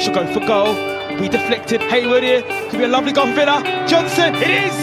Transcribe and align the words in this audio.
She'll 0.00 0.14
go 0.14 0.26
for 0.32 0.40
goal. 0.40 0.74
Be 1.18 1.28
deflected. 1.28 1.80
Hayward 1.82 2.22
here. 2.22 2.42
Could 2.70 2.78
be 2.78 2.84
a 2.84 2.88
lovely 2.88 3.12
goal 3.12 3.26
for 3.26 3.34
Villa. 3.34 3.62
Johnson. 3.88 4.34
It 4.36 4.50
is. 4.66 4.74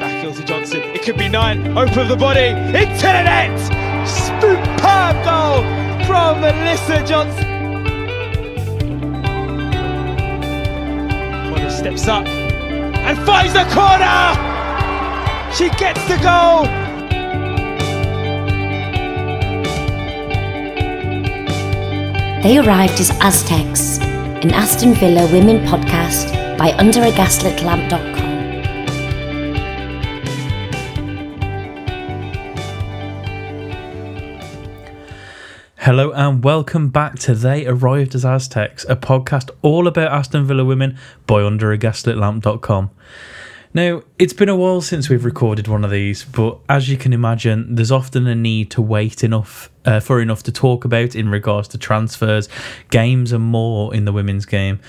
Back 0.00 0.22
Kelsey 0.22 0.44
Johnson. 0.44 0.80
It 0.82 1.02
could 1.02 1.18
be 1.18 1.28
nine. 1.28 1.76
Open 1.76 1.98
of 1.98 2.08
the 2.08 2.16
body. 2.16 2.48
Into 2.48 3.06
the 3.06 3.22
net. 3.22 3.58
Superb 4.06 5.24
goal 5.24 5.62
from 6.06 6.40
Melissa 6.40 7.04
Johnson. 7.04 7.44
Connor 11.50 11.70
steps 11.70 12.08
up 12.08 12.26
and 12.26 13.18
finds 13.26 13.52
the 13.52 13.64
corner. 13.74 14.36
She 15.54 15.68
gets 15.78 16.06
the 16.08 16.16
goal. 16.22 16.87
They 22.42 22.56
arrived 22.56 23.00
as 23.00 23.10
Aztecs, 23.20 23.98
an 23.98 24.52
Aston 24.52 24.94
Villa 24.94 25.26
women 25.32 25.66
podcast 25.66 26.56
by 26.56 26.70
underagaslitlamp.com. 26.70 28.28
Hello 35.78 36.12
and 36.12 36.44
welcome 36.44 36.90
back 36.90 37.18
to 37.18 37.34
They 37.34 37.66
Arrived 37.66 38.14
as 38.14 38.24
Aztecs, 38.24 38.86
a 38.88 38.94
podcast 38.94 39.50
all 39.62 39.88
about 39.88 40.12
Aston 40.12 40.46
Villa 40.46 40.64
women 40.64 40.96
by 41.26 41.40
underagaslitlamp.com. 41.40 42.90
Now, 43.74 44.02
it's 44.18 44.32
been 44.32 44.48
a 44.48 44.56
while 44.56 44.80
since 44.80 45.10
we've 45.10 45.24
recorded 45.24 45.68
one 45.68 45.84
of 45.84 45.90
these, 45.90 46.24
but 46.24 46.58
as 46.70 46.88
you 46.88 46.96
can 46.96 47.12
imagine, 47.12 47.74
there's 47.74 47.92
often 47.92 48.26
a 48.26 48.34
need 48.34 48.70
to 48.72 48.82
wait 48.82 49.22
enough 49.22 49.70
uh, 49.84 50.00
for 50.00 50.22
enough 50.22 50.42
to 50.44 50.52
talk 50.52 50.86
about 50.86 51.14
in 51.14 51.28
regards 51.28 51.68
to 51.68 51.78
transfers, 51.78 52.48
games, 52.90 53.30
and 53.30 53.44
more 53.44 53.94
in 53.94 54.06
the 54.06 54.12
women's 54.12 54.46
game. 54.46 54.80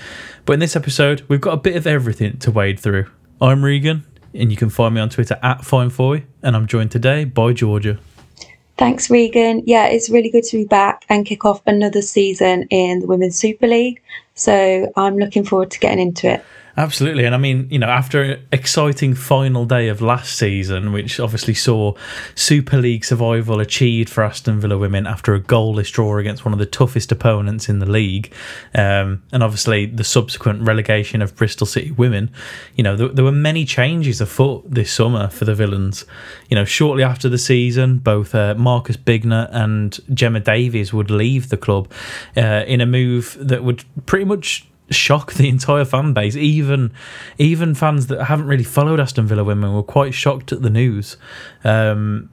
But 0.46 0.54
in 0.54 0.60
this 0.60 0.76
episode, 0.76 1.22
we've 1.28 1.42
got 1.42 1.52
a 1.52 1.58
bit 1.58 1.76
of 1.76 1.86
everything 1.86 2.38
to 2.38 2.50
wade 2.50 2.80
through. 2.80 3.06
I'm 3.38 3.62
Regan, 3.62 4.06
and 4.32 4.50
you 4.50 4.56
can 4.56 4.70
find 4.70 4.94
me 4.94 5.00
on 5.02 5.10
Twitter 5.10 5.38
at 5.42 5.58
FineFoy, 5.58 6.24
and 6.42 6.56
I'm 6.56 6.66
joined 6.66 6.90
today 6.90 7.24
by 7.24 7.52
Georgia. 7.52 7.98
Thanks, 8.78 9.10
Regan. 9.10 9.62
Yeah, 9.66 9.88
it's 9.88 10.08
really 10.08 10.30
good 10.30 10.44
to 10.44 10.56
be 10.56 10.64
back 10.64 11.04
and 11.10 11.26
kick 11.26 11.44
off 11.44 11.60
another 11.66 12.00
season 12.00 12.62
in 12.70 13.00
the 13.00 13.06
Women's 13.06 13.36
Super 13.36 13.66
League. 13.66 14.00
So 14.34 14.90
I'm 14.96 15.18
looking 15.18 15.44
forward 15.44 15.70
to 15.72 15.78
getting 15.80 15.98
into 15.98 16.32
it. 16.32 16.44
Absolutely. 16.80 17.26
And 17.26 17.34
I 17.34 17.38
mean, 17.38 17.68
you 17.70 17.78
know, 17.78 17.88
after 17.88 18.22
an 18.22 18.46
exciting 18.52 19.14
final 19.14 19.66
day 19.66 19.88
of 19.88 20.00
last 20.00 20.38
season, 20.38 20.92
which 20.92 21.20
obviously 21.20 21.52
saw 21.52 21.92
Super 22.34 22.78
League 22.78 23.04
survival 23.04 23.60
achieved 23.60 24.08
for 24.08 24.24
Aston 24.24 24.60
Villa 24.60 24.78
women 24.78 25.06
after 25.06 25.34
a 25.34 25.40
goalless 25.40 25.92
draw 25.92 26.16
against 26.16 26.46
one 26.46 26.54
of 26.54 26.58
the 26.58 26.64
toughest 26.64 27.12
opponents 27.12 27.68
in 27.68 27.80
the 27.80 27.90
league, 27.90 28.32
um, 28.74 29.22
and 29.30 29.42
obviously 29.42 29.84
the 29.84 30.04
subsequent 30.04 30.62
relegation 30.62 31.20
of 31.20 31.36
Bristol 31.36 31.66
City 31.66 31.90
women, 31.90 32.30
you 32.76 32.82
know, 32.82 32.96
there, 32.96 33.08
there 33.08 33.24
were 33.26 33.30
many 33.30 33.66
changes 33.66 34.22
afoot 34.22 34.64
this 34.66 34.90
summer 34.90 35.28
for 35.28 35.44
the 35.44 35.54
Villains. 35.54 36.06
You 36.48 36.54
know, 36.54 36.64
shortly 36.64 37.02
after 37.02 37.28
the 37.28 37.36
season, 37.36 37.98
both 37.98 38.34
uh, 38.34 38.54
Marcus 38.54 38.96
Bignot 38.96 39.50
and 39.52 39.98
Gemma 40.14 40.40
Davies 40.40 40.94
would 40.94 41.10
leave 41.10 41.50
the 41.50 41.58
club 41.58 41.92
uh, 42.38 42.64
in 42.66 42.80
a 42.80 42.86
move 42.86 43.36
that 43.38 43.62
would 43.62 43.84
pretty 44.06 44.24
much 44.24 44.66
shock 44.90 45.34
the 45.34 45.48
entire 45.48 45.84
fan 45.84 46.12
base. 46.12 46.36
Even 46.36 46.92
even 47.38 47.74
fans 47.74 48.08
that 48.08 48.24
haven't 48.24 48.46
really 48.46 48.64
followed 48.64 49.00
Aston 49.00 49.26
Villa 49.26 49.44
women 49.44 49.74
were 49.74 49.82
quite 49.82 50.14
shocked 50.14 50.52
at 50.52 50.62
the 50.62 50.70
news. 50.70 51.16
Um, 51.64 52.30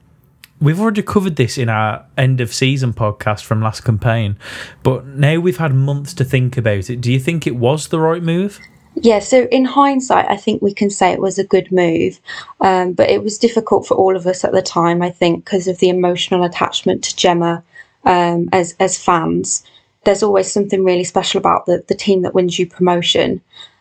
we've 0.60 0.80
already 0.80 1.02
covered 1.02 1.36
this 1.36 1.58
in 1.58 1.68
our 1.68 2.04
end 2.16 2.40
of 2.40 2.52
season 2.52 2.92
podcast 2.92 3.44
from 3.44 3.62
last 3.62 3.84
campaign, 3.84 4.36
but 4.82 5.06
now 5.06 5.38
we've 5.38 5.58
had 5.58 5.74
months 5.74 6.14
to 6.14 6.24
think 6.24 6.56
about 6.56 6.90
it. 6.90 7.00
Do 7.00 7.12
you 7.12 7.20
think 7.20 7.46
it 7.46 7.56
was 7.56 7.88
the 7.88 8.00
right 8.00 8.22
move? 8.22 8.60
Yeah, 9.00 9.20
so 9.20 9.44
in 9.52 9.64
hindsight, 9.64 10.26
I 10.28 10.36
think 10.36 10.60
we 10.60 10.74
can 10.74 10.90
say 10.90 11.12
it 11.12 11.20
was 11.20 11.38
a 11.38 11.44
good 11.44 11.70
move, 11.70 12.18
um, 12.60 12.94
but 12.94 13.08
it 13.08 13.22
was 13.22 13.38
difficult 13.38 13.86
for 13.86 13.96
all 13.96 14.16
of 14.16 14.26
us 14.26 14.44
at 14.44 14.50
the 14.50 14.62
time, 14.62 15.02
I 15.02 15.10
think, 15.10 15.44
because 15.44 15.68
of 15.68 15.78
the 15.78 15.88
emotional 15.88 16.42
attachment 16.42 17.04
to 17.04 17.14
Gemma 17.14 17.62
um, 18.04 18.48
as 18.52 18.74
as 18.80 18.98
fans 18.98 19.62
there's 20.04 20.22
always 20.22 20.50
something 20.50 20.84
really 20.84 21.04
special 21.04 21.38
about 21.38 21.66
the, 21.66 21.84
the 21.88 21.94
team 21.94 22.22
that 22.22 22.34
wins 22.34 22.58
you 22.58 22.66
promotion. 22.66 23.40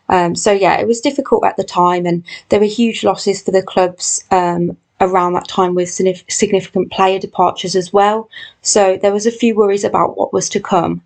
Um, 0.09 0.35
so 0.35 0.51
yeah, 0.51 0.79
it 0.79 0.88
was 0.88 1.01
difficult 1.01 1.45
at 1.45 1.57
the 1.57 1.63
time, 1.63 2.05
and 2.05 2.23
there 2.50 2.59
were 2.59 2.66
huge 2.66 3.03
losses 3.03 3.41
for 3.41 3.51
the 3.51 3.61
clubs 3.61 4.23
um, 4.31 4.78
around 5.01 5.33
that 5.33 5.47
time 5.47 5.75
with 5.75 5.89
significant 5.89 6.91
player 6.91 7.19
departures 7.19 7.75
as 7.75 7.94
well. 7.94 8.29
So 8.61 8.97
there 8.97 9.13
was 9.13 9.25
a 9.25 9.31
few 9.31 9.55
worries 9.55 9.83
about 9.83 10.17
what 10.17 10.33
was 10.33 10.50
to 10.50 10.59
come. 10.59 11.01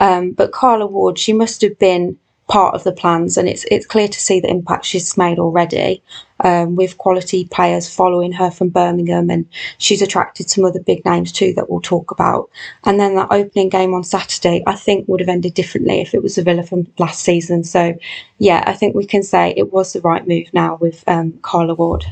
Um, 0.00 0.32
but 0.32 0.52
Carla 0.52 0.86
Ward, 0.86 1.18
she 1.18 1.32
must 1.32 1.62
have 1.62 1.78
been 1.78 2.18
part 2.48 2.74
of 2.74 2.84
the 2.84 2.92
plans, 2.92 3.36
and 3.36 3.48
it's 3.48 3.64
it's 3.70 3.86
clear 3.86 4.08
to 4.08 4.20
see 4.20 4.40
the 4.40 4.50
impact 4.50 4.84
she's 4.84 5.16
made 5.16 5.38
already 5.38 6.02
um, 6.40 6.76
with 6.76 6.98
quality 6.98 7.46
players 7.46 7.92
following 7.92 8.32
her 8.32 8.50
from 8.50 8.68
Birmingham, 8.68 9.30
and 9.30 9.46
she's 9.78 10.02
attracted 10.02 10.50
some 10.50 10.64
other 10.64 10.80
big 10.80 11.04
names 11.04 11.32
too 11.32 11.54
that 11.54 11.70
we'll 11.70 11.80
talk 11.80 12.10
about. 12.10 12.50
And 12.84 13.00
then 13.00 13.14
that 13.14 13.28
opening 13.30 13.70
game 13.70 13.94
on 13.94 14.04
Saturday, 14.04 14.62
I 14.66 14.74
think 14.74 15.08
would 15.08 15.20
have 15.20 15.28
ended 15.28 15.54
differently 15.54 16.00
if 16.00 16.14
it 16.14 16.22
was 16.22 16.36
a 16.36 16.42
Villa 16.42 16.62
from 16.62 16.86
last 16.98 17.22
season. 17.22 17.64
So, 17.64 17.96
yeah, 18.38 18.62
I 18.66 18.74
think 18.74 18.94
we 18.94 19.06
can 19.06 19.22
say 19.22 19.54
it 19.56 19.72
was 19.72 19.92
the 19.92 20.00
right 20.02 20.26
move 20.26 20.52
now 20.52 20.76
with 20.80 21.02
um, 21.08 21.32
Carla 21.42 21.74
Ward. 21.74 22.04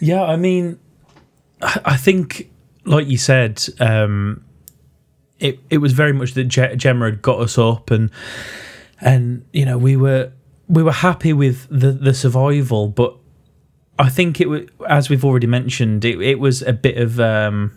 Yeah, 0.00 0.24
I 0.24 0.34
mean, 0.34 0.80
I 1.62 1.96
think, 1.96 2.50
like 2.84 3.06
you 3.06 3.18
said, 3.18 3.62
um, 3.78 4.44
it 5.38 5.60
it 5.70 5.78
was 5.78 5.92
very 5.92 6.12
much 6.12 6.34
that 6.34 6.44
Gemma 6.44 7.04
had 7.04 7.22
got 7.22 7.40
us 7.40 7.56
up 7.56 7.90
and 7.90 8.10
and 9.02 9.44
you 9.52 9.64
know 9.64 9.76
we 9.76 9.96
were 9.96 10.32
we 10.68 10.82
were 10.82 10.92
happy 10.92 11.32
with 11.32 11.66
the 11.68 11.92
the 11.92 12.14
survival, 12.14 12.88
but 12.88 13.16
I 13.98 14.08
think 14.08 14.40
it 14.40 14.48
was 14.48 14.62
as 14.88 15.10
we've 15.10 15.24
already 15.24 15.46
mentioned, 15.46 16.04
it 16.04 16.20
it 16.20 16.38
was 16.38 16.62
a 16.62 16.72
bit 16.72 16.96
of 16.96 17.20
um, 17.20 17.76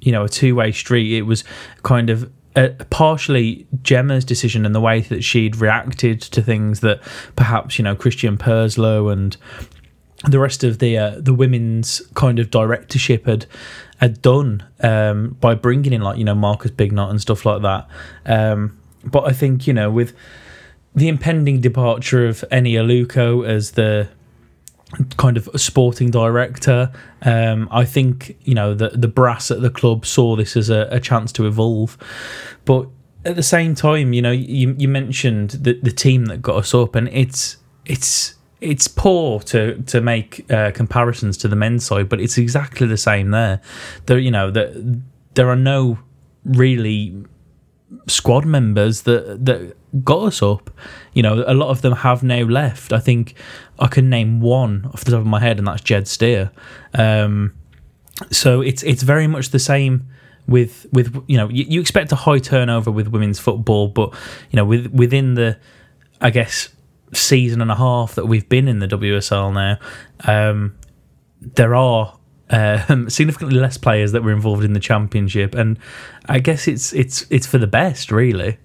you 0.00 0.12
know 0.12 0.24
a 0.24 0.28
two 0.28 0.54
way 0.54 0.72
street. 0.72 1.12
It 1.16 1.22
was 1.22 1.44
kind 1.82 2.08
of 2.08 2.30
uh, 2.54 2.68
partially 2.90 3.66
Gemma's 3.82 4.24
decision 4.24 4.64
and 4.64 4.74
the 4.74 4.80
way 4.80 5.00
that 5.00 5.24
she'd 5.24 5.56
reacted 5.56 6.20
to 6.20 6.42
things 6.42 6.80
that 6.80 7.02
perhaps 7.36 7.78
you 7.78 7.82
know 7.82 7.96
Christian 7.96 8.38
Purslow 8.38 9.08
and 9.08 9.36
the 10.28 10.38
rest 10.38 10.62
of 10.62 10.78
the 10.78 10.96
uh, 10.96 11.14
the 11.18 11.34
women's 11.34 12.00
kind 12.14 12.38
of 12.38 12.50
directorship 12.50 13.26
had 13.26 13.46
had 13.98 14.22
done 14.22 14.64
um, 14.80 15.36
by 15.40 15.54
bringing 15.54 15.92
in 15.92 16.00
like 16.02 16.18
you 16.18 16.24
know 16.24 16.34
Marcus 16.34 16.70
Bignot 16.70 17.10
and 17.10 17.20
stuff 17.20 17.44
like 17.44 17.62
that. 17.62 17.88
Um, 18.26 18.78
but 19.04 19.24
I 19.24 19.32
think 19.32 19.66
you 19.66 19.72
know 19.72 19.90
with 19.90 20.14
the 20.94 21.08
impending 21.08 21.60
departure 21.60 22.26
of 22.26 22.44
Eni 22.52 22.72
Aluko 22.72 23.46
as 23.46 23.72
the 23.72 24.08
kind 25.16 25.36
of 25.36 25.48
sporting 25.56 26.10
director. 26.10 26.92
Um, 27.22 27.68
I 27.70 27.84
think 27.84 28.36
you 28.42 28.54
know 28.54 28.74
the 28.74 28.90
the 28.90 29.08
brass 29.08 29.50
at 29.50 29.62
the 29.62 29.70
club 29.70 30.04
saw 30.04 30.36
this 30.36 30.56
as 30.56 30.70
a, 30.70 30.88
a, 30.90 31.00
chance 31.00 31.32
to 31.32 31.46
evolve, 31.46 31.96
but 32.64 32.88
at 33.24 33.36
the 33.36 33.42
same 33.42 33.74
time, 33.74 34.12
you 34.12 34.22
know, 34.22 34.32
you 34.32 34.74
you 34.78 34.88
mentioned 34.88 35.50
the 35.50 35.74
the 35.74 35.92
team 35.92 36.26
that 36.26 36.42
got 36.42 36.56
us 36.56 36.74
up, 36.74 36.94
and 36.94 37.08
it's 37.08 37.56
it's 37.86 38.34
it's 38.60 38.88
poor 38.88 39.40
to 39.40 39.80
to 39.82 40.00
make 40.00 40.50
uh, 40.50 40.70
comparisons 40.72 41.36
to 41.38 41.48
the 41.48 41.56
men's 41.56 41.84
side, 41.84 42.08
but 42.08 42.20
it's 42.20 42.38
exactly 42.38 42.86
the 42.86 42.96
same 42.96 43.30
there. 43.30 43.60
There, 44.06 44.18
you 44.18 44.30
know, 44.30 44.50
that 44.50 45.02
there 45.34 45.48
are 45.48 45.56
no 45.56 45.98
really 46.44 47.14
squad 48.06 48.44
members 48.44 49.02
that 49.02 49.44
that 49.44 49.76
got 50.04 50.24
us 50.24 50.42
up. 50.42 50.70
You 51.12 51.22
know, 51.22 51.44
a 51.46 51.54
lot 51.54 51.68
of 51.68 51.82
them 51.82 51.92
have 51.92 52.22
now 52.22 52.42
left. 52.44 52.92
I 52.92 52.98
think 52.98 53.34
I 53.78 53.86
can 53.86 54.08
name 54.08 54.40
one 54.40 54.90
off 54.92 55.04
the 55.04 55.12
top 55.12 55.20
of 55.20 55.26
my 55.26 55.40
head, 55.40 55.58
and 55.58 55.66
that's 55.66 55.82
Jed 55.82 56.08
Steer. 56.08 56.50
Um, 56.94 57.54
so 58.30 58.60
it's 58.60 58.82
it's 58.82 59.02
very 59.02 59.26
much 59.26 59.50
the 59.50 59.58
same 59.58 60.08
with 60.46 60.86
with 60.92 61.14
you 61.26 61.36
know 61.36 61.48
you, 61.48 61.64
you, 61.68 61.80
expect 61.80 62.12
a 62.12 62.16
high 62.16 62.38
turnover 62.38 62.90
with 62.90 63.08
women's 63.08 63.38
football, 63.38 63.88
but 63.88 64.12
you 64.50 64.56
know 64.56 64.64
with 64.64 64.86
within 64.88 65.34
the 65.34 65.58
I 66.20 66.30
guess 66.30 66.68
season 67.12 67.60
and 67.60 67.70
a 67.70 67.74
half 67.74 68.14
that 68.14 68.26
we've 68.26 68.48
been 68.48 68.68
in 68.68 68.78
the 68.78 68.88
WSL 68.88 69.52
now, 69.52 69.78
um, 70.24 70.76
there 71.40 71.74
are 71.74 72.18
um, 72.52 73.10
significantly 73.10 73.58
less 73.58 73.78
players 73.78 74.12
that 74.12 74.22
were 74.22 74.32
involved 74.32 74.64
in 74.64 74.72
the 74.72 74.80
championship, 74.80 75.54
and 75.54 75.78
I 76.28 76.38
guess 76.38 76.68
it's 76.68 76.92
it's 76.92 77.26
it's 77.30 77.46
for 77.46 77.58
the 77.58 77.66
best, 77.66 78.12
really. 78.12 78.58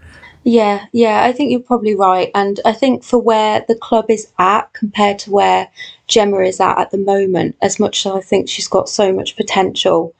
Yeah, 0.43 0.85
yeah, 0.93 1.23
I 1.23 1.33
think 1.33 1.51
you're 1.51 1.59
probably 1.59 1.95
right, 1.95 2.31
and 2.35 2.59
I 2.63 2.73
think 2.73 3.03
for 3.03 3.19
where 3.19 3.65
the 3.67 3.75
club 3.75 4.05
is 4.09 4.31
at 4.39 4.71
compared 4.73 5.19
to 5.19 5.31
where 5.31 5.69
Gemma 6.07 6.39
is 6.39 6.59
at 6.59 6.77
at 6.77 6.91
the 6.91 6.97
moment, 6.97 7.57
as 7.61 7.79
much 7.79 8.05
as 8.05 8.13
I 8.13 8.21
think 8.21 8.47
she's 8.47 8.67
got 8.67 8.87
so 8.87 9.11
much 9.11 9.35
potential, 9.35 10.13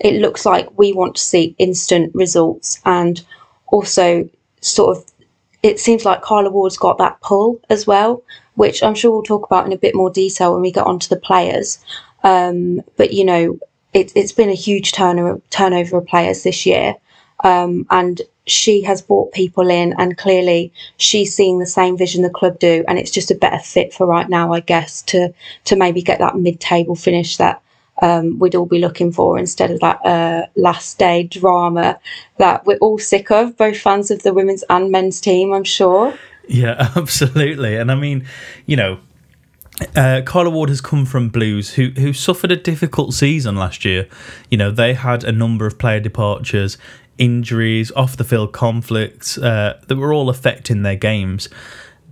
it 0.00 0.20
looks 0.20 0.46
like 0.46 0.78
we 0.78 0.92
want 0.92 1.16
to 1.16 1.22
see 1.22 1.54
instant 1.58 2.14
results, 2.14 2.80
and 2.84 3.22
also 3.66 4.28
sort 4.60 4.96
of 4.96 5.04
it 5.62 5.80
seems 5.80 6.04
like 6.04 6.22
Carla 6.22 6.50
Ward's 6.50 6.78
got 6.78 6.98
that 6.98 7.20
pull 7.20 7.60
as 7.70 7.86
well, 7.86 8.22
which 8.54 8.82
I'm 8.82 8.94
sure 8.94 9.10
we'll 9.10 9.22
talk 9.22 9.44
about 9.44 9.66
in 9.66 9.72
a 9.72 9.78
bit 9.78 9.94
more 9.94 10.10
detail 10.10 10.52
when 10.52 10.62
we 10.62 10.70
get 10.70 10.86
onto 10.86 11.08
the 11.08 11.20
players. 11.20 11.78
Um, 12.26 12.82
but 12.96 13.12
you 13.12 13.24
know, 13.24 13.58
it, 13.94 14.12
has 14.16 14.32
been 14.32 14.50
a 14.50 14.54
huge 14.54 14.92
turnover 14.92 15.40
turnover 15.50 15.98
of 15.98 16.06
players 16.06 16.42
this 16.42 16.66
year. 16.66 16.96
Um, 17.44 17.86
and 17.90 18.20
she 18.46 18.82
has 18.82 19.00
brought 19.02 19.32
people 19.32 19.70
in, 19.70 19.94
and 19.98 20.18
clearly 20.18 20.72
she's 20.96 21.34
seeing 21.34 21.58
the 21.58 21.66
same 21.66 21.96
vision 21.96 22.22
the 22.22 22.30
club 22.30 22.58
do, 22.58 22.84
and 22.88 22.98
it's 22.98 23.10
just 23.10 23.30
a 23.30 23.34
better 23.34 23.58
fit 23.58 23.94
for 23.94 24.06
right 24.06 24.28
now, 24.28 24.52
I 24.52 24.60
guess, 24.60 25.02
to 25.02 25.32
to 25.64 25.76
maybe 25.76 26.02
get 26.02 26.18
that 26.18 26.36
mid-table 26.36 26.96
finish 26.96 27.36
that 27.36 27.62
um, 28.02 28.38
we'd 28.38 28.54
all 28.54 28.66
be 28.66 28.78
looking 28.78 29.12
for 29.12 29.38
instead 29.38 29.70
of 29.70 29.80
that 29.80 30.04
uh, 30.04 30.46
last 30.56 30.98
day 30.98 31.22
drama 31.22 31.98
that 32.38 32.66
we're 32.66 32.78
all 32.78 32.98
sick 32.98 33.30
of, 33.30 33.56
both 33.56 33.78
fans 33.78 34.10
of 34.10 34.22
the 34.22 34.34
women's 34.34 34.64
and 34.68 34.90
men's 34.90 35.20
team, 35.20 35.52
I'm 35.52 35.64
sure. 35.64 36.16
Yeah, 36.48 36.90
absolutely. 36.96 37.76
And 37.76 37.90
I 37.90 37.94
mean, 37.94 38.26
you 38.66 38.76
know, 38.76 38.98
uh, 39.94 40.22
Carla 40.24 40.50
Ward 40.50 40.68
has 40.68 40.80
come 40.80 41.04
from 41.04 41.28
Blues, 41.28 41.74
who 41.74 41.90
who 41.90 42.12
suffered 42.12 42.52
a 42.52 42.56
difficult 42.56 43.14
season 43.14 43.56
last 43.56 43.84
year. 43.84 44.08
You 44.50 44.58
know, 44.58 44.70
they 44.70 44.94
had 44.94 45.24
a 45.24 45.32
number 45.32 45.66
of 45.66 45.78
player 45.78 46.00
departures, 46.00 46.78
injuries, 47.18 47.92
off 47.92 48.16
the 48.16 48.24
field 48.24 48.52
conflicts 48.52 49.36
uh, 49.38 49.80
that 49.86 49.96
were 49.96 50.12
all 50.12 50.30
affecting 50.30 50.82
their 50.82 50.96
games. 50.96 51.48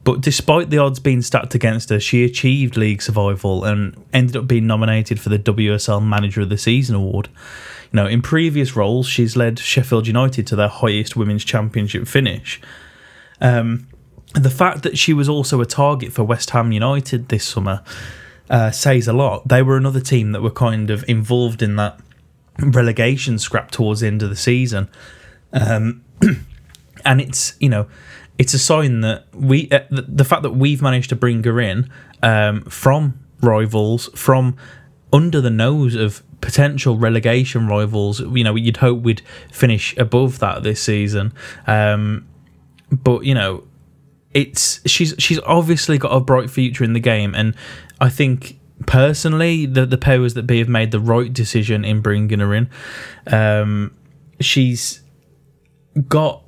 But 0.04 0.20
despite 0.20 0.68
the 0.68 0.76
odds 0.76 1.00
being 1.00 1.22
stacked 1.22 1.54
against 1.54 1.88
her, 1.88 1.98
she 1.98 2.24
achieved 2.24 2.76
league 2.76 3.00
survival 3.00 3.64
and 3.64 3.96
ended 4.12 4.36
up 4.36 4.46
being 4.46 4.66
nominated 4.66 5.18
for 5.18 5.30
the 5.30 5.38
WSL 5.38 6.06
Manager 6.06 6.42
of 6.42 6.50
the 6.50 6.58
Season 6.58 6.94
award. 6.94 7.30
You 7.90 7.96
know, 7.96 8.06
in 8.06 8.20
previous 8.20 8.76
roles, 8.76 9.06
she's 9.08 9.34
led 9.34 9.58
Sheffield 9.58 10.06
United 10.06 10.46
to 10.48 10.56
their 10.56 10.68
highest 10.68 11.16
women's 11.16 11.42
championship 11.42 12.06
finish. 12.06 12.60
Um, 13.40 13.86
the 14.34 14.50
fact 14.50 14.82
that 14.82 14.98
she 14.98 15.12
was 15.12 15.28
also 15.28 15.60
a 15.60 15.66
target 15.66 16.12
for 16.12 16.24
West 16.24 16.50
Ham 16.50 16.72
United 16.72 17.28
this 17.28 17.44
summer 17.44 17.82
uh, 18.50 18.70
says 18.70 19.08
a 19.08 19.12
lot. 19.12 19.48
They 19.48 19.62
were 19.62 19.76
another 19.76 20.00
team 20.00 20.32
that 20.32 20.42
were 20.42 20.50
kind 20.50 20.90
of 20.90 21.04
involved 21.08 21.62
in 21.62 21.76
that 21.76 22.00
relegation 22.58 23.38
scrap 23.38 23.70
towards 23.70 24.00
the 24.00 24.06
end 24.06 24.22
of 24.22 24.30
the 24.30 24.36
season. 24.36 24.88
Um, 25.52 26.04
and 27.04 27.20
it's, 27.20 27.54
you 27.60 27.68
know, 27.68 27.86
it's 28.38 28.54
a 28.54 28.58
sign 28.58 29.00
that 29.02 29.26
we, 29.32 29.70
uh, 29.70 29.80
the, 29.90 30.02
the, 30.02 30.24
fact 30.24 30.42
that 30.42 30.50
we've 30.50 30.82
managed 30.82 31.10
to 31.10 31.16
bring 31.16 31.42
her 31.44 31.60
in 31.60 31.88
um, 32.22 32.62
from 32.62 33.18
rivals, 33.40 34.08
from 34.14 34.56
under 35.12 35.40
the 35.40 35.50
nose 35.50 35.94
of 35.94 36.22
potential 36.40 36.98
relegation 36.98 37.68
rivals, 37.68 38.20
you 38.20 38.42
know, 38.42 38.56
you'd 38.56 38.78
hope 38.78 39.02
we'd 39.02 39.22
finish 39.52 39.96
above 39.96 40.40
that 40.40 40.64
this 40.64 40.82
season. 40.82 41.32
Um, 41.66 42.26
but, 42.90 43.24
you 43.24 43.34
know, 43.34 43.64
it's 44.34 44.86
she's 44.88 45.14
she's 45.18 45.38
obviously 45.40 45.96
got 45.96 46.10
a 46.10 46.20
bright 46.20 46.50
future 46.50 46.84
in 46.84 46.92
the 46.92 47.00
game, 47.00 47.34
and 47.34 47.54
I 48.00 48.10
think 48.10 48.58
personally 48.86 49.64
the 49.66 49.86
the 49.86 49.96
powers 49.96 50.34
that 50.34 50.42
be 50.42 50.58
have 50.58 50.68
made 50.68 50.90
the 50.90 51.00
right 51.00 51.32
decision 51.32 51.84
in 51.84 52.00
bringing 52.00 52.40
her 52.40 52.52
in. 52.54 52.68
Um, 53.26 53.96
she's 54.40 55.02
got 56.08 56.42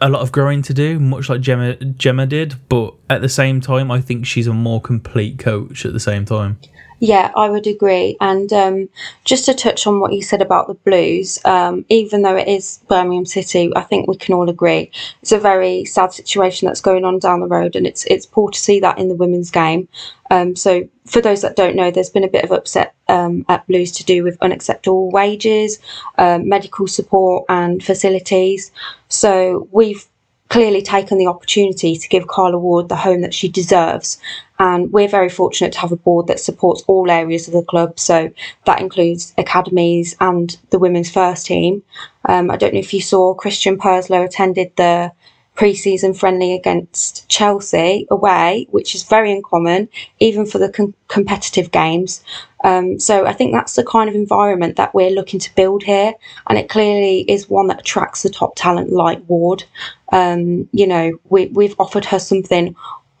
a 0.00 0.08
lot 0.08 0.22
of 0.22 0.32
growing 0.32 0.60
to 0.62 0.74
do, 0.74 0.98
much 0.98 1.28
like 1.28 1.40
Gemma 1.40 1.76
Gemma 1.76 2.26
did, 2.26 2.56
but 2.68 2.94
at 3.08 3.22
the 3.22 3.28
same 3.28 3.60
time, 3.60 3.90
I 3.90 4.00
think 4.00 4.26
she's 4.26 4.48
a 4.48 4.52
more 4.52 4.80
complete 4.80 5.38
coach. 5.38 5.86
At 5.86 5.92
the 5.92 6.00
same 6.00 6.24
time. 6.24 6.58
Yeah, 7.04 7.32
I 7.36 7.50
would 7.50 7.66
agree. 7.66 8.16
And 8.18 8.50
um, 8.54 8.88
just 9.26 9.44
to 9.44 9.52
touch 9.52 9.86
on 9.86 10.00
what 10.00 10.14
you 10.14 10.22
said 10.22 10.40
about 10.40 10.68
the 10.68 10.74
Blues, 10.74 11.38
um, 11.44 11.84
even 11.90 12.22
though 12.22 12.34
it 12.34 12.48
is 12.48 12.80
Birmingham 12.88 13.26
City, 13.26 13.70
I 13.76 13.82
think 13.82 14.08
we 14.08 14.16
can 14.16 14.34
all 14.34 14.48
agree 14.48 14.90
it's 15.20 15.30
a 15.30 15.38
very 15.38 15.84
sad 15.84 16.14
situation 16.14 16.64
that's 16.66 16.80
going 16.80 17.04
on 17.04 17.18
down 17.18 17.40
the 17.40 17.46
road, 17.46 17.76
and 17.76 17.86
it's 17.86 18.06
it's 18.06 18.24
poor 18.24 18.50
to 18.50 18.58
see 18.58 18.80
that 18.80 18.98
in 18.98 19.08
the 19.08 19.14
women's 19.14 19.50
game. 19.50 19.86
Um, 20.30 20.56
so, 20.56 20.88
for 21.04 21.20
those 21.20 21.42
that 21.42 21.56
don't 21.56 21.76
know, 21.76 21.90
there's 21.90 22.08
been 22.08 22.24
a 22.24 22.36
bit 22.36 22.44
of 22.44 22.52
upset 22.52 22.94
um, 23.08 23.44
at 23.50 23.66
Blues 23.66 23.92
to 23.92 24.04
do 24.04 24.24
with 24.24 24.38
unacceptable 24.40 25.10
wages, 25.10 25.80
um, 26.16 26.48
medical 26.48 26.86
support, 26.86 27.44
and 27.50 27.84
facilities. 27.84 28.72
So, 29.10 29.68
we've 29.72 30.06
clearly 30.48 30.82
taken 30.82 31.18
the 31.18 31.26
opportunity 31.26 31.96
to 31.96 32.08
give 32.08 32.28
Carla 32.28 32.58
Ward 32.58 32.88
the 32.88 32.96
home 32.96 33.22
that 33.22 33.34
she 33.34 33.48
deserves. 33.48 34.18
And 34.58 34.92
we're 34.92 35.08
very 35.08 35.28
fortunate 35.28 35.72
to 35.72 35.80
have 35.80 35.92
a 35.92 35.96
board 35.96 36.28
that 36.28 36.38
supports 36.38 36.82
all 36.86 37.10
areas 37.10 37.48
of 37.48 37.54
the 37.54 37.62
club. 37.62 37.98
So 37.98 38.32
that 38.66 38.80
includes 38.80 39.34
academies 39.36 40.16
and 40.20 40.56
the 40.70 40.78
women's 40.78 41.10
first 41.10 41.46
team. 41.46 41.82
Um, 42.28 42.50
I 42.50 42.56
don't 42.56 42.72
know 42.72 42.80
if 42.80 42.94
you 42.94 43.00
saw 43.00 43.34
Christian 43.34 43.78
Purslow 43.78 44.22
attended 44.22 44.76
the 44.76 45.12
pre-season 45.54 46.14
friendly 46.14 46.52
against 46.52 47.28
Chelsea 47.28 48.06
away, 48.10 48.66
which 48.70 48.94
is 48.94 49.04
very 49.04 49.32
uncommon, 49.32 49.88
even 50.18 50.46
for 50.46 50.58
the 50.58 50.68
com- 50.68 50.94
competitive 51.08 51.70
games. 51.70 52.24
Um, 52.64 52.98
so 52.98 53.26
I 53.26 53.32
think 53.32 53.52
that's 53.52 53.76
the 53.76 53.84
kind 53.84 54.08
of 54.08 54.16
environment 54.16 54.76
that 54.76 54.94
we're 54.94 55.10
looking 55.10 55.38
to 55.40 55.54
build 55.54 55.82
here, 55.82 56.14
and 56.48 56.58
it 56.58 56.68
clearly 56.68 57.20
is 57.28 57.48
one 57.48 57.68
that 57.68 57.80
attracts 57.80 58.22
the 58.22 58.30
top 58.30 58.54
talent 58.56 58.90
like 58.90 59.22
Ward. 59.28 59.64
Um, 60.10 60.68
you 60.72 60.86
know, 60.86 61.18
we, 61.28 61.46
we've 61.46 61.76
offered 61.78 62.06
her 62.06 62.18
something 62.18 62.74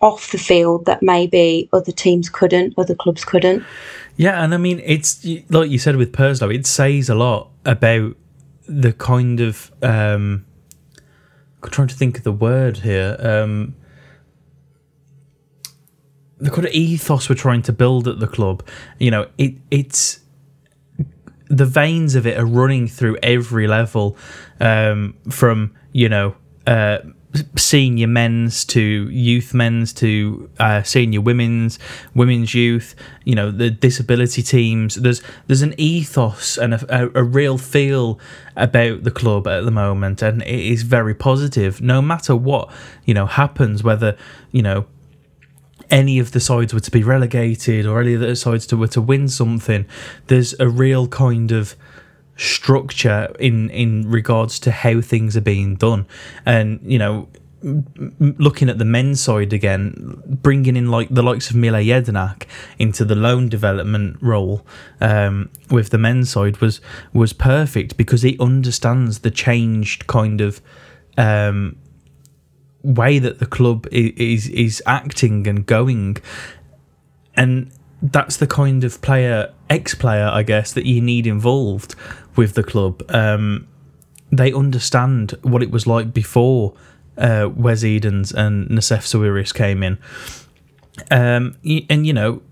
off 0.04 0.30
the 0.32 0.38
field 0.38 0.84
that 0.84 1.02
maybe 1.02 1.68
other 1.72 1.90
teams 1.90 2.28
couldn't, 2.28 2.74
other 2.76 2.94
clubs 2.94 3.24
couldn't. 3.24 3.64
Yeah, 4.16 4.44
and 4.44 4.52
I 4.54 4.58
mean, 4.58 4.80
it's 4.84 5.26
like 5.48 5.70
you 5.70 5.78
said 5.78 5.96
with 5.96 6.12
Purslow, 6.12 6.50
it 6.50 6.66
says 6.66 7.08
a 7.08 7.14
lot 7.14 7.50
about 7.64 8.14
the 8.68 8.92
kind 8.92 9.40
of 9.40 9.72
um, 9.82 10.44
I'm 11.62 11.70
trying 11.70 11.88
to 11.88 11.94
think 11.94 12.18
of 12.18 12.24
the 12.24 12.32
word 12.32 12.78
here. 12.78 13.16
Um, 13.18 13.74
the 16.38 16.50
kind 16.50 16.66
of 16.66 16.72
ethos 16.72 17.30
we're 17.30 17.36
trying 17.36 17.62
to 17.62 17.72
build 17.72 18.06
at 18.06 18.20
the 18.20 18.26
club. 18.26 18.62
You 18.98 19.10
know, 19.10 19.28
it 19.38 19.54
it's 19.70 20.20
the 21.48 21.64
veins 21.64 22.14
of 22.14 22.26
it 22.26 22.38
are 22.38 22.46
running 22.46 22.88
through 22.88 23.16
every 23.22 23.66
level, 23.66 24.18
um, 24.60 25.16
from 25.30 25.74
you 25.92 26.10
know. 26.10 26.36
Uh, 26.66 26.98
senior 27.56 28.06
men's 28.06 28.64
to 28.64 28.80
youth 29.10 29.54
men's 29.54 29.92
to 29.92 30.48
uh, 30.58 30.82
senior 30.82 31.20
women's 31.20 31.78
women's 32.14 32.54
youth 32.54 32.94
you 33.24 33.34
know 33.34 33.50
the 33.50 33.70
disability 33.70 34.42
teams. 34.42 34.94
There's 34.96 35.22
there's 35.46 35.62
an 35.62 35.74
ethos 35.78 36.56
and 36.56 36.74
a, 36.74 37.04
a, 37.04 37.20
a, 37.20 37.24
real 37.24 37.58
feel 37.58 38.18
about 38.56 39.04
the 39.04 39.10
club 39.10 39.48
at 39.48 39.64
the 39.64 39.70
moment 39.70 40.22
and 40.22 40.42
it 40.42 40.48
is 40.48 40.82
very 40.82 41.14
positive. 41.14 41.80
No 41.80 42.00
matter 42.00 42.36
what 42.36 42.70
you 43.04 43.14
know 43.14 43.26
happens 43.26 43.82
whether 43.82 44.16
you 44.52 44.62
know 44.62 44.86
any 45.90 46.18
of 46.18 46.32
the 46.32 46.40
sides 46.40 46.72
were 46.72 46.80
to 46.80 46.90
be 46.90 47.02
relegated 47.02 47.86
or 47.86 48.00
any 48.00 48.14
of 48.14 48.20
the 48.20 48.36
sides 48.36 48.66
to 48.66 48.76
were 48.76 48.88
to 48.88 49.02
win 49.02 49.28
something 49.28 49.84
there's 50.28 50.58
a 50.58 50.66
real 50.66 51.06
kind 51.06 51.52
of 51.52 51.76
structure 52.36 53.34
in 53.38 53.70
in 53.70 54.10
regards 54.10 54.58
to 54.60 54.70
how 54.70 55.00
things 55.00 55.36
are 55.36 55.42
being 55.42 55.76
done. 55.76 56.06
And 56.44 56.80
you 56.84 56.98
know 56.98 57.28
looking 58.18 58.68
at 58.68 58.76
the 58.76 58.84
men's 58.84 59.22
side 59.22 59.50
again 59.50 60.22
bringing 60.26 60.76
in 60.76 60.90
like 60.90 61.08
the 61.08 61.22
likes 61.22 61.48
of 61.48 61.56
Mile 61.56 61.72
Jedinak 61.72 62.44
into 62.78 63.06
the 63.06 63.14
loan 63.14 63.48
development 63.48 64.18
role 64.20 64.66
um, 65.00 65.48
with 65.70 65.88
the 65.88 65.96
men's 65.96 66.28
side 66.28 66.58
was 66.58 66.82
was 67.14 67.32
perfect 67.32 67.96
because 67.96 68.20
he 68.20 68.36
understands 68.38 69.20
the 69.20 69.30
changed 69.30 70.06
kind 70.06 70.42
of 70.42 70.60
um, 71.16 71.76
way 72.82 73.18
that 73.18 73.38
the 73.38 73.46
club 73.46 73.86
is 73.90 74.48
is 74.48 74.82
acting 74.86 75.46
and 75.46 75.66
going. 75.66 76.18
And 77.36 77.72
that's 78.04 78.36
the 78.36 78.46
kind 78.46 78.84
of 78.84 79.00
player 79.00 79.52
ex 79.70 79.94
player 79.94 80.28
I 80.30 80.42
guess 80.42 80.72
that 80.74 80.84
you 80.84 81.00
need 81.00 81.26
involved 81.26 81.94
with 82.36 82.54
the 82.54 82.62
club. 82.62 83.02
Um, 83.08 83.66
they 84.30 84.52
understand 84.52 85.32
what 85.42 85.62
it 85.62 85.70
was 85.70 85.86
like 85.86 86.12
before 86.12 86.74
uh, 87.16 87.48
Wes 87.54 87.84
Edens 87.84 88.32
and 88.32 88.68
Nassef 88.68 89.04
Sawiris 89.04 89.54
came 89.54 89.82
in. 89.82 89.98
Um, 91.10 91.56
and, 91.88 92.06
you 92.06 92.12
know, 92.12 92.42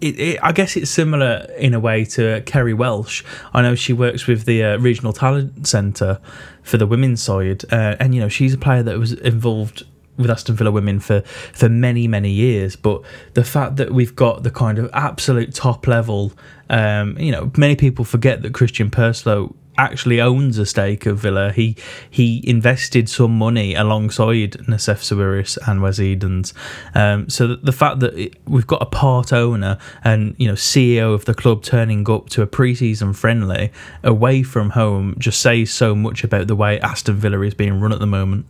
it, 0.00 0.18
it, 0.18 0.38
I 0.42 0.52
guess 0.52 0.76
it's 0.76 0.90
similar 0.90 1.46
in 1.58 1.74
a 1.74 1.80
way 1.80 2.04
to 2.06 2.42
Kerry 2.46 2.74
Welsh. 2.74 3.22
I 3.52 3.62
know 3.62 3.74
she 3.74 3.92
works 3.92 4.26
with 4.26 4.44
the 4.44 4.62
uh, 4.62 4.78
Regional 4.78 5.12
Talent 5.12 5.66
Centre 5.66 6.20
for 6.62 6.78
the 6.78 6.86
women's 6.86 7.22
side. 7.22 7.64
Uh, 7.70 7.96
and, 8.00 8.14
you 8.14 8.20
know, 8.20 8.28
she's 8.28 8.54
a 8.54 8.58
player 8.58 8.82
that 8.82 8.98
was 8.98 9.12
involved 9.12 9.84
with 10.16 10.30
Aston 10.30 10.56
Villa 10.56 10.70
women 10.70 11.00
for 11.00 11.20
for 11.52 11.68
many 11.68 12.08
many 12.08 12.30
years 12.30 12.76
but 12.76 13.02
the 13.34 13.44
fact 13.44 13.76
that 13.76 13.92
we've 13.92 14.16
got 14.16 14.42
the 14.42 14.50
kind 14.50 14.78
of 14.78 14.90
absolute 14.92 15.54
top 15.54 15.86
level 15.86 16.32
um, 16.70 17.18
you 17.18 17.32
know 17.32 17.50
many 17.56 17.76
people 17.76 18.04
forget 18.04 18.42
that 18.42 18.54
Christian 18.54 18.90
Purslow 18.90 19.54
actually 19.78 20.20
owns 20.20 20.58
a 20.58 20.66
stake 20.66 21.06
of 21.06 21.18
Villa. 21.18 21.52
He 21.52 21.76
he 22.10 22.42
invested 22.48 23.08
some 23.08 23.36
money 23.36 23.74
alongside 23.74 24.52
Nassef 24.68 25.02
Sawiris 25.02 25.58
and 25.66 25.82
Wes 25.82 26.00
Edens. 26.00 26.54
Um, 26.94 27.28
so 27.28 27.56
the 27.56 27.72
fact 27.72 28.00
that 28.00 28.34
we've 28.46 28.66
got 28.66 28.82
a 28.82 28.86
part 28.86 29.32
owner 29.32 29.78
and 30.04 30.34
you 30.38 30.48
know 30.48 30.54
CEO 30.54 31.14
of 31.14 31.24
the 31.24 31.34
club 31.34 31.62
turning 31.62 32.08
up 32.10 32.28
to 32.30 32.42
a 32.42 32.46
pre-season 32.46 33.12
friendly 33.12 33.72
away 34.02 34.42
from 34.42 34.70
home 34.70 35.14
just 35.18 35.40
says 35.40 35.70
so 35.70 35.94
much 35.94 36.24
about 36.24 36.46
the 36.46 36.56
way 36.56 36.80
Aston 36.80 37.16
Villa 37.16 37.40
is 37.42 37.54
being 37.54 37.80
run 37.80 37.92
at 37.92 38.00
the 38.00 38.06
moment. 38.06 38.46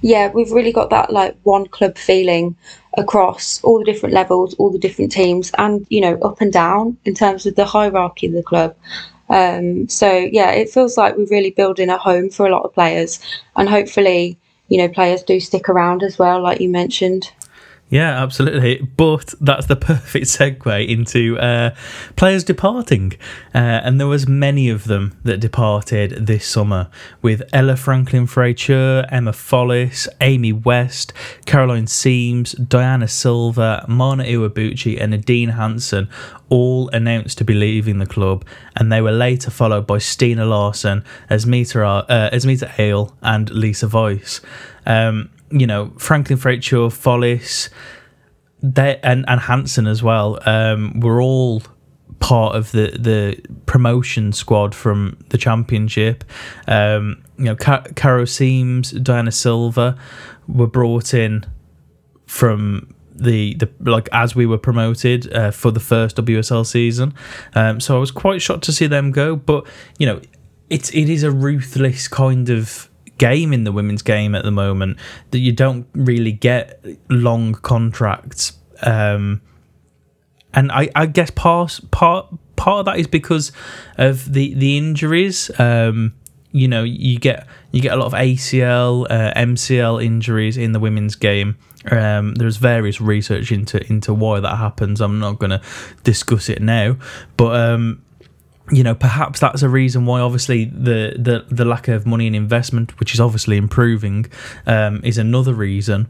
Yeah, 0.00 0.30
we've 0.32 0.52
really 0.52 0.72
got 0.72 0.90
that 0.90 1.12
like 1.12 1.36
one 1.42 1.66
club 1.66 1.96
feeling 1.96 2.56
across 2.96 3.62
all 3.64 3.78
the 3.78 3.84
different 3.84 4.14
levels, 4.14 4.54
all 4.54 4.70
the 4.70 4.78
different 4.78 5.12
teams, 5.12 5.50
and 5.58 5.86
you 5.88 6.00
know 6.00 6.18
up 6.20 6.40
and 6.40 6.52
down 6.52 6.96
in 7.04 7.14
terms 7.14 7.46
of 7.46 7.56
the 7.56 7.64
hierarchy 7.64 8.26
of 8.26 8.32
the 8.32 8.42
club. 8.42 8.74
Um, 9.28 9.88
so 9.88 10.10
yeah, 10.12 10.50
it 10.50 10.70
feels 10.70 10.96
like 10.96 11.16
we're 11.16 11.26
really 11.26 11.50
building 11.50 11.88
a 11.88 11.98
home 11.98 12.30
for 12.30 12.46
a 12.46 12.50
lot 12.50 12.64
of 12.64 12.74
players, 12.74 13.20
and 13.56 13.68
hopefully, 13.68 14.38
you 14.68 14.78
know, 14.78 14.88
players 14.88 15.22
do 15.22 15.40
stick 15.40 15.68
around 15.68 16.02
as 16.02 16.18
well, 16.18 16.42
like 16.42 16.60
you 16.60 16.68
mentioned. 16.68 17.32
Yeah, 17.90 18.22
absolutely. 18.22 18.88
But 18.96 19.34
that's 19.40 19.66
the 19.66 19.76
perfect 19.92 20.26
segue 20.26 20.88
into 20.88 21.38
uh, 21.38 21.74
players 22.16 22.42
departing, 22.42 23.12
uh, 23.54 23.58
and 23.58 24.00
there 24.00 24.06
was 24.06 24.26
many 24.26 24.68
of 24.68 24.84
them 24.84 25.16
that 25.22 25.38
departed 25.38 26.26
this 26.26 26.46
summer, 26.46 26.88
with 27.22 27.42
Ella 27.52 27.76
Franklin-Fraiture, 27.76 29.06
Emma 29.10 29.32
Follis, 29.32 30.08
Amy 30.20 30.52
West, 30.52 31.12
Caroline 31.44 31.86
Siems, 31.86 32.68
Diana 32.68 33.06
Silva, 33.06 33.84
Mana 33.86 34.24
Iwabuchi, 34.24 35.00
and 35.00 35.12
Nadine 35.12 35.52
Hanssen 35.52 36.08
all 36.48 36.88
announced 36.88 37.38
to 37.38 37.44
be 37.44 37.54
leaving 37.54 37.98
the 37.98 38.06
club, 38.06 38.44
and 38.76 38.90
they 38.90 39.02
were 39.02 39.12
later 39.12 39.50
followed 39.50 39.86
by 39.86 39.98
Stina 39.98 40.44
Larsen, 40.44 41.04
Asmita, 41.30 42.06
uh, 42.08 42.30
Asmita 42.30 42.78
Ale, 42.78 43.14
and 43.22 43.50
Lisa 43.50 43.88
Weiss. 43.88 44.40
Um, 44.86 45.30
you 45.54 45.66
know, 45.66 45.92
Franklin-Fraiture, 45.98 46.90
Follis, 46.90 47.68
they 48.62 48.98
and, 49.02 49.24
and 49.28 49.40
Hanssen 49.40 49.88
as 49.88 50.02
well, 50.02 50.38
um, 50.46 51.00
were 51.00 51.20
all 51.20 51.62
part 52.18 52.56
of 52.56 52.72
the 52.72 52.96
the 52.98 53.40
promotion 53.66 54.32
squad 54.32 54.74
from 54.74 55.16
the 55.28 55.38
championship. 55.38 56.24
Um, 56.66 57.22
you 57.38 57.44
know, 57.44 57.56
Car- 57.56 57.84
Caro 57.94 58.24
Siems, 58.24 59.02
Diana 59.02 59.32
Silva 59.32 59.96
were 60.48 60.66
brought 60.66 61.14
in 61.14 61.44
from 62.26 62.94
the 63.14 63.54
the 63.54 63.68
like 63.80 64.08
as 64.12 64.34
we 64.34 64.46
were 64.46 64.58
promoted 64.58 65.32
uh, 65.32 65.50
for 65.50 65.70
the 65.70 65.80
first 65.80 66.16
WSL 66.16 66.66
season. 66.66 67.14
Um, 67.54 67.80
so 67.80 67.96
I 67.96 67.98
was 67.98 68.10
quite 68.10 68.42
shocked 68.42 68.64
to 68.64 68.72
see 68.72 68.86
them 68.86 69.12
go, 69.12 69.36
but 69.36 69.66
you 69.98 70.06
know, 70.06 70.20
it's 70.70 70.90
it 70.90 71.08
is 71.08 71.22
a 71.22 71.30
ruthless 71.30 72.08
kind 72.08 72.50
of 72.50 72.88
game 73.18 73.52
in 73.52 73.64
the 73.64 73.72
women's 73.72 74.02
game 74.02 74.34
at 74.34 74.44
the 74.44 74.50
moment 74.50 74.98
that 75.30 75.38
you 75.38 75.52
don't 75.52 75.86
really 75.94 76.32
get 76.32 76.84
long 77.08 77.54
contracts. 77.54 78.54
Um, 78.82 79.40
and 80.52 80.70
I, 80.70 80.88
I 80.94 81.06
guess 81.06 81.30
part 81.30 81.80
part 81.90 82.28
part 82.56 82.80
of 82.80 82.86
that 82.86 82.98
is 82.98 83.06
because 83.06 83.52
of 83.98 84.32
the 84.32 84.54
the 84.54 84.76
injuries. 84.76 85.50
Um, 85.58 86.14
you 86.52 86.68
know, 86.68 86.84
you 86.84 87.18
get 87.18 87.48
you 87.72 87.80
get 87.80 87.92
a 87.92 87.96
lot 87.96 88.06
of 88.06 88.12
ACL, 88.12 89.06
uh, 89.10 89.34
MCL 89.34 90.04
injuries 90.04 90.56
in 90.56 90.70
the 90.70 90.78
women's 90.78 91.16
game. 91.16 91.58
Um, 91.90 92.34
there's 92.36 92.56
various 92.56 93.00
research 93.00 93.50
into 93.50 93.84
into 93.88 94.14
why 94.14 94.38
that 94.40 94.56
happens. 94.56 95.00
I'm 95.00 95.18
not 95.18 95.40
going 95.40 95.50
to 95.50 95.60
discuss 96.04 96.48
it 96.48 96.62
now, 96.62 96.96
but 97.36 97.56
um, 97.56 98.04
you 98.70 98.82
know, 98.82 98.94
perhaps 98.94 99.40
that's 99.40 99.62
a 99.62 99.68
reason 99.68 100.06
why 100.06 100.20
obviously 100.20 100.64
the 100.64 101.14
the, 101.18 101.44
the 101.54 101.64
lack 101.64 101.88
of 101.88 102.06
money 102.06 102.26
and 102.26 102.36
investment, 102.36 102.98
which 102.98 103.14
is 103.14 103.20
obviously 103.20 103.56
improving, 103.56 104.26
um, 104.66 105.00
is 105.04 105.18
another 105.18 105.54
reason. 105.54 106.08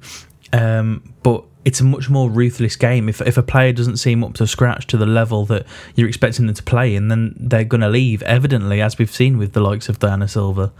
Um, 0.52 1.14
but 1.22 1.44
it's 1.64 1.80
a 1.80 1.84
much 1.84 2.10
more 2.10 2.30
ruthless 2.30 2.76
game. 2.76 3.08
If 3.08 3.20
if 3.22 3.38
a 3.38 3.42
player 3.42 3.72
doesn't 3.72 3.96
seem 3.96 4.22
up 4.22 4.34
to 4.34 4.46
scratch 4.46 4.86
to 4.88 4.96
the 4.96 5.06
level 5.06 5.46
that 5.46 5.66
you're 5.94 6.08
expecting 6.08 6.46
them 6.46 6.54
to 6.54 6.62
play 6.62 6.94
in, 6.94 7.08
then 7.08 7.34
they're 7.38 7.64
going 7.64 7.80
to 7.80 7.88
leave. 7.88 8.22
Evidently, 8.22 8.80
as 8.80 8.98
we've 8.98 9.10
seen 9.10 9.38
with 9.38 9.52
the 9.52 9.60
likes 9.60 9.88
of 9.88 9.98
Diana 9.98 10.28
Silva. 10.28 10.72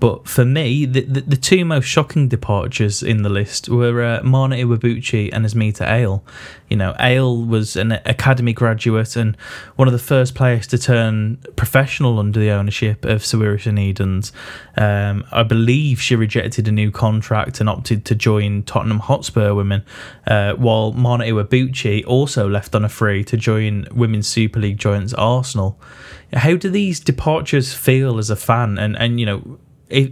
But 0.00 0.28
for 0.28 0.44
me, 0.44 0.86
the 0.86 1.00
the, 1.02 1.20
the 1.22 1.36
two 1.36 1.64
most 1.64 1.86
shocking 1.86 2.28
departures 2.28 3.02
in 3.02 3.22
the 3.22 3.28
list 3.28 3.68
were 3.68 4.02
uh, 4.02 4.22
Mana 4.22 4.56
Iwabuchi 4.56 5.30
and 5.32 5.44
Asmita 5.44 5.86
Ale. 5.90 6.22
You 6.68 6.76
know, 6.76 6.94
Ale 7.00 7.44
was 7.44 7.76
an 7.76 7.92
academy 8.04 8.52
graduate 8.52 9.16
and 9.16 9.36
one 9.76 9.88
of 9.88 9.92
the 9.92 9.98
first 9.98 10.34
players 10.34 10.66
to 10.68 10.78
turn 10.78 11.36
professional 11.56 12.18
under 12.18 12.38
the 12.38 12.50
ownership 12.50 13.04
of 13.04 13.22
Sawiris 13.22 13.66
and 13.66 13.78
Edens. 13.78 14.32
Um, 14.76 15.24
I 15.32 15.42
believe 15.42 16.00
she 16.00 16.14
rejected 16.14 16.68
a 16.68 16.72
new 16.72 16.90
contract 16.90 17.60
and 17.60 17.68
opted 17.68 18.04
to 18.06 18.14
join 18.14 18.64
Tottenham 18.64 19.00
Hotspur 19.00 19.54
Women 19.54 19.84
uh, 20.26 20.54
while 20.54 20.92
Mana 20.92 21.24
Iwabuchi 21.24 22.04
also 22.06 22.48
left 22.48 22.74
on 22.74 22.84
a 22.84 22.88
free 22.88 23.24
to 23.24 23.36
join 23.36 23.86
Women's 23.92 24.28
Super 24.28 24.60
League 24.60 24.78
giants 24.78 25.14
Arsenal. 25.14 25.80
How 26.32 26.56
do 26.56 26.68
these 26.68 27.00
departures 27.00 27.72
feel 27.72 28.18
as 28.18 28.28
a 28.28 28.36
fan? 28.36 28.78
And 28.78 28.96
and 28.98 29.18
you 29.18 29.26
know, 29.26 29.58
if 29.88 30.10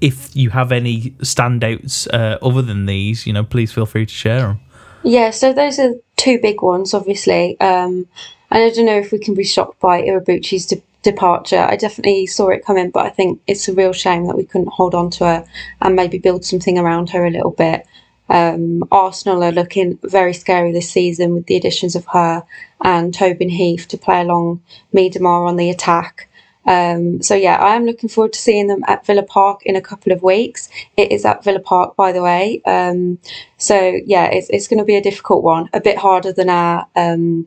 if 0.00 0.36
you 0.36 0.50
have 0.50 0.72
any 0.72 1.12
standouts 1.20 2.06
uh, 2.12 2.38
other 2.42 2.62
than 2.62 2.86
these, 2.86 3.26
you 3.26 3.32
know, 3.32 3.44
please 3.44 3.72
feel 3.72 3.86
free 3.86 4.06
to 4.06 4.12
share 4.12 4.40
them. 4.40 4.60
Yeah, 5.06 5.30
so 5.30 5.52
those 5.52 5.78
are 5.78 5.94
two 6.16 6.40
big 6.40 6.62
ones, 6.62 6.92
obviously. 6.92 7.58
Um, 7.60 8.08
and 8.50 8.64
I 8.64 8.70
don't 8.70 8.86
know 8.86 8.98
if 8.98 9.12
we 9.12 9.20
can 9.20 9.34
be 9.34 9.44
shocked 9.44 9.78
by 9.78 10.02
Iwabuchi's 10.02 10.66
de- 10.66 10.82
departure. 11.04 11.60
I 11.60 11.76
definitely 11.76 12.26
saw 12.26 12.48
it 12.48 12.64
coming, 12.64 12.90
but 12.90 13.06
I 13.06 13.10
think 13.10 13.40
it's 13.46 13.68
a 13.68 13.72
real 13.72 13.92
shame 13.92 14.26
that 14.26 14.36
we 14.36 14.44
couldn't 14.44 14.72
hold 14.72 14.96
on 14.96 15.10
to 15.10 15.24
her 15.24 15.46
and 15.80 15.94
maybe 15.94 16.18
build 16.18 16.44
something 16.44 16.76
around 16.76 17.10
her 17.10 17.24
a 17.24 17.30
little 17.30 17.52
bit. 17.52 17.86
Um, 18.28 18.82
Arsenal 18.90 19.44
are 19.44 19.52
looking 19.52 20.00
very 20.02 20.32
scary 20.34 20.72
this 20.72 20.90
season 20.90 21.34
with 21.34 21.46
the 21.46 21.56
additions 21.56 21.94
of 21.94 22.04
her 22.06 22.42
and 22.80 23.14
Tobin 23.14 23.48
Heath 23.48 23.86
to 23.90 23.98
play 23.98 24.22
along 24.22 24.60
Miedema 24.92 25.46
on 25.46 25.54
the 25.54 25.70
attack. 25.70 26.25
Um, 26.66 27.22
so 27.22 27.34
yeah, 27.34 27.56
I 27.56 27.76
am 27.76 27.86
looking 27.86 28.08
forward 28.08 28.32
to 28.32 28.40
seeing 28.40 28.66
them 28.66 28.82
at 28.86 29.06
Villa 29.06 29.22
Park 29.22 29.62
in 29.64 29.76
a 29.76 29.80
couple 29.80 30.12
of 30.12 30.22
weeks. 30.22 30.68
It 30.96 31.12
is 31.12 31.24
at 31.24 31.44
Villa 31.44 31.60
Park, 31.60 31.96
by 31.96 32.12
the 32.12 32.22
way. 32.22 32.62
Um, 32.66 33.18
so 33.56 33.98
yeah, 34.04 34.26
it's 34.26 34.50
it's 34.50 34.68
going 34.68 34.78
to 34.78 34.84
be 34.84 34.96
a 34.96 35.02
difficult 35.02 35.42
one, 35.42 35.68
a 35.72 35.80
bit 35.80 35.98
harder 35.98 36.32
than 36.32 36.50
our 36.50 36.86
um, 36.96 37.46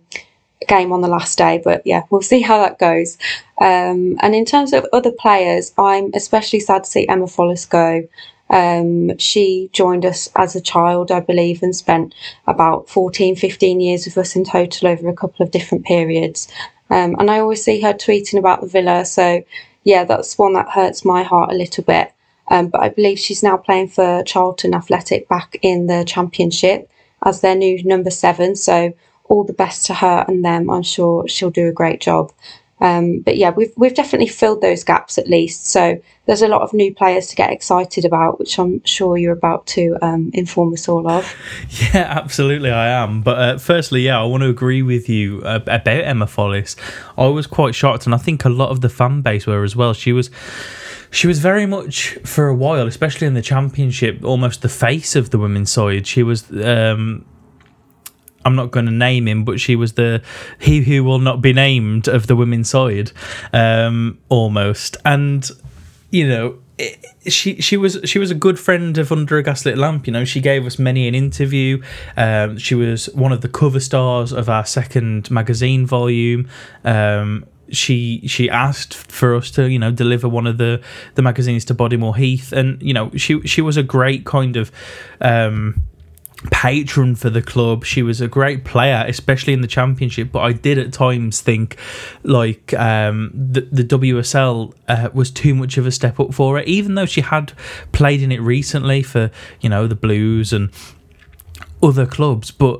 game 0.67 0.91
on 0.91 1.01
the 1.01 1.07
last 1.07 1.37
day, 1.37 1.61
but 1.63 1.81
yeah, 1.85 2.03
we'll 2.09 2.21
see 2.21 2.41
how 2.41 2.59
that 2.59 2.79
goes. 2.79 3.17
Um, 3.59 4.17
and 4.21 4.35
in 4.35 4.45
terms 4.45 4.73
of 4.73 4.85
other 4.93 5.11
players, 5.11 5.73
I'm 5.77 6.11
especially 6.13 6.59
sad 6.59 6.83
to 6.83 6.89
see 6.89 7.07
Emma 7.07 7.25
Follis 7.25 7.69
go. 7.69 8.07
Um, 8.49 9.17
she 9.19 9.69
joined 9.73 10.05
us 10.05 10.29
as 10.35 10.55
a 10.55 10.61
child, 10.61 11.11
I 11.11 11.19
believe, 11.19 11.61
and 11.61 11.75
spent 11.75 12.15
about 12.47 12.89
14, 12.89 13.35
15 13.35 13.79
years 13.79 14.05
with 14.05 14.17
us 14.17 14.35
in 14.35 14.43
total 14.43 14.87
over 14.87 15.07
a 15.07 15.13
couple 15.13 15.45
of 15.45 15.51
different 15.51 15.85
periods. 15.85 16.47
Um, 16.89 17.15
and 17.19 17.29
I 17.29 17.39
always 17.39 17.63
see 17.63 17.81
her 17.81 17.93
tweeting 17.93 18.39
about 18.39 18.61
the 18.61 18.67
villa. 18.67 19.05
So, 19.05 19.43
yeah, 19.83 20.03
that's 20.03 20.37
one 20.37 20.53
that 20.53 20.69
hurts 20.69 21.05
my 21.05 21.23
heart 21.23 21.51
a 21.51 21.55
little 21.55 21.83
bit. 21.83 22.11
Um, 22.49 22.67
but 22.67 22.81
I 22.81 22.89
believe 22.89 23.19
she's 23.19 23.43
now 23.43 23.57
playing 23.57 23.89
for 23.89 24.23
Charlton 24.23 24.73
Athletic 24.73 25.27
back 25.27 25.57
in 25.61 25.87
the 25.87 26.03
Championship 26.05 26.89
as 27.23 27.41
their 27.41 27.55
new 27.55 27.83
number 27.83 28.09
seven. 28.09 28.55
So, 28.55 28.93
all 29.25 29.43
the 29.43 29.53
best 29.53 29.85
to 29.85 29.93
her 29.93 30.25
and 30.27 30.43
them. 30.43 30.69
I'm 30.69 30.83
sure 30.83 31.27
she'll 31.27 31.51
do 31.51 31.67
a 31.67 31.71
great 31.73 32.01
job. 32.01 32.31
Um, 32.81 33.19
but 33.19 33.37
yeah, 33.37 33.49
we've 33.49 33.73
we've 33.75 33.93
definitely 33.93 34.27
filled 34.27 34.61
those 34.61 34.83
gaps 34.83 35.17
at 35.17 35.27
least. 35.27 35.67
So 35.67 36.01
there's 36.25 36.41
a 36.41 36.47
lot 36.47 36.61
of 36.61 36.73
new 36.73 36.93
players 36.93 37.27
to 37.27 37.35
get 37.35 37.51
excited 37.51 38.05
about, 38.05 38.39
which 38.39 38.57
I'm 38.57 38.83
sure 38.85 39.17
you're 39.17 39.33
about 39.33 39.65
to 39.67 39.97
um, 40.01 40.31
inform 40.33 40.73
us 40.73 40.87
all 40.87 41.09
of. 41.09 41.35
Yeah, 41.93 42.05
absolutely, 42.09 42.71
I 42.71 42.89
am. 42.89 43.21
But 43.21 43.37
uh, 43.37 43.57
firstly, 43.57 44.01
yeah, 44.01 44.21
I 44.21 44.25
want 44.25 44.43
to 44.43 44.49
agree 44.49 44.81
with 44.81 45.09
you 45.09 45.41
uh, 45.43 45.59
about 45.65 45.87
Emma 45.87 46.25
Follis. 46.25 46.75
I 47.17 47.27
was 47.27 47.47
quite 47.47 47.73
shocked, 47.73 48.05
and 48.05 48.13
I 48.13 48.17
think 48.17 48.45
a 48.45 48.49
lot 48.49 48.69
of 48.69 48.81
the 48.81 48.89
fan 48.89 49.21
base 49.21 49.47
were 49.47 49.63
as 49.63 49.75
well. 49.75 49.93
She 49.93 50.11
was. 50.11 50.29
She 51.11 51.25
was 51.25 51.39
very 51.39 51.65
much 51.65 52.19
for 52.23 52.49
a 52.49 52.53
while, 52.53 52.85
especially 52.85 53.25
in 53.25 53.33
the 53.33 53.41
championship, 53.41 54.23
almost 54.23 54.61
the 54.61 54.69
face 54.69 55.15
of 55.15 55.31
the 55.31 55.39
women's 55.39 55.71
side. 55.71 56.05
She 56.05 56.21
was 56.21 56.51
um, 56.51 57.25
I'm 58.49 58.55
not 58.55 58.71
going 58.71 58.87
to 58.87 58.91
name 58.91 59.27
him, 59.27 59.45
but 59.45 59.59
she 59.59 59.75
was 59.75 59.93
the 59.93 60.23
he 60.59 60.81
who 60.81 61.03
will 61.03 61.19
not 61.19 61.39
be 61.39 61.53
named 61.53 62.07
of 62.07 62.25
the 62.25 62.35
women's 62.35 62.67
side, 62.67 63.11
um, 63.53 64.17
almost. 64.27 64.97
And 65.05 65.47
you 66.09 66.27
know, 66.27 66.57
it, 66.79 67.05
she 67.31 67.61
she 67.61 67.77
was 67.77 67.99
she 68.05 68.17
was 68.17 68.31
a 68.31 68.35
good 68.35 68.59
friend 68.59 68.97
of 68.97 69.11
Under 69.11 69.37
a 69.37 69.43
Gaslit 69.43 69.77
Lamp. 69.77 70.07
You 70.07 70.13
know, 70.13 70.25
she 70.25 70.41
gave 70.41 70.65
us 70.65 70.79
many 70.79 71.07
an 71.07 71.13
interview. 71.13 71.83
Um, 72.17 72.57
she 72.57 72.73
was 72.73 73.05
one 73.13 73.31
of 73.31 73.41
the 73.41 73.49
cover 73.49 73.79
stars 73.79 74.31
of 74.33 74.49
our 74.49 74.65
second 74.65 75.29
magazine 75.29 75.85
volume. 75.85 76.49
Um, 76.83 77.45
she 77.71 78.27
she 78.27 78.49
asked 78.49 78.95
for 78.95 79.35
us 79.35 79.51
to 79.51 79.69
you 79.69 79.77
know 79.77 79.91
deliver 79.91 80.27
one 80.27 80.47
of 80.47 80.57
the 80.57 80.81
the 81.13 81.21
magazines 81.21 81.65
to 81.65 81.75
Bodymoor 81.75 82.17
Heath, 82.17 82.51
and 82.51 82.81
you 82.81 82.95
know 82.95 83.11
she 83.15 83.41
she 83.41 83.61
was 83.61 83.77
a 83.77 83.83
great 83.83 84.25
kind 84.25 84.57
of. 84.57 84.71
Um, 85.21 85.83
patron 86.51 87.15
for 87.15 87.29
the 87.29 87.41
club. 87.41 87.83
She 87.83 88.01
was 88.01 88.21
a 88.21 88.27
great 88.27 88.63
player, 88.63 89.03
especially 89.07 89.53
in 89.53 89.61
the 89.61 89.67
championship. 89.67 90.31
But 90.31 90.39
I 90.39 90.53
did 90.53 90.77
at 90.77 90.93
times 90.93 91.41
think 91.41 91.77
like 92.23 92.73
um, 92.73 93.31
the 93.33 93.61
the 93.61 93.83
WSL 93.83 94.73
uh, 94.87 95.09
was 95.13 95.31
too 95.31 95.53
much 95.53 95.77
of 95.77 95.85
a 95.85 95.91
step 95.91 96.19
up 96.19 96.33
for 96.33 96.57
her, 96.57 96.63
even 96.63 96.95
though 96.95 97.05
she 97.05 97.21
had 97.21 97.53
played 97.91 98.21
in 98.21 98.31
it 98.31 98.41
recently 98.41 99.03
for 99.03 99.31
you 99.61 99.69
know 99.69 99.87
the 99.87 99.95
Blues 99.95 100.53
and 100.53 100.71
other 101.83 102.05
clubs. 102.05 102.51
But 102.51 102.79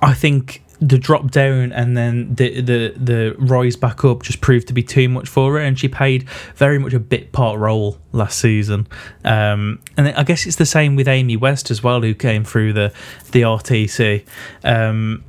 I 0.00 0.14
think 0.14 0.62
the 0.80 0.98
drop 0.98 1.30
down 1.30 1.72
and 1.72 1.96
then 1.96 2.34
the 2.34 2.60
the 2.60 2.94
the 2.96 3.36
rise 3.38 3.76
back 3.76 4.02
up 4.04 4.22
just 4.22 4.40
proved 4.40 4.66
to 4.68 4.72
be 4.72 4.82
too 4.82 5.08
much 5.08 5.28
for 5.28 5.52
her, 5.52 5.58
and 5.58 5.78
she 5.78 5.88
played 5.88 6.28
very 6.56 6.78
much 6.78 6.94
a 6.94 7.00
bit 7.00 7.32
part 7.32 7.58
role 7.58 7.98
last 8.12 8.38
season. 8.38 8.86
Um, 9.24 9.80
and 9.96 10.08
I 10.08 10.22
guess 10.22 10.46
it's 10.46 10.56
the 10.56 10.66
same 10.66 10.96
with 10.96 11.06
Amy 11.06 11.36
West 11.36 11.70
as 11.70 11.82
well, 11.82 12.00
who 12.00 12.14
came 12.14 12.44
through 12.44 12.72
the 12.72 12.92
the 13.32 13.42
RTC. 13.42 14.24
Um, 14.64 15.24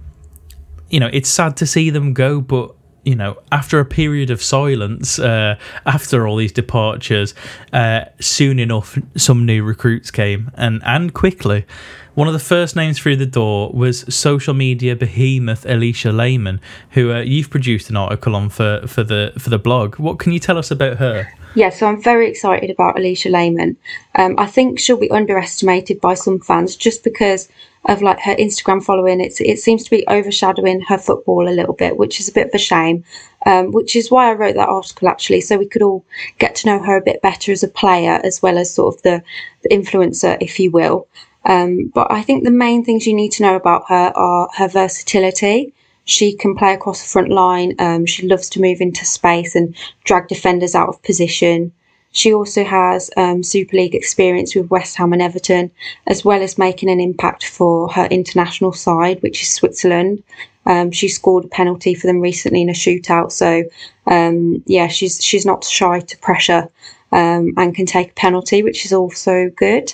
you 0.89 0.99
know, 0.99 1.09
it's 1.11 1.29
sad 1.29 1.57
to 1.57 1.65
see 1.65 1.89
them 1.89 2.13
go, 2.13 2.41
but 2.41 2.73
you 3.03 3.15
know, 3.15 3.37
after 3.51 3.79
a 3.79 3.85
period 3.85 4.29
of 4.29 4.41
silence, 4.43 5.17
uh, 5.17 5.57
after 5.85 6.27
all 6.27 6.35
these 6.35 6.51
departures, 6.51 7.33
uh, 7.73 8.05
soon 8.19 8.59
enough, 8.59 8.97
some 9.17 9.45
new 9.45 9.63
recruits 9.63 10.11
came, 10.11 10.51
and 10.55 10.81
and 10.85 11.13
quickly. 11.13 11.65
One 12.13 12.27
of 12.27 12.33
the 12.33 12.39
first 12.39 12.75
names 12.75 12.99
through 12.99 13.15
the 13.15 13.25
door 13.25 13.71
was 13.73 14.03
social 14.13 14.53
media 14.53 14.97
behemoth 14.97 15.63
Alisha 15.63 16.13
Lehmann, 16.13 16.59
who 16.89 17.13
uh, 17.13 17.21
you've 17.21 17.49
produced 17.49 17.89
an 17.89 17.95
article 17.95 18.35
on 18.35 18.49
for, 18.49 18.85
for 18.85 19.01
the 19.01 19.31
for 19.37 19.49
the 19.49 19.57
blog. 19.57 19.95
What 19.95 20.19
can 20.19 20.33
you 20.33 20.39
tell 20.39 20.57
us 20.57 20.71
about 20.71 20.97
her? 20.97 21.31
Yeah, 21.55 21.69
so 21.69 21.87
I'm 21.87 22.01
very 22.01 22.29
excited 22.29 22.69
about 22.69 22.97
Alisha 22.97 23.31
Lehmann. 23.31 23.77
Um, 24.15 24.35
I 24.37 24.47
think 24.47 24.77
she'll 24.77 24.97
be 24.97 25.09
underestimated 25.09 26.01
by 26.01 26.15
some 26.15 26.39
fans 26.39 26.75
just 26.75 27.05
because 27.05 27.47
of 27.85 28.01
like 28.01 28.19
her 28.19 28.35
Instagram 28.35 28.83
following. 28.83 29.21
It's 29.21 29.39
it 29.39 29.59
seems 29.59 29.85
to 29.85 29.89
be 29.89 30.05
overshadowing 30.09 30.81
her 30.81 30.97
football 30.97 31.47
a 31.47 31.55
little 31.55 31.75
bit, 31.75 31.95
which 31.95 32.19
is 32.19 32.27
a 32.27 32.33
bit 32.33 32.47
of 32.47 32.53
a 32.53 32.59
shame. 32.59 33.05
Um, 33.45 33.71
which 33.71 33.95
is 33.95 34.11
why 34.11 34.29
I 34.29 34.33
wrote 34.33 34.55
that 34.55 34.69
article 34.69 35.07
actually, 35.07 35.41
so 35.41 35.57
we 35.57 35.65
could 35.65 35.81
all 35.81 36.05
get 36.37 36.55
to 36.55 36.67
know 36.67 36.83
her 36.83 36.97
a 36.97 37.01
bit 37.01 37.23
better 37.23 37.51
as 37.51 37.63
a 37.63 37.67
player 37.67 38.19
as 38.23 38.39
well 38.39 38.59
as 38.59 38.71
sort 38.71 38.93
of 38.93 39.01
the, 39.01 39.23
the 39.63 39.69
influencer, 39.69 40.37
if 40.41 40.59
you 40.59 40.69
will. 40.69 41.07
Um, 41.45 41.91
but 41.93 42.11
I 42.11 42.21
think 42.21 42.43
the 42.43 42.51
main 42.51 42.83
things 42.83 43.07
you 43.07 43.13
need 43.13 43.31
to 43.33 43.43
know 43.43 43.55
about 43.55 43.89
her 43.89 44.11
are 44.15 44.49
her 44.55 44.67
versatility. 44.67 45.73
She 46.05 46.35
can 46.35 46.55
play 46.55 46.73
across 46.73 47.01
the 47.01 47.07
front 47.07 47.29
line. 47.29 47.75
Um, 47.79 48.05
she 48.05 48.27
loves 48.27 48.49
to 48.49 48.61
move 48.61 48.81
into 48.81 49.05
space 49.05 49.55
and 49.55 49.75
drag 50.03 50.27
defenders 50.27 50.75
out 50.75 50.89
of 50.89 51.01
position. 51.03 51.71
She 52.13 52.33
also 52.33 52.63
has 52.65 53.09
um, 53.15 53.41
Super 53.41 53.77
League 53.77 53.95
experience 53.95 54.53
with 54.53 54.69
West 54.69 54.97
Ham 54.97 55.13
and 55.13 55.21
Everton, 55.21 55.71
as 56.07 56.25
well 56.25 56.41
as 56.41 56.57
making 56.57 56.89
an 56.89 56.99
impact 56.99 57.45
for 57.45 57.89
her 57.93 58.05
international 58.07 58.73
side, 58.73 59.21
which 59.21 59.41
is 59.41 59.53
Switzerland. 59.53 60.21
Um, 60.65 60.91
she 60.91 61.07
scored 61.07 61.45
a 61.45 61.47
penalty 61.49 61.95
for 61.95 62.07
them 62.07 62.19
recently 62.19 62.61
in 62.61 62.69
a 62.69 62.73
shootout, 62.73 63.31
so 63.31 63.63
um, 64.07 64.61
yeah, 64.67 64.87
she's 64.87 65.23
she's 65.23 65.45
not 65.45 65.63
shy 65.63 66.01
to 66.01 66.17
pressure 66.17 66.69
um, 67.11 67.53
and 67.57 67.73
can 67.73 67.85
take 67.85 68.11
a 68.11 68.13
penalty, 68.13 68.61
which 68.61 68.85
is 68.85 68.93
also 68.93 69.49
good. 69.55 69.93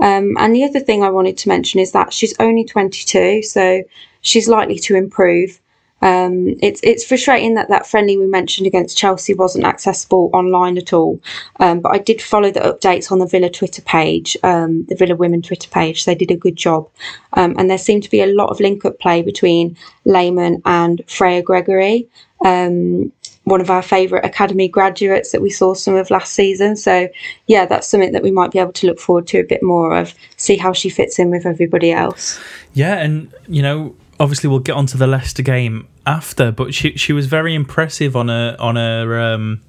Um, 0.00 0.36
and 0.38 0.54
the 0.54 0.64
other 0.64 0.80
thing 0.80 1.02
I 1.02 1.10
wanted 1.10 1.36
to 1.38 1.48
mention 1.48 1.80
is 1.80 1.92
that 1.92 2.12
she's 2.12 2.34
only 2.40 2.64
22, 2.64 3.42
so 3.42 3.82
she's 4.22 4.48
likely 4.48 4.78
to 4.80 4.96
improve. 4.96 5.60
Um, 6.04 6.56
it's 6.60 6.80
it's 6.82 7.02
frustrating 7.02 7.54
that 7.54 7.70
that 7.70 7.86
friendly 7.86 8.18
we 8.18 8.26
mentioned 8.26 8.66
against 8.66 8.98
Chelsea 8.98 9.32
wasn't 9.32 9.64
accessible 9.64 10.28
online 10.34 10.76
at 10.76 10.92
all. 10.92 11.18
Um, 11.60 11.80
but 11.80 11.92
I 11.92 11.98
did 11.98 12.20
follow 12.20 12.50
the 12.50 12.60
updates 12.60 13.10
on 13.10 13.20
the 13.20 13.26
Villa 13.26 13.48
Twitter 13.48 13.80
page, 13.80 14.36
um, 14.42 14.84
the 14.84 14.96
Villa 14.96 15.16
Women 15.16 15.40
Twitter 15.40 15.70
page. 15.70 16.04
They 16.04 16.14
did 16.14 16.30
a 16.30 16.36
good 16.36 16.56
job, 16.56 16.90
um, 17.32 17.54
and 17.58 17.70
there 17.70 17.78
seemed 17.78 18.02
to 18.02 18.10
be 18.10 18.20
a 18.20 18.26
lot 18.26 18.50
of 18.50 18.60
link 18.60 18.84
up 18.84 18.98
play 18.98 19.22
between 19.22 19.78
Lehmann 20.04 20.60
and 20.66 21.00
Freya 21.06 21.40
Gregory. 21.40 22.06
Um, 22.44 23.10
one 23.44 23.60
of 23.60 23.70
our 23.70 23.82
favourite 23.82 24.24
academy 24.24 24.68
graduates 24.68 25.32
that 25.32 25.40
we 25.40 25.50
saw 25.50 25.74
some 25.74 25.94
of 25.94 26.10
last 26.10 26.32
season. 26.32 26.76
So, 26.76 27.08
yeah, 27.46 27.66
that's 27.66 27.86
something 27.86 28.12
that 28.12 28.22
we 28.22 28.30
might 28.30 28.50
be 28.50 28.58
able 28.58 28.72
to 28.72 28.86
look 28.86 28.98
forward 28.98 29.26
to 29.28 29.38
a 29.38 29.44
bit 29.44 29.62
more 29.62 29.96
of, 29.96 30.14
see 30.36 30.56
how 30.56 30.72
she 30.72 30.88
fits 30.88 31.18
in 31.18 31.30
with 31.30 31.46
everybody 31.46 31.92
else. 31.92 32.40
Yeah, 32.72 32.96
and, 32.96 33.32
you 33.46 33.62
know, 33.62 33.94
obviously 34.18 34.48
we'll 34.48 34.60
get 34.60 34.76
onto 34.76 34.98
the 34.98 35.06
Leicester 35.06 35.42
game 35.42 35.88
after, 36.06 36.50
but 36.50 36.74
she 36.74 36.96
she 36.96 37.12
was 37.12 37.26
very 37.26 37.54
impressive 37.54 38.16
on 38.16 38.30
a 38.30 38.56
on 38.58 38.76
a 38.76 39.34
um, 39.34 39.60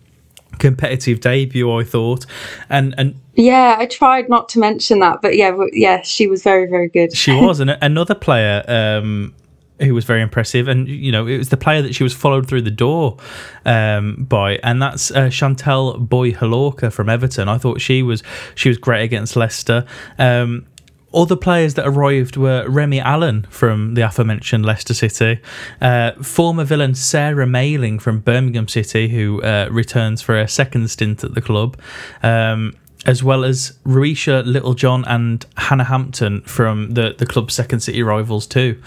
competitive 0.60 1.20
debut. 1.20 1.72
I 1.72 1.84
thought, 1.84 2.25
and 2.70 2.94
and 2.98 3.15
yeah, 3.34 3.75
I 3.77 3.86
tried 3.86 4.29
not 4.29 4.50
to 4.50 4.60
mention 4.60 5.00
that, 5.00 5.22
but 5.22 5.36
yeah, 5.36 5.55
yeah, 5.72 6.01
she 6.01 6.27
was 6.27 6.44
very 6.44 6.67
very 6.67 6.89
good. 6.89 7.15
She 7.15 7.34
was, 7.34 7.60
and 7.60 7.77
another 7.82 8.15
player. 8.15 8.63
Um, 8.67 9.34
who 9.82 9.94
was 9.94 10.05
very 10.05 10.22
impressive, 10.22 10.67
and 10.67 10.88
you 10.88 11.12
know 11.12 11.27
it 11.27 11.38
was 11.38 11.50
the 11.50 11.58
player 11.58 11.82
that 11.82 11.96
she 11.96 12.03
was 12.03 12.13
followed 12.13 12.48
through 12.48 12.62
the 12.62 12.72
door 12.72 13.17
um, 13.65 14.25
by, 14.27 14.58
and 14.63 14.82
that's 14.82 15.12
uh, 15.12 15.29
Chantelle 15.29 15.98
Boye-Hlorkah 16.00 16.91
from 16.91 17.10
Everton. 17.10 17.50
I 17.50 17.58
thought 17.58 17.82
she 17.82 18.02
was 18.04 18.23
she 18.56 18.69
was 18.69 18.78
great 18.78 19.04
against 19.04 19.36
Leicester. 19.36 19.86
Um, 20.17 20.65
other 21.13 21.38
players 21.38 21.76
that 21.76 21.88
arrived 21.88 22.36
were 22.36 22.67
Remi 22.67 23.00
Allen 23.00 23.43
from 23.50 23.93
the 23.93 24.02
aforementioned 24.02 24.65
Leicester 24.65 24.93
City, 24.93 25.39
uh, 25.80 26.12
former 26.21 26.65
villain 26.65 26.93
Sarah 26.93 27.45
Mayling 27.45 28.02
from 28.02 28.19
Birmingham 28.19 28.67
City, 28.67 29.08
who 29.08 29.41
uh, 29.41 29.69
returns 29.71 30.21
for 30.21 30.38
a 30.38 30.47
second 30.47 30.89
stint 30.89 31.23
at 31.23 31.34
the 31.34 31.41
club. 31.41 31.80
Um, 32.21 32.76
as 33.06 33.24
well 33.24 33.44
as 33.44 33.78
Ruesha 33.86 34.46
Littlejohn 34.46 35.06
and 35.06 35.46
Hannah 35.58 35.84
Hampton 35.86 36.41
from 36.41 36.91
the, 36.91 37.15
the 37.18 37.26
club's 37.26 37.54
second 37.54 37.82
city 37.82 38.04
rivals 38.04 38.48
too. 38.48 38.82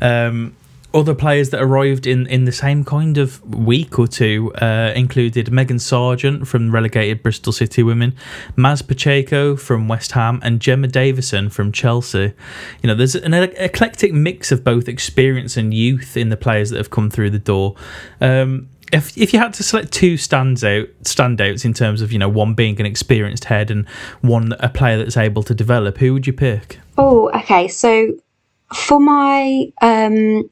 Um, 0.00 0.54
other 0.96 1.14
players 1.14 1.50
that 1.50 1.60
arrived 1.60 2.06
in, 2.06 2.26
in 2.26 2.46
the 2.46 2.52
same 2.52 2.82
kind 2.82 3.18
of 3.18 3.42
week 3.54 3.98
or 3.98 4.06
two 4.06 4.52
uh, 4.54 4.92
included 4.96 5.46
Meaghan 5.46 5.78
Sargeant 5.78 6.46
from 6.46 6.70
relegated 6.70 7.22
Bristol 7.22 7.52
City 7.52 7.82
Women, 7.82 8.16
Maz 8.56 8.86
Pacheco 8.86 9.56
from 9.56 9.88
West 9.88 10.12
Ham, 10.12 10.40
and 10.42 10.58
Gemma 10.58 10.88
Davison 10.88 11.50
from 11.50 11.70
Chelsea. 11.70 12.32
You 12.82 12.86
know, 12.86 12.94
there's 12.94 13.14
an 13.14 13.34
eclectic 13.34 14.14
mix 14.14 14.50
of 14.50 14.64
both 14.64 14.88
experience 14.88 15.56
and 15.58 15.74
youth 15.74 16.16
in 16.16 16.30
the 16.30 16.36
players 16.36 16.70
that 16.70 16.78
have 16.78 16.90
come 16.90 17.10
through 17.10 17.30
the 17.30 17.38
door. 17.38 17.74
Um, 18.20 18.70
if 18.92 19.16
if 19.16 19.32
you 19.32 19.38
had 19.38 19.54
to 19.54 19.62
select 19.62 19.92
two 19.92 20.16
stands 20.16 20.62
out 20.62 20.86
standouts 21.02 21.64
in 21.64 21.74
terms 21.74 22.02
of 22.02 22.12
you 22.12 22.18
know 22.18 22.28
one 22.28 22.54
being 22.54 22.78
an 22.80 22.86
experienced 22.86 23.44
head 23.44 23.70
and 23.70 23.88
one 24.20 24.52
a 24.60 24.68
player 24.68 24.98
that's 24.98 25.16
able 25.16 25.42
to 25.44 25.54
develop, 25.54 25.98
who 25.98 26.12
would 26.12 26.26
you 26.26 26.32
pick? 26.32 26.80
Oh, 26.96 27.30
okay. 27.30 27.68
So 27.68 28.14
for 28.74 29.00
my 29.00 29.72
um, 29.82 30.48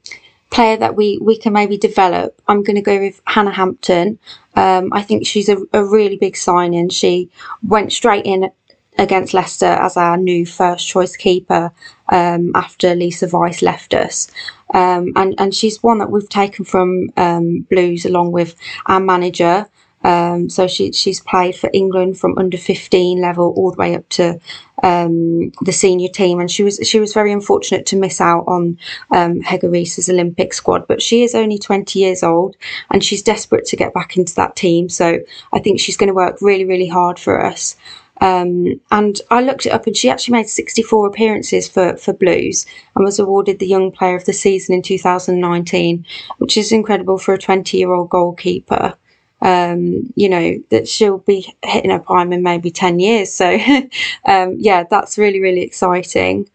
player 0.49 0.77
that 0.77 0.95
we 0.95 1.19
we 1.21 1.37
can 1.37 1.53
maybe 1.53 1.77
develop, 1.77 2.41
I'm 2.47 2.63
going 2.63 2.75
to 2.75 2.81
go 2.81 2.99
with 2.99 3.21
Hannah 3.25 3.51
Hampton. 3.51 4.19
Um, 4.55 4.91
I 4.93 5.01
think 5.01 5.25
she's 5.25 5.49
a, 5.49 5.57
a 5.73 5.83
really 5.83 6.17
big 6.17 6.37
signing. 6.37 6.89
She 6.89 7.29
went 7.63 7.91
straight 7.91 8.25
in 8.25 8.51
against 8.97 9.33
Leicester 9.33 9.65
as 9.65 9.97
our 9.97 10.17
new 10.17 10.45
first 10.45 10.87
choice 10.87 11.15
keeper 11.17 11.71
um, 12.09 12.51
after 12.55 12.95
Lisa 12.95 13.27
Weiss 13.27 13.61
left 13.61 13.93
us. 13.93 14.31
Um, 14.73 15.13
and, 15.15 15.35
and 15.37 15.53
she's 15.53 15.83
one 15.83 15.99
that 15.99 16.11
we've 16.11 16.29
taken 16.29 16.65
from 16.65 17.09
um, 17.17 17.61
Blues 17.69 18.05
along 18.05 18.31
with 18.31 18.55
our 18.87 18.99
manager. 18.99 19.67
Um, 20.03 20.49
so 20.51 20.67
she, 20.67 20.91
she's 20.91 21.19
played 21.19 21.55
for 21.55 21.69
England 21.73 22.19
from 22.19 22.37
under 22.37 22.57
15 22.57 23.19
level 23.19 23.53
all 23.57 23.71
the 23.71 23.77
way 23.77 23.95
up 23.95 24.07
to 24.09 24.39
um, 24.83 25.51
the 25.61 25.71
senior 25.71 26.09
team, 26.09 26.39
and 26.39 26.51
she 26.51 26.61
was 26.61 26.79
she 26.83 26.99
was 26.99 27.11
very 27.13 27.31
unfortunate 27.31 27.87
to 27.87 27.95
miss 27.95 28.21
out 28.21 28.43
on 28.45 28.77
um, 29.09 29.41
Hege 29.41 30.09
Olympic 30.09 30.53
squad. 30.53 30.85
But 30.87 31.01
she 31.01 31.23
is 31.23 31.33
only 31.33 31.57
20 31.57 31.97
years 31.97 32.21
old, 32.21 32.55
and 32.91 33.03
she's 33.03 33.23
desperate 33.23 33.65
to 33.65 33.75
get 33.75 33.95
back 33.95 34.15
into 34.15 34.35
that 34.35 34.55
team. 34.55 34.89
So 34.89 35.19
I 35.53 35.59
think 35.59 35.79
she's 35.79 35.97
going 35.97 36.09
to 36.09 36.13
work 36.13 36.39
really 36.39 36.65
really 36.65 36.87
hard 36.87 37.17
for 37.17 37.43
us. 37.43 37.75
Um, 38.21 38.79
and 38.91 39.19
I 39.29 39.41
looked 39.41 39.65
it 39.65 39.71
up, 39.71 39.87
and 39.87 39.95
she 39.95 40.09
actually 40.09 40.33
made 40.33 40.49
64 40.49 41.07
appearances 41.07 41.67
for, 41.67 41.97
for 41.97 42.13
Blues 42.13 42.65
and 42.95 43.03
was 43.03 43.19
awarded 43.19 43.59
the 43.59 43.67
Young 43.67 43.91
Player 43.91 44.15
of 44.15 44.25
the 44.25 44.33
Season 44.33 44.75
in 44.75 44.81
2019, 44.81 46.05
which 46.37 46.57
is 46.57 46.71
incredible 46.71 47.17
for 47.17 47.33
a 47.33 47.37
20 47.39 47.77
year 47.77 47.93
old 47.93 48.09
goalkeeper. 48.09 48.95
Um, 49.41 50.11
you 50.15 50.29
know, 50.29 50.63
that 50.69 50.87
she'll 50.87 51.19
be 51.19 51.53
hitting 51.63 51.91
her 51.91 51.99
prime 51.99 52.33
in 52.33 52.41
maybe 52.41 52.71
10 52.71 52.99
years. 52.99 53.31
So, 53.31 53.59
um, 54.25 54.55
yeah, 54.59 54.83
that's 54.89 55.17
really, 55.17 55.41
really 55.41 55.61
exciting. 55.61 56.49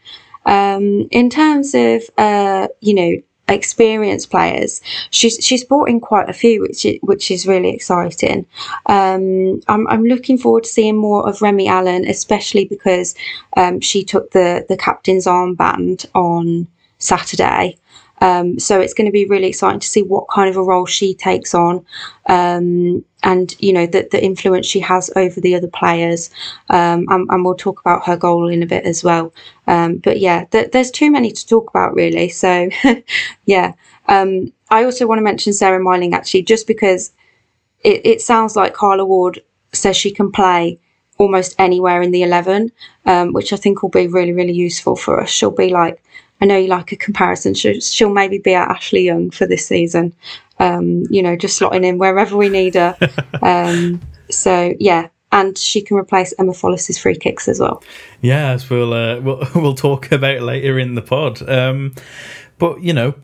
Um, 0.46 1.06
in 1.10 1.28
terms 1.28 1.74
of, 1.74 2.02
uh, 2.16 2.68
you 2.80 2.94
know, 2.94 3.22
experienced 3.50 4.30
players. 4.30 4.80
She's 5.10 5.36
she's 5.44 5.64
brought 5.64 5.88
in 5.88 6.00
quite 6.00 6.28
a 6.28 6.32
few, 6.32 6.62
which 6.62 6.84
is, 6.84 6.98
which 7.02 7.30
is 7.30 7.46
really 7.46 7.70
exciting. 7.70 8.46
Um, 8.86 9.60
I'm 9.68 9.86
I'm 9.88 10.04
looking 10.04 10.38
forward 10.38 10.64
to 10.64 10.70
seeing 10.70 10.96
more 10.96 11.28
of 11.28 11.42
Remi 11.42 11.68
Allen, 11.68 12.06
especially 12.06 12.64
because 12.64 13.14
um, 13.56 13.80
she 13.80 14.04
took 14.04 14.30
the 14.30 14.64
the 14.68 14.76
captain's 14.76 15.26
armband 15.26 16.06
on 16.14 16.68
Saturday. 16.98 17.76
Um, 18.20 18.58
so 18.58 18.80
it's 18.80 18.94
going 18.94 19.06
to 19.06 19.12
be 19.12 19.24
really 19.24 19.48
exciting 19.48 19.80
to 19.80 19.88
see 19.88 20.02
what 20.02 20.28
kind 20.28 20.50
of 20.50 20.56
a 20.56 20.62
role 20.62 20.86
she 20.86 21.14
takes 21.14 21.54
on, 21.54 21.84
um, 22.26 23.04
and 23.22 23.56
you 23.60 23.72
know 23.72 23.86
the 23.86 24.08
the 24.10 24.22
influence 24.22 24.66
she 24.66 24.80
has 24.80 25.10
over 25.16 25.40
the 25.40 25.54
other 25.54 25.68
players. 25.68 26.30
Um, 26.68 27.06
and, 27.08 27.28
and, 27.30 27.44
we'll 27.44 27.54
talk 27.54 27.80
about 27.80 28.06
her 28.06 28.16
goal 28.16 28.48
in 28.48 28.62
a 28.62 28.66
bit 28.66 28.84
as 28.84 29.02
well. 29.02 29.32
Um, 29.66 29.96
but 29.96 30.20
yeah, 30.20 30.44
th- 30.44 30.70
there's 30.72 30.90
too 30.90 31.10
many 31.10 31.30
to 31.32 31.46
talk 31.46 31.70
about 31.70 31.94
really. 31.94 32.28
So 32.28 32.68
yeah, 33.46 33.72
um, 34.08 34.52
I 34.70 34.84
also 34.84 35.06
want 35.06 35.18
to 35.18 35.24
mention 35.24 35.52
Sarah 35.52 35.82
Mayling 35.82 36.12
actually, 36.12 36.42
just 36.42 36.66
because 36.66 37.12
it, 37.84 38.00
it 38.04 38.20
sounds 38.20 38.56
like 38.56 38.74
Carla 38.74 39.04
Ward 39.04 39.42
says 39.72 39.96
she 39.96 40.10
can 40.10 40.30
play 40.30 40.78
almost 41.18 41.54
anywhere 41.58 42.00
in 42.00 42.12
the 42.12 42.22
11, 42.22 42.72
um, 43.04 43.32
which 43.32 43.52
I 43.52 43.56
think 43.56 43.82
will 43.82 43.90
be 43.90 44.06
really, 44.06 44.32
really 44.32 44.54
useful 44.54 44.96
for 44.96 45.20
us. 45.20 45.28
She'll 45.28 45.50
be 45.50 45.68
like 45.68 46.02
I 46.40 46.46
know 46.46 46.56
you 46.56 46.68
like 46.68 46.92
a 46.92 46.96
comparison. 46.96 47.54
She'll, 47.54 47.80
she'll 47.80 48.12
maybe 48.12 48.38
be 48.38 48.54
our 48.54 48.68
Ashley 48.68 49.02
Young 49.02 49.30
for 49.30 49.46
this 49.46 49.66
season. 49.66 50.14
Um, 50.58 51.04
you 51.10 51.22
know, 51.22 51.36
just 51.36 51.60
slotting 51.60 51.84
in 51.84 51.98
wherever 51.98 52.36
we 52.36 52.48
need 52.48 52.74
her. 52.74 52.96
Um, 53.42 54.02
so 54.28 54.74
yeah, 54.78 55.08
and 55.32 55.56
she 55.56 55.80
can 55.80 55.96
replace 55.96 56.34
Emma 56.38 56.52
Follis's 56.52 56.98
free 56.98 57.16
kicks 57.16 57.48
as 57.48 57.60
well. 57.60 57.82
Yeah, 58.20 58.50
as 58.50 58.68
we'll 58.68 58.92
uh, 58.92 59.20
we'll 59.20 59.46
we'll 59.54 59.74
talk 59.74 60.12
about 60.12 60.42
later 60.42 60.78
in 60.78 60.94
the 60.94 61.02
pod. 61.02 61.48
Um, 61.48 61.94
but 62.58 62.82
you 62.82 62.92
know, 62.92 63.14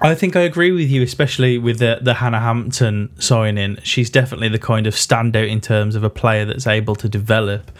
I 0.00 0.14
think 0.14 0.36
I 0.36 0.40
agree 0.40 0.70
with 0.70 0.88
you, 0.88 1.02
especially 1.02 1.58
with 1.58 1.78
the 1.78 1.98
the 2.00 2.14
Hannah 2.14 2.40
Hampton 2.40 3.10
signing. 3.20 3.78
She's 3.82 4.10
definitely 4.10 4.48
the 4.48 4.58
kind 4.58 4.86
of 4.86 4.94
standout 4.94 5.48
in 5.48 5.60
terms 5.60 5.94
of 5.94 6.04
a 6.04 6.10
player 6.10 6.44
that's 6.44 6.66
able 6.66 6.96
to 6.96 7.08
develop. 7.08 7.70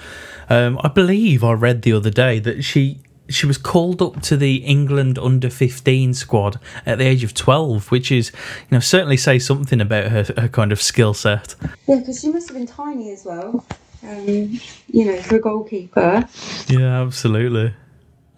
Um, 0.51 0.81
I 0.83 0.89
believe 0.89 1.45
I 1.45 1.53
read 1.53 1.83
the 1.83 1.93
other 1.93 2.11
day 2.11 2.39
that 2.41 2.63
she 2.63 3.01
she 3.29 3.47
was 3.47 3.59
called 3.59 4.01
up 4.01 4.23
to 4.23 4.37
the 4.37 4.57
England 4.57 5.19
under 5.19 5.51
15 5.51 6.15
squad 6.15 6.59
at 6.87 6.99
the 6.99 7.05
age 7.05 7.25
of 7.25 7.35
12, 7.35 7.91
which 7.91 8.11
is, 8.11 8.33
you 8.71 8.77
know, 8.77 8.81
certainly 8.81 9.17
say 9.17 9.39
something 9.39 9.81
about 9.81 10.11
her, 10.11 10.25
her 10.37 10.49
kind 10.49 10.73
of 10.73 10.81
skill 10.81 11.15
set. 11.15 11.55
Yeah, 11.87 11.97
because 11.97 12.21
she 12.21 12.31
must 12.31 12.49
have 12.49 12.57
been 12.57 12.67
tiny 12.67 13.11
as 13.11 13.25
well, 13.25 13.65
um, 14.03 14.61
you 14.89 15.05
know, 15.05 15.21
for 15.23 15.37
a 15.37 15.41
goalkeeper. 15.41 16.27
Yeah, 16.69 17.03
absolutely. 17.03 17.75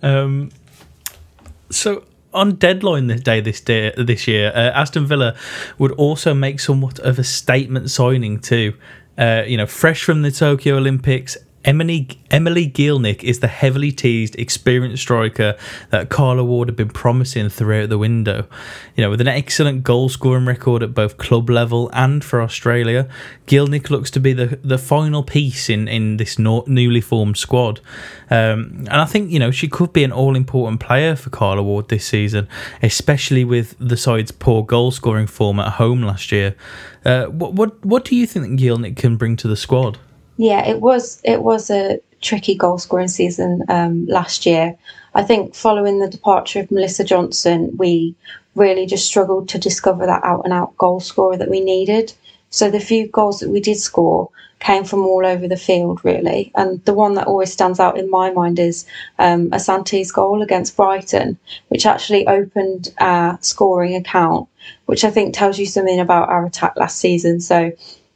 Um, 0.03 0.50
so 1.70 2.05
on 2.33 2.57
deadline 2.57 3.07
this 3.07 3.20
day 3.20 3.40
this 3.40 3.61
day 3.61 3.92
this 3.96 4.26
year, 4.26 4.53
uh, 4.55 4.70
Aston 4.70 5.07
Villa 5.07 5.37
would 5.79 5.92
also 5.92 6.35
make 6.35 6.61
somewhat 6.61 6.98
of 7.00 7.18
a 7.18 7.24
statement 7.24 7.90
signing 7.90 8.38
too. 8.40 8.74
Uh, 9.18 9.42
you 9.46 9.57
know, 9.57 9.66
fresh 9.66 10.03
from 10.03 10.22
the 10.22 10.31
Tokyo 10.31 10.76
Olympics, 10.76 11.37
Emily 11.64 12.09
Emily 12.31 12.68
Gielnik 12.68 13.23
is 13.23 13.40
the 13.40 13.46
heavily 13.49 13.92
teased, 13.92 14.35
experienced 14.37 15.03
striker 15.03 15.57
that 15.90 16.09
Carla 16.09 16.42
Ward 16.42 16.68
had 16.68 16.77
been 16.77 16.88
promising 16.88 17.51
throughout 17.51 17.90
the 17.90 17.99
window. 17.99 18.46
You 18.96 19.05
know, 19.05 19.11
with 19.11 19.20
an 19.20 19.29
excellent 19.29 19.83
goal 19.83 20.09
scoring 20.09 20.46
record 20.46 20.83
at 20.83 20.94
both 20.94 21.18
club 21.18 21.51
level 21.51 21.90
and 21.92 22.25
for 22.25 22.40
Australia, 22.40 23.09
Gielnik 23.46 23.90
looks 23.90 24.11
to 24.12 24.20
be 24.20 24.33
the, 24.33 24.59
the 24.62 24.79
final 24.79 25.23
piece 25.23 25.68
in 25.68 25.87
in 25.87 26.16
this 26.16 26.38
no, 26.38 26.64
newly 26.66 27.03
formed 27.03 27.37
squad. 27.37 27.81
Um, 28.31 28.87
and 28.88 29.01
I 29.01 29.05
think 29.05 29.31
you 29.31 29.38
know 29.38 29.51
she 29.51 29.68
could 29.68 29.92
be 29.92 30.03
an 30.03 30.12
all 30.12 30.37
important 30.37 30.81
player 30.81 31.14
for 31.14 31.29
Carla 31.29 31.62
Ward 31.62 31.88
this 31.88 32.07
season, 32.07 32.49
especially 32.83 33.44
with 33.44 33.75
the 33.79 33.99
side's 33.99 34.33
poor 34.33 34.64
goal 34.64 34.92
scoring 34.92 35.27
form 35.27 35.61
at 35.61 35.73
home 35.75 36.03
last 36.03 36.33
year. 36.33 36.55
Uh, 37.05 37.27
what 37.27 37.53
what 37.53 37.85
what 37.85 38.07
do 38.07 38.16
you 38.16 38.27
think 38.27 38.59
Gielnik 38.59 38.96
can 38.96 39.16
bring 39.16 39.37
to 39.37 39.49
the 39.49 39.57
squad? 39.57 39.99
Yeah, 40.40 40.66
it 40.66 40.81
was 40.81 41.20
it 41.22 41.42
was 41.42 41.68
a 41.68 42.00
tricky 42.22 42.55
goal 42.55 42.79
scoring 42.79 43.09
season 43.09 43.62
um, 43.68 44.07
last 44.07 44.46
year. 44.46 44.74
I 45.14 45.22
think 45.22 45.55
following 45.55 45.98
the 45.98 46.09
departure 46.09 46.61
of 46.61 46.70
Melissa 46.70 47.05
Johnson, 47.05 47.76
we 47.76 48.14
really 48.55 48.87
just 48.87 49.05
struggled 49.05 49.50
to 49.50 49.59
discover 49.59 50.07
that 50.07 50.24
out 50.24 50.46
and 50.46 50.55
out 50.55 50.79
goal 50.79 50.98
scorer 50.98 51.37
that 51.37 51.50
we 51.50 51.61
needed. 51.61 52.14
So 52.48 52.70
the 52.70 52.81
few 52.81 53.07
goals 53.09 53.40
that 53.40 53.50
we 53.50 53.61
did 53.61 53.76
score 53.76 54.31
came 54.61 54.85
from 54.85 55.05
all 55.05 55.26
over 55.26 55.46
the 55.46 55.59
field, 55.59 56.03
really. 56.07 56.53
And 56.55 56.83
the 56.87 56.94
one 56.94 57.16
that 57.16 57.26
always 57.26 57.53
stands 57.53 57.79
out 57.79 57.98
in 57.98 58.11
my 58.11 58.31
mind 58.31 58.59
is 58.59 58.87
um, 59.18 59.50
Asante's 59.50 60.11
goal 60.11 60.40
against 60.40 60.74
Brighton, 60.74 61.37
which 61.68 61.85
actually 61.85 62.26
opened 62.26 62.94
our 62.98 63.38
scoring 63.42 63.94
account, 63.94 64.48
which 64.87 65.05
I 65.05 65.11
think 65.11 65.35
tells 65.35 65.59
you 65.59 65.66
something 65.66 66.00
about 66.00 66.31
our 66.31 66.46
attack 66.46 66.76
last 66.76 66.96
season. 66.96 67.40
So 67.40 67.72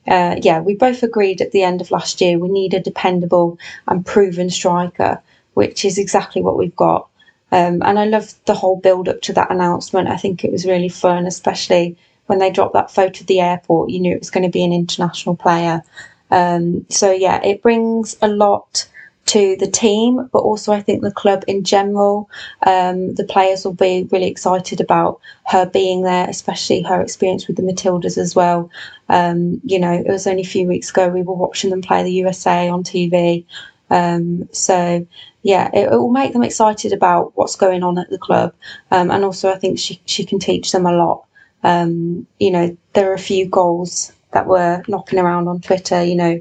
uh, 0.07 0.37
yeah, 0.41 0.61
we 0.61 0.75
both 0.75 1.03
agreed 1.03 1.41
at 1.41 1.53
the 1.53 1.63
end 1.63 1.81
of 1.81 1.91
last 1.91 2.21
year 2.21 2.39
we 2.39 2.49
need 2.49 2.75
a 2.75 2.81
dependable 2.81 3.59
and 3.89 4.05
proven 4.05 4.51
striker, 4.51 5.23
which 5.55 5.85
is 5.85 5.99
exactly 5.99 6.43
what 6.43 6.57
we've 6.57 6.77
got. 6.77 7.09
Um, 7.53 7.83
and 7.83 7.99
I 7.99 8.05
loved 8.07 8.35
the 8.47 8.55
whole 8.55 8.77
build 8.77 9.09
up 9.09 9.21
to 9.23 9.33
that 9.35 9.51
announcement. 9.51 10.09
I 10.09 10.17
think 10.17 10.45
it 10.45 10.53
was 10.53 10.67
really 10.67 10.89
fun, 10.89 11.27
especially 11.27 11.97
when 12.27 12.39
they 12.39 12.51
dropped 12.51 12.75
that 12.75 12.91
photo 12.91 13.21
of 13.21 13.27
the 13.27 13.41
airport. 13.41 13.91
You 13.91 14.01
knew 14.01 14.15
it 14.15 14.21
was 14.21 14.31
going 14.31 14.45
to 14.45 14.51
be 14.51 14.65
an 14.65 14.73
international 14.73 15.37
player. 15.37 15.83
Um, 16.31 16.85
so, 16.89 17.13
yeah, 17.13 17.43
it 17.45 17.63
brings 17.63 18.17
a 18.21 18.29
lot 18.29 18.89
to 19.27 19.57
the 19.57 19.67
team, 19.67 20.29
but 20.33 20.41
also 20.41 20.73
I 20.73 20.81
think 20.81 21.03
the 21.03 21.11
club 21.11 21.45
in 21.47 21.65
general. 21.65 22.29
Um, 22.67 23.15
the 23.15 23.25
players 23.25 23.65
will 23.65 23.75
be 23.75 24.09
really 24.13 24.29
excited 24.29 24.81
about 24.81 25.21
her 25.47 25.67
being 25.67 26.03
there, 26.03 26.29
especially 26.29 26.83
her 26.83 27.01
experience 27.01 27.47
with 27.47 27.57
the 27.57 27.63
Matildas 27.63 28.19
as 28.19 28.35
well. 28.35 28.71
Um, 29.09 29.61
you 29.65 29.79
know, 29.79 29.93
it 29.93 30.07
was 30.07 30.27
only 30.27 30.43
a 30.43 30.47
few 30.47 30.67
weeks 30.67 30.91
ago 30.91 31.09
we 31.09 31.23
were 31.23 31.35
watching 31.35 31.71
them 31.71 31.83
play 31.83 32.03
the 32.03 32.13
USA 32.13 32.69
on 32.69 32.85
TV. 32.85 33.45
Um, 33.91 34.49
so 34.53 35.07
yeah, 35.43 35.71
it, 35.73 35.93
it, 35.93 35.97
will 35.97 36.11
make 36.11 36.33
them 36.33 36.43
excited 36.43 36.93
about 36.93 37.33
what's 37.37 37.57
going 37.57 37.83
on 37.83 37.99
at 37.99 38.11
the 38.11 38.19
club, 38.19 38.55
um, 38.91 39.11
and 39.11 39.25
also 39.25 39.51
I 39.51 39.59
think 39.59 39.79
she 39.79 40.01
she 40.07 40.25
can 40.25 40.39
teach 40.39 40.73
them 40.73 40.87
a 40.87 40.93
lot. 40.93 41.27
Um, 41.63 42.27
you 42.39 42.51
know, 42.51 42.77
there 42.95 43.11
are 43.11 43.15
a 43.15 43.19
few 43.19 43.47
goals 43.47 44.13
that 44.33 44.47
were 44.47 44.83
knocking 44.89 45.19
around 45.19 45.49
on 45.49 45.61
Twitter. 45.61 46.03
You 46.03 46.17
know, 46.17 46.41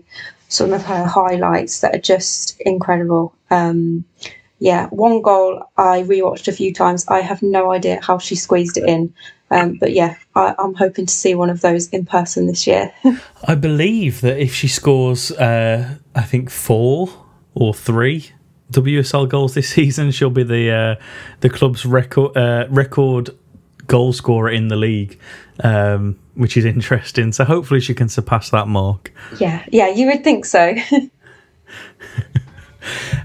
some 0.53 0.71
of 0.71 0.85
her 0.85 1.05
highlights 1.05 1.81
that 1.81 1.95
are 1.95 1.99
just 1.99 2.59
incredible. 2.61 3.33
Um, 3.49 4.05
yeah, 4.59 4.87
one 4.89 5.21
goal 5.21 5.63
I 5.77 6.03
rewatched 6.03 6.47
a 6.47 6.51
few 6.51 6.73
times. 6.73 7.05
I 7.07 7.21
have 7.21 7.41
no 7.41 7.71
idea 7.71 7.99
how 8.01 8.19
she 8.19 8.35
squeezed 8.35 8.77
it 8.77 8.87
in. 8.87 9.13
Um, 9.49 9.77
but 9.79 9.93
yeah, 9.93 10.15
I, 10.35 10.55
am 10.59 10.75
hoping 10.75 11.07
to 11.07 11.13
see 11.13 11.35
one 11.35 11.49
of 11.49 11.61
those 11.61 11.89
in 11.89 12.05
person 12.05 12.47
this 12.47 12.67
year. 12.67 12.93
I 13.47 13.55
believe 13.55 14.21
that 14.21 14.39
if 14.39 14.53
she 14.53 14.67
scores, 14.67 15.31
uh, 15.31 15.95
I 16.15 16.21
think 16.21 16.49
four 16.49 17.09
or 17.55 17.73
three 17.73 18.31
WSL 18.71 19.27
goals 19.27 19.55
this 19.55 19.69
season, 19.77 20.11
she'll 20.11 20.29
be 20.29 20.43
the 20.43 20.71
uh, 20.71 21.03
the 21.41 21.49
club's 21.49 21.85
record 21.85 22.37
uh, 22.37 22.67
record 22.69 23.31
goal 23.87 24.13
scorer 24.13 24.49
in 24.49 24.69
the 24.69 24.75
league, 24.75 25.19
um, 25.61 26.19
which 26.35 26.57
is 26.57 26.65
interesting. 26.65 27.31
So 27.31 27.43
hopefully 27.43 27.79
she 27.79 27.93
can 27.93 28.09
surpass 28.09 28.49
that 28.51 28.67
mark. 28.67 29.13
Yeah, 29.39 29.65
yeah, 29.71 29.89
you 29.89 30.07
would 30.07 30.23
think 30.23 30.45
so. 30.45 30.75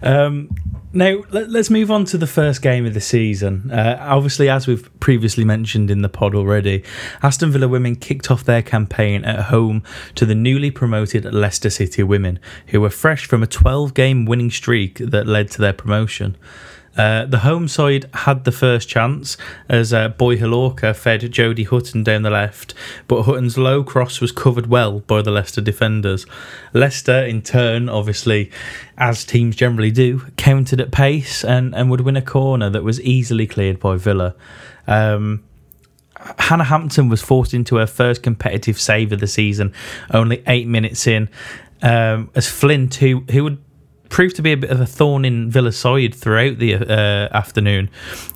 um, 0.02 0.50
now 0.92 1.22
let, 1.30 1.54
us 1.54 1.68
move 1.68 1.90
on 1.90 2.04
to 2.06 2.18
the 2.18 2.26
first 2.26 2.62
game 2.62 2.86
of 2.86 2.94
the 2.94 3.00
season. 3.00 3.70
Uh, 3.70 3.98
obviously, 4.00 4.48
as 4.48 4.66
we've 4.66 4.88
previously 5.00 5.44
mentioned 5.44 5.90
in 5.90 6.02
the 6.02 6.08
pod 6.08 6.34
already, 6.34 6.82
Aston 7.22 7.50
Villa 7.50 7.68
women 7.68 7.96
kicked 7.96 8.30
off 8.30 8.44
their 8.44 8.62
campaign 8.62 9.24
at 9.24 9.44
home 9.44 9.82
to 10.14 10.24
the 10.24 10.34
newly 10.34 10.70
promoted 10.70 11.24
Leicester 11.26 11.70
City 11.70 12.02
women, 12.02 12.38
who 12.68 12.80
were 12.80 12.90
fresh 12.90 13.26
from 13.26 13.42
a 13.42 13.46
12-game 13.46 14.24
winning 14.24 14.50
streak 14.50 14.98
that 14.98 15.26
led 15.26 15.50
to 15.52 15.60
their 15.60 15.74
promotion. 15.74 16.36
Uh, 16.96 17.24
the 17.26 17.38
home 17.38 17.68
side 17.68 18.10
had 18.12 18.44
the 18.44 18.52
first 18.52 18.88
chance 18.88 19.36
as 19.68 19.92
uh, 19.92 20.08
Boye-Hlorkah 20.08 20.96
fed 20.96 21.20
Jodie 21.20 21.66
Hutton 21.66 22.02
down 22.02 22.22
the 22.22 22.30
left, 22.30 22.74
but 23.06 23.22
Hutton's 23.22 23.56
low 23.56 23.84
cross 23.84 24.20
was 24.20 24.32
covered 24.32 24.66
well 24.66 25.00
by 25.00 25.22
the 25.22 25.30
Leicester 25.30 25.60
defenders. 25.60 26.26
Leicester, 26.72 27.24
in 27.24 27.42
turn, 27.42 27.88
obviously, 27.88 28.50
as 28.96 29.24
teams 29.24 29.54
generally 29.54 29.92
do, 29.92 30.26
countered 30.36 30.80
at 30.80 30.90
pace 30.90 31.44
and, 31.44 31.74
and 31.74 31.90
would 31.90 32.00
win 32.00 32.16
a 32.16 32.22
corner 32.22 32.68
that 32.68 32.82
was 32.82 33.00
easily 33.02 33.46
cleared 33.46 33.78
by 33.78 33.96
Villa. 33.96 34.34
Um, 34.88 35.44
Hannah 36.38 36.64
Hampton 36.64 37.08
was 37.08 37.22
forced 37.22 37.54
into 37.54 37.76
her 37.76 37.86
first 37.86 38.22
competitive 38.22 38.80
save 38.80 39.12
of 39.12 39.20
the 39.20 39.26
season, 39.28 39.72
only 40.12 40.42
eight 40.46 40.66
minutes 40.66 41.06
in. 41.06 41.28
Um, 41.80 42.30
as 42.34 42.48
Flint, 42.48 42.96
who 42.96 43.20
who 43.30 43.44
would 43.44 43.58
proved 44.08 44.36
to 44.36 44.42
be 44.42 44.52
a 44.52 44.56
bit 44.56 44.70
of 44.70 44.80
a 44.80 44.86
thorn 44.86 45.24
in 45.24 45.50
Villa's 45.50 45.78
side 45.78 46.14
throughout 46.14 46.58
the 46.58 46.74
uh, 46.74 47.36
afternoon. 47.36 47.90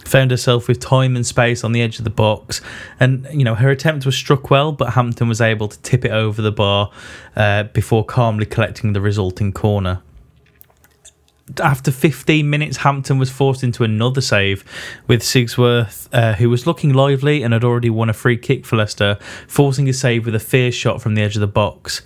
Found 0.06 0.30
herself 0.30 0.68
with 0.68 0.80
time 0.80 1.16
and 1.16 1.26
space 1.26 1.64
on 1.64 1.72
the 1.72 1.82
edge 1.82 1.98
of 1.98 2.04
the 2.04 2.10
box, 2.10 2.60
and 3.00 3.26
you 3.32 3.44
know 3.44 3.54
her 3.54 3.70
attempt 3.70 4.06
was 4.06 4.16
struck 4.16 4.50
well, 4.50 4.72
but 4.72 4.92
Hampton 4.92 5.28
was 5.28 5.40
able 5.40 5.68
to 5.68 5.78
tip 5.80 6.04
it 6.04 6.10
over 6.10 6.42
the 6.42 6.52
bar 6.52 6.90
uh, 7.36 7.64
before 7.64 8.04
calmly 8.04 8.46
collecting 8.46 8.92
the 8.92 9.00
resulting 9.00 9.52
corner. 9.52 10.02
After 11.60 11.90
15 11.90 12.48
minutes, 12.48 12.78
Hampton 12.78 13.18
was 13.18 13.28
forced 13.28 13.64
into 13.64 13.82
another 13.82 14.20
save 14.20 14.64
with 15.06 15.22
Sigsworth, 15.22 16.08
uh, 16.12 16.34
who 16.34 16.48
was 16.48 16.66
looking 16.66 16.94
lively 16.94 17.42
and 17.42 17.52
had 17.52 17.64
already 17.64 17.90
won 17.90 18.08
a 18.08 18.12
free 18.12 18.36
kick 18.36 18.64
for 18.64 18.76
Leicester, 18.76 19.18
forcing 19.48 19.88
a 19.88 19.92
save 19.92 20.24
with 20.24 20.34
a 20.34 20.40
fierce 20.40 20.74
shot 20.74 21.02
from 21.02 21.14
the 21.14 21.22
edge 21.22 21.34
of 21.34 21.40
the 21.40 21.48
box. 21.48 22.02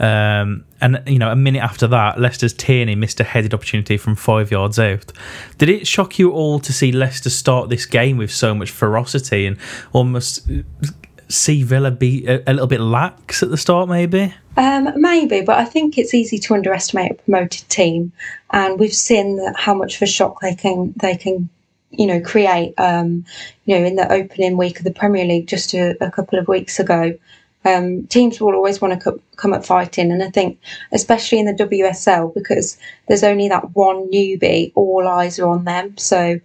Um, 0.00 0.64
and 0.80 1.02
you 1.06 1.18
know, 1.18 1.30
a 1.30 1.36
minute 1.36 1.62
after 1.62 1.86
that, 1.88 2.18
Leicester's 2.18 2.54
Tierney 2.54 2.94
missed 2.94 3.20
a 3.20 3.24
headed 3.24 3.52
opportunity 3.52 3.98
from 3.98 4.16
five 4.16 4.50
yards 4.50 4.78
out. 4.78 5.12
Did 5.58 5.68
it 5.68 5.86
shock 5.86 6.18
you 6.18 6.32
all 6.32 6.58
to 6.60 6.72
see 6.72 6.90
Leicester 6.90 7.28
start 7.28 7.68
this 7.68 7.84
game 7.84 8.16
with 8.16 8.32
so 8.32 8.54
much 8.54 8.70
ferocity 8.70 9.44
and 9.44 9.58
almost 9.92 10.48
see 11.28 11.62
Villa 11.62 11.90
be 11.90 12.26
a, 12.26 12.42
a 12.46 12.52
little 12.54 12.66
bit 12.66 12.80
lax 12.80 13.42
at 13.42 13.50
the 13.50 13.58
start? 13.58 13.90
Maybe. 13.90 14.34
Um, 14.56 14.88
maybe, 14.96 15.42
but 15.42 15.58
I 15.58 15.66
think 15.66 15.98
it's 15.98 16.14
easy 16.14 16.38
to 16.38 16.54
underestimate 16.54 17.10
a 17.12 17.14
promoted 17.14 17.68
team, 17.68 18.12
and 18.50 18.80
we've 18.80 18.94
seen 18.94 19.36
that 19.36 19.54
how 19.56 19.74
much 19.74 19.96
of 19.96 20.02
a 20.02 20.06
shock 20.06 20.40
they 20.40 20.54
can 20.54 20.94
they 20.96 21.16
can 21.16 21.50
you 21.90 22.06
know 22.06 22.20
create 22.20 22.72
um, 22.78 23.26
you 23.66 23.78
know 23.78 23.84
in 23.84 23.96
the 23.96 24.10
opening 24.10 24.56
week 24.56 24.78
of 24.78 24.84
the 24.84 24.92
Premier 24.92 25.26
League 25.26 25.46
just 25.46 25.74
a, 25.74 25.94
a 26.02 26.10
couple 26.10 26.38
of 26.38 26.48
weeks 26.48 26.80
ago 26.80 27.12
um, 27.64 28.06
teams 28.06 28.40
will 28.40 28.54
always 28.54 28.80
want 28.80 28.94
to 28.94 29.00
co- 29.00 29.20
come 29.36 29.52
up 29.52 29.64
fighting. 29.64 30.10
And 30.10 30.22
I 30.22 30.30
think, 30.30 30.58
especially 30.92 31.38
in 31.38 31.46
the 31.46 31.64
WSL, 31.64 32.32
because 32.34 32.78
there's 33.08 33.24
only 33.24 33.48
that 33.48 33.74
one 33.76 34.10
newbie, 34.10 34.72
all 34.74 35.06
eyes 35.06 35.38
are 35.38 35.48
on 35.48 35.64
them. 35.64 35.96
So, 35.98 36.40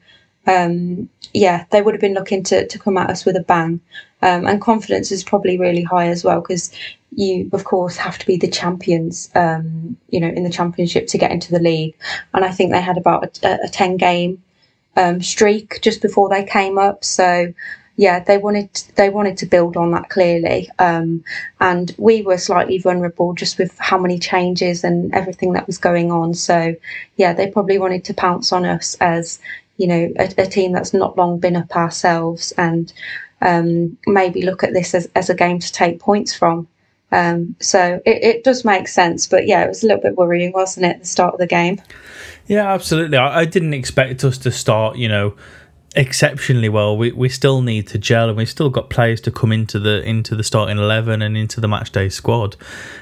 um, 0.47 1.10
yeah, 1.34 1.65
they 1.71 1.82
would 1.82 1.93
have 1.93 2.01
been 2.01 2.13
looking 2.13 2.43
to, 2.43 2.67
to 2.67 2.80
come 2.80 2.97
at 2.97 3.10
us 3.10 3.25
with 3.25 3.36
a 3.38 3.43
bang. 3.43 3.80
Um, 4.21 4.45
and 4.45 4.62
confidence 4.62 5.12
is 5.12 5.23
probably 5.23 5.58
really 5.58 5.84
high 5.84 6.08
as 6.08 6.23
well, 6.23 6.41
because 6.41 6.71
you, 7.12 7.49
of 7.54 7.63
course, 7.63 7.95
have 7.95 8.17
to 8.17 8.25
be 8.25 8.38
the 8.38 8.49
champions, 8.49 9.30
um, 9.36 9.95
you 10.10 10.19
know, 10.19 10.28
in 10.28 10.43
the 10.43 10.49
championship 10.49 11.08
to 11.08 11.17
get 11.17 11.32
into 11.32 11.51
the 11.51 11.60
league. 11.60 11.95
And 12.34 12.43
I 12.43 12.51
think 12.51 12.71
they 12.71 12.82
had 12.82 12.97
about 12.97 13.39
a, 13.43 13.60
a 13.63 13.69
10 13.69 13.97
game 13.97 14.43
um, 14.97 15.21
streak 15.21 15.82
just 15.82 16.01
before 16.01 16.30
they 16.30 16.43
came 16.43 16.78
up. 16.78 17.06
So, 17.06 17.54
yeah, 17.98 18.20
they 18.20 18.38
wanted 18.38 18.70
they 18.96 19.10
wanted 19.10 19.38
to 19.38 19.46
build 19.46 19.78
on 19.78 19.92
that 19.92 20.10
clearly, 20.10 20.70
um, 20.80 21.24
and 21.62 21.96
we 21.98 22.22
were 22.22 22.38
slightly 22.38 22.78
vulnerable 22.78 23.34
just 23.34 23.58
with 23.58 23.78
how 23.80 23.98
many 23.98 24.20
changes 24.20 24.84
and 24.84 25.14
everything 25.14 25.54
that 25.54 25.68
was 25.68 25.78
going 25.78 26.12
on. 26.12 26.34
So 26.34 26.76
yeah, 27.16 27.34
they 27.34 27.50
probably 27.50 27.78
wanted 27.78 28.04
to 28.06 28.14
pounce 28.14 28.52
on 28.52 28.66
us 28.66 28.96
as 29.00 29.40
you 29.78 29.88
know 29.88 30.14
a, 30.20 30.34
a 30.38 30.46
team 30.46 30.74
that's 30.74 30.94
not 30.94 31.18
long 31.18 31.40
been 31.40 31.56
up 31.56 31.76
ourselves 31.76 32.52
and 32.58 32.92
um, 33.42 33.98
maybe 34.08 34.42
look 34.42 34.64
at 34.64 34.74
this 34.74 34.94
as, 34.94 35.10
as 35.16 35.30
a 35.30 35.36
game 35.36 35.60
to 35.60 35.72
take 35.72 36.00
points 36.00 36.36
from. 36.36 36.68
Um, 37.12 37.56
so 37.62 38.02
it, 38.06 38.24
it 38.24 38.44
does 38.44 38.66
make 38.66 38.90
sense, 38.90 39.28
but 39.28 39.48
yeah, 39.48 39.64
it 39.64 39.70
was 39.70 39.84
a 39.84 39.88
little 39.88 40.02
bit 40.02 40.18
worrying, 40.18 40.52
wasn't 40.52 40.88
it, 40.88 40.96
at 40.96 41.00
the 41.02 41.06
start 41.06 41.34
of 41.34 41.40
the 41.40 41.48
game? 41.48 41.82
Yeah, 42.48 42.74
absolutely. 42.74 43.18
I, 43.18 43.42
I 43.42 43.46
didn't 43.46 43.74
expect 43.74 44.24
us 44.24 44.38
to 44.40 44.52
start, 44.52 44.98
you 44.98 45.08
know, 45.08 45.36
exceptionally 45.96 46.70
well. 46.70 46.98
We 46.98 47.12
we 47.12 47.30
still 47.30 47.62
need 47.62 47.88
to 47.88 47.98
gel, 47.98 48.30
and 48.30 48.38
we've 48.38 48.50
still 48.50 48.70
got 48.70 48.90
players 48.90 49.22
to 49.22 49.32
come 49.32 49.52
into 49.52 49.80
the 49.80 50.04
into 50.04 50.36
the 50.36 50.44
starting 50.44 50.78
eleven 50.78 51.22
and 51.22 51.36
into 51.38 51.62
the 51.62 51.68
match 51.68 51.92
day 51.92 52.10
squad. 52.10 52.56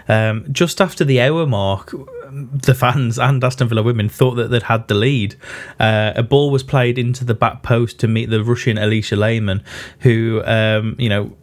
Um, 0.08 0.46
just 0.52 0.80
after 0.80 1.04
the 1.04 1.22
hour 1.22 1.46
mark, 1.46 1.94
the 2.32 2.74
fans 2.74 3.20
and 3.20 3.44
Aston 3.44 3.68
Villa 3.68 3.84
women 3.84 4.10
thought 4.10 4.36
that 4.36 4.50
they'd 4.50 4.64
had 4.64 4.88
the 4.88 4.96
lead. 4.96 5.36
Uh, 5.80 6.14
a 6.16 6.24
ball 6.24 6.52
was 6.52 6.64
played 6.64 6.98
into 6.98 7.26
the 7.26 7.34
back 7.34 7.64
post 7.64 8.00
to 8.00 8.08
meet 8.08 8.30
the 8.30 8.44
Russian 8.44 8.78
Alisha 8.78 9.18
Lehmann, 9.18 9.64
who 10.00 10.42
um, 10.46 10.96
you 11.00 11.10
know 11.10 11.36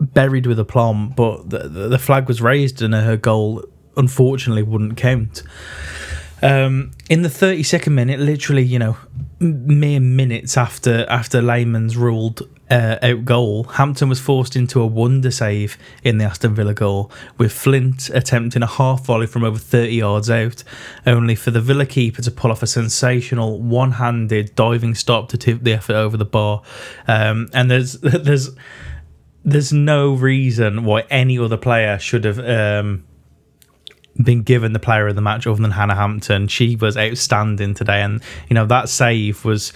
buried 0.00 0.46
with 0.46 0.58
aplomb, 0.58 1.10
but 1.10 1.50
the, 1.50 1.68
the 1.68 1.98
flag 1.98 2.28
was 2.28 2.42
raised 2.42 2.82
and 2.82 2.94
her 2.94 3.16
goal 3.16 3.64
unfortunately 3.96 4.62
wouldn't 4.62 4.96
count. 4.96 5.42
Um, 6.42 6.90
in 7.08 7.22
the 7.22 7.28
32nd 7.28 7.92
minute, 7.92 8.20
literally, 8.20 8.64
you 8.64 8.78
know, 8.78 8.96
mere 9.40 10.00
minutes 10.00 10.56
after 10.56 11.06
after 11.08 11.42
Lehmann's 11.42 11.96
ruled 11.96 12.48
uh, 12.70 12.96
out 13.02 13.24
goal, 13.24 13.64
Hampton 13.64 14.08
was 14.08 14.20
forced 14.20 14.56
into 14.56 14.80
a 14.80 14.86
wonder 14.86 15.30
save 15.30 15.76
in 16.02 16.18
the 16.18 16.24
Aston 16.24 16.54
Villa 16.54 16.74
goal, 16.74 17.10
with 17.36 17.52
Flint 17.52 18.08
attempting 18.10 18.62
a 18.62 18.66
half 18.66 19.04
volley 19.04 19.26
from 19.26 19.44
over 19.44 19.58
30 19.58 19.94
yards 19.94 20.30
out, 20.30 20.64
only 21.06 21.34
for 21.34 21.50
the 21.50 21.60
Villa 21.60 21.86
keeper 21.86 22.22
to 22.22 22.30
pull 22.30 22.50
off 22.50 22.62
a 22.62 22.66
sensational 22.66 23.60
one 23.60 23.92
handed 23.92 24.54
diving 24.54 24.94
stop 24.94 25.28
to 25.30 25.38
tip 25.38 25.62
the 25.62 25.72
effort 25.72 25.94
over 25.94 26.16
the 26.16 26.24
bar. 26.24 26.62
Um, 27.06 27.48
and 27.52 27.70
there's 27.70 27.92
there's 28.00 28.50
there's 29.44 29.72
no 29.72 30.14
reason 30.14 30.84
why 30.84 31.02
any 31.10 31.38
other 31.38 31.58
player 31.58 31.98
should 31.98 32.24
have. 32.24 32.38
Um, 32.38 33.04
been 34.22 34.42
given 34.42 34.72
the 34.72 34.78
player 34.78 35.08
of 35.08 35.16
the 35.16 35.20
match 35.20 35.46
other 35.46 35.60
than 35.60 35.72
Hannah 35.72 35.94
Hampton. 35.94 36.48
She 36.48 36.76
was 36.76 36.96
outstanding 36.96 37.74
today, 37.74 38.02
and 38.02 38.22
you 38.48 38.54
know 38.54 38.66
that 38.66 38.88
save 38.88 39.44
was 39.44 39.72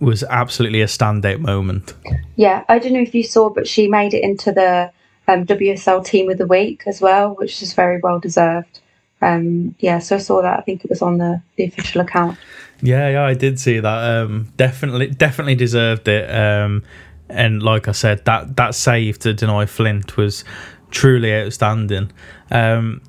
was 0.00 0.24
absolutely 0.24 0.80
a 0.80 0.86
standout 0.86 1.40
moment. 1.40 1.94
Yeah, 2.36 2.64
I 2.68 2.78
don't 2.78 2.92
know 2.92 3.00
if 3.00 3.14
you 3.14 3.22
saw, 3.22 3.50
but 3.50 3.68
she 3.68 3.86
made 3.86 4.14
it 4.14 4.24
into 4.24 4.50
the 4.50 4.90
um, 5.28 5.46
WSL 5.46 6.04
Team 6.04 6.28
of 6.30 6.38
the 6.38 6.46
Week 6.46 6.82
as 6.86 7.00
well, 7.00 7.34
which 7.34 7.62
is 7.62 7.72
very 7.72 8.00
well 8.00 8.18
deserved. 8.18 8.80
Um, 9.20 9.76
yeah, 9.78 10.00
so 10.00 10.16
I 10.16 10.18
saw 10.18 10.42
that. 10.42 10.58
I 10.58 10.62
think 10.62 10.84
it 10.84 10.90
was 10.90 11.00
on 11.00 11.18
the, 11.18 11.40
the 11.56 11.64
official 11.64 12.00
account. 12.00 12.36
Yeah, 12.80 13.08
yeah, 13.10 13.24
I 13.24 13.34
did 13.34 13.60
see 13.60 13.78
that. 13.78 13.86
Um, 14.24 14.52
definitely, 14.56 15.10
definitely 15.10 15.54
deserved 15.54 16.08
it. 16.08 16.28
Um, 16.34 16.82
and 17.28 17.62
like 17.62 17.86
I 17.86 17.92
said, 17.92 18.24
that 18.24 18.56
that 18.56 18.74
save 18.74 19.20
to 19.20 19.32
deny 19.32 19.66
Flint 19.66 20.16
was 20.16 20.44
truly 20.90 21.32
outstanding. 21.32 22.10
Um, 22.50 23.00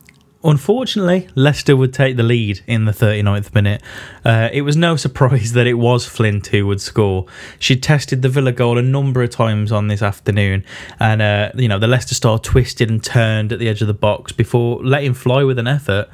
Unfortunately, 0.45 1.29
Leicester 1.35 1.77
would 1.77 1.93
take 1.93 2.17
the 2.17 2.23
lead 2.23 2.61
in 2.67 2.83
the 2.83 2.91
39th 2.91 3.55
minute. 3.55 3.81
Uh, 4.25 4.49
it 4.51 4.63
was 4.63 4.75
no 4.75 4.95
surprise 4.97 5.53
that 5.53 5.67
it 5.67 5.75
was 5.75 6.05
Flint 6.05 6.47
who 6.47 6.67
would 6.67 6.81
score. 6.81 7.25
She 7.59 7.77
tested 7.77 8.21
the 8.21 8.29
Villa 8.29 8.51
goal 8.51 8.77
a 8.77 8.81
number 8.81 9.23
of 9.23 9.29
times 9.29 9.71
on 9.71 9.87
this 9.87 10.01
afternoon, 10.01 10.65
and 10.99 11.21
uh, 11.21 11.51
you 11.55 11.69
know 11.69 11.79
the 11.79 11.87
Leicester 11.87 12.15
star 12.15 12.39
twisted 12.39 12.89
and 12.89 13.01
turned 13.01 13.53
at 13.53 13.59
the 13.59 13.69
edge 13.69 13.81
of 13.81 13.87
the 13.87 13.93
box 13.93 14.33
before 14.33 14.83
letting 14.83 15.13
fly 15.13 15.43
with 15.43 15.57
an 15.57 15.67
effort. 15.67 16.09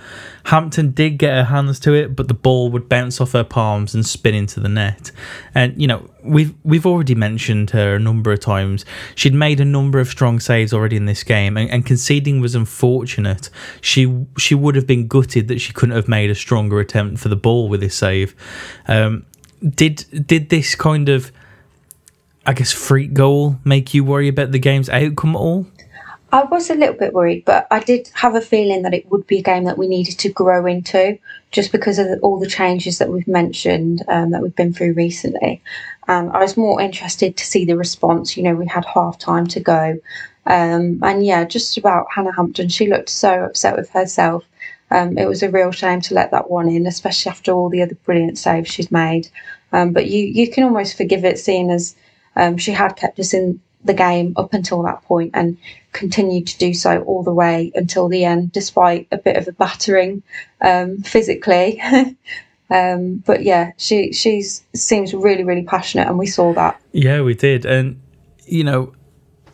Hampton 0.46 0.92
did 0.92 1.18
get 1.18 1.34
her 1.34 1.44
hands 1.46 1.80
to 1.82 1.94
it, 1.94 2.16
but 2.16 2.28
the 2.28 2.34
ball 2.34 2.70
would 2.70 2.88
bounce 2.88 3.20
off 3.20 3.32
her 3.34 3.44
palms 3.44 3.94
and 3.94 4.06
spin 4.06 4.36
into 4.36 4.60
the 4.60 4.70
net. 4.70 5.12
And 5.56 5.80
you 5.82 5.88
know, 5.88 6.10
we've 6.24 6.54
we've 6.64 6.86
already 6.86 7.16
mentioned 7.16 7.72
her 7.72 7.96
a 7.96 8.00
number 8.00 8.32
of 8.32 8.40
times. 8.40 8.86
She'd 9.16 9.34
made 9.34 9.60
a 9.60 9.66
number 9.66 10.00
of 10.00 10.08
strong 10.08 10.40
saves 10.40 10.74
already 10.74 10.96
in 10.96 11.06
this 11.06 11.24
game, 11.24 11.58
and, 11.58 11.70
and 11.70 11.86
conceding 11.86 12.42
was 12.42 12.56
unfortunate. 12.56 13.50
She 13.82 14.26
she 14.38 14.56
would 14.56 14.76
have 14.76 14.88
been 14.88 15.08
gutted 15.08 15.48
that 15.48 15.60
she 15.60 15.74
couldn't 15.74 15.96
have 15.96 16.08
made 16.08 16.30
a 16.30 16.36
stronger 16.36 16.80
attempt 16.80 17.20
for 17.20 17.30
the 17.30 17.36
ball 17.36 17.70
with 17.70 17.82
this 17.82 17.96
save. 17.96 18.36
Um, 18.88 19.26
did 19.68 20.06
did 20.26 20.50
this 20.50 20.76
kind 20.76 21.10
of 21.10 21.32
I 22.46 22.54
guess 22.54 22.72
freak 22.72 23.14
goal 23.14 23.58
make 23.64 23.94
you 23.94 24.04
worry 24.04 24.28
about 24.28 24.52
the 24.52 24.60
game's 24.60 24.90
outcome 24.90 25.36
at 25.36 25.40
all? 25.40 25.68
I 26.32 26.44
was 26.44 26.70
a 26.70 26.76
little 26.76 26.96
bit 26.96 27.14
worried, 27.14 27.46
but 27.46 27.66
I 27.72 27.80
did 27.80 28.12
have 28.14 28.36
a 28.36 28.42
feeling 28.42 28.84
that 28.84 28.94
it 28.94 29.10
would 29.10 29.26
be 29.26 29.40
a 29.40 29.44
game 29.44 29.64
that 29.64 29.78
we 29.78 29.88
needed 29.88 30.20
to 30.20 30.30
grow 30.30 30.66
into 30.68 31.18
just 31.52 31.72
because 31.72 31.98
of 31.98 32.08
all 32.22 32.40
the 32.40 32.48
changes 32.48 33.00
that 33.00 33.10
we've 33.10 33.28
mentioned 33.28 34.04
um, 34.08 34.30
that 34.32 34.42
we've 34.42 34.56
been 34.56 34.74
through 34.74 34.94
recently. 34.94 35.62
Um, 36.08 36.30
I 36.32 36.40
was 36.40 36.56
more 36.56 36.80
interested 36.80 37.36
to 37.38 37.46
see 37.46 37.66
the 37.66 37.78
response. 37.78 38.38
You 38.38 38.44
know, 38.44 38.54
we 38.54 38.68
had 38.68 38.86
half 38.86 39.18
time 39.18 39.48
to 39.48 39.60
go. 39.60 40.00
Um, 40.46 41.00
and 41.02 41.26
yeah, 41.26 41.46
just 41.46 41.78
about 41.78 42.08
Hannah 42.14 42.36
Hampton, 42.36 42.70
she 42.70 42.88
looked 42.88 43.10
so 43.10 43.44
upset 43.44 43.76
with 43.76 43.90
herself. 43.90 44.44
Um, 44.92 45.18
it 45.18 45.28
was 45.28 45.42
a 45.42 45.50
real 45.50 45.72
shame 45.72 46.02
to 46.02 46.14
let 46.14 46.32
that 46.32 46.50
one 46.50 46.70
in, 46.70 46.86
especially 46.86 47.32
after 47.32 47.52
all 47.52 47.70
the 47.70 47.82
other 47.82 47.96
brilliant 48.06 48.38
saves 48.38 48.70
she's 48.70 48.92
made. 48.92 49.30
Um, 49.72 49.94
but 49.94 50.08
you, 50.08 50.26
you 50.26 50.50
can 50.50 50.64
almost 50.64 50.98
forgive 50.98 51.26
it, 51.26 51.40
seeing 51.40 51.72
as 51.72 51.96
um, 52.36 52.58
she 52.58 52.72
had 52.72 52.96
kept 52.96 53.20
us 53.20 53.34
in 53.34 53.60
the 53.84 53.94
game 53.94 54.34
up 54.36 54.54
until 54.54 54.84
that 54.84 55.02
point 55.04 55.32
and 55.34 55.58
continued 55.94 56.48
to 56.48 56.58
do 56.58 56.74
so 56.74 57.02
all 57.04 57.24
the 57.24 57.34
way 57.34 57.72
until 57.76 58.08
the 58.10 58.26
end, 58.26 58.52
despite 58.52 59.08
a 59.12 59.18
bit 59.18 59.38
of 59.38 59.48
a 59.48 59.52
battering 59.54 60.22
um, 60.62 60.98
physically. 60.98 61.82
um, 62.70 63.18
but 63.26 63.44
yeah, 63.44 63.72
she 63.78 64.12
she's 64.12 64.64
seems 64.74 65.14
really 65.14 65.44
really 65.44 65.64
passionate, 65.64 66.08
and 66.08 66.18
we 66.18 66.28
saw 66.28 66.54
that. 66.54 66.80
Yeah, 66.92 67.22
we 67.22 67.34
did, 67.36 67.66
and 67.66 68.02
you 68.46 68.64
know, 68.64 68.94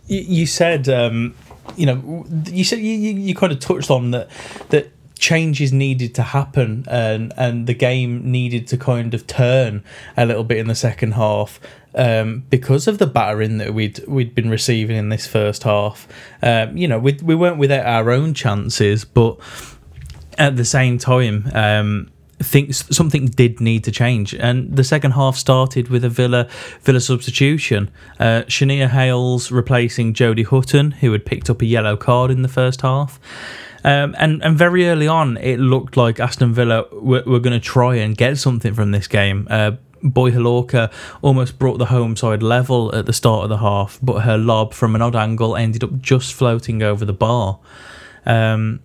you, 0.07 0.21
you 0.21 0.45
said. 0.45 0.89
Um, 0.89 1.35
you 1.75 1.87
know, 1.87 2.25
you 2.45 2.63
said 2.63 2.77
you, 2.77 2.93
you, 2.93 3.13
you 3.15 3.33
kind 3.33 3.51
of 3.51 3.59
touched 3.59 3.89
on 3.89 4.11
that 4.11 4.29
that 4.69 4.91
changes 5.17 5.71
needed 5.71 6.13
to 6.13 6.21
happen 6.21 6.85
and 6.89 7.31
and 7.37 7.67
the 7.67 7.73
game 7.73 8.29
needed 8.29 8.67
to 8.67 8.77
kind 8.77 9.13
of 9.13 9.25
turn 9.27 9.83
a 10.17 10.25
little 10.25 10.43
bit 10.43 10.57
in 10.57 10.67
the 10.67 10.75
second 10.75 11.13
half 11.13 11.59
um, 11.95 12.43
because 12.49 12.87
of 12.87 12.97
the 12.97 13.07
battering 13.07 13.57
that 13.57 13.73
we'd 13.73 14.05
we'd 14.07 14.35
been 14.35 14.49
receiving 14.49 14.97
in 14.97 15.09
this 15.09 15.25
first 15.25 15.63
half. 15.63 16.07
Um, 16.41 16.77
you 16.77 16.87
know, 16.87 16.99
we 16.99 17.17
we 17.23 17.35
weren't 17.35 17.57
without 17.57 17.85
our 17.85 18.11
own 18.11 18.33
chances, 18.33 19.05
but 19.05 19.39
at 20.37 20.55
the 20.57 20.65
same 20.65 20.97
time. 20.97 21.49
Um, 21.53 22.11
something 22.41 23.27
did 23.27 23.61
need 23.61 23.85
to 23.85 23.91
change, 23.91 24.35
and 24.35 24.75
the 24.75 24.83
second 24.83 25.11
half 25.11 25.37
started 25.37 25.87
with 25.87 26.03
a 26.03 26.09
Villa 26.09 26.49
Villa 26.81 26.99
substitution. 26.99 27.89
Uh, 28.19 28.43
Shania 28.47 28.89
Hayles 28.89 29.51
replacing 29.51 30.13
Jodie 30.13 30.45
Hutton, 30.45 30.91
who 30.91 31.13
had 31.13 31.25
picked 31.25 31.49
up 31.49 31.61
a 31.61 31.65
yellow 31.65 31.95
card 31.95 32.31
in 32.31 32.41
the 32.41 32.49
first 32.49 32.81
half. 32.81 33.21
Um, 33.85 34.15
and 34.17 34.43
and 34.43 34.57
very 34.57 34.87
early 34.87 35.07
on, 35.07 35.37
it 35.37 35.59
looked 35.59 35.95
like 35.95 36.19
Aston 36.19 36.53
Villa 36.55 36.85
were, 36.91 37.21
were 37.27 37.39
going 37.39 37.53
to 37.53 37.59
try 37.59 37.97
and 37.97 38.17
get 38.17 38.39
something 38.39 38.73
from 38.73 38.89
this 38.89 39.07
game. 39.07 39.47
Uh, 39.47 39.73
Boye-Hlorkah 40.03 40.91
almost 41.21 41.59
brought 41.59 41.77
the 41.77 41.85
home 41.85 42.15
side 42.15 42.41
level 42.41 42.93
at 42.95 43.05
the 43.05 43.13
start 43.13 43.43
of 43.43 43.49
the 43.49 43.57
half, 43.57 43.99
but 44.01 44.21
her 44.21 44.39
lob 44.39 44.73
from 44.73 44.95
an 44.95 45.03
odd 45.03 45.15
angle 45.15 45.55
ended 45.55 45.83
up 45.83 46.01
just 46.01 46.33
floating 46.33 46.81
over 46.81 47.05
the 47.05 47.13
bar. 47.13 47.59
Um, 48.25 48.79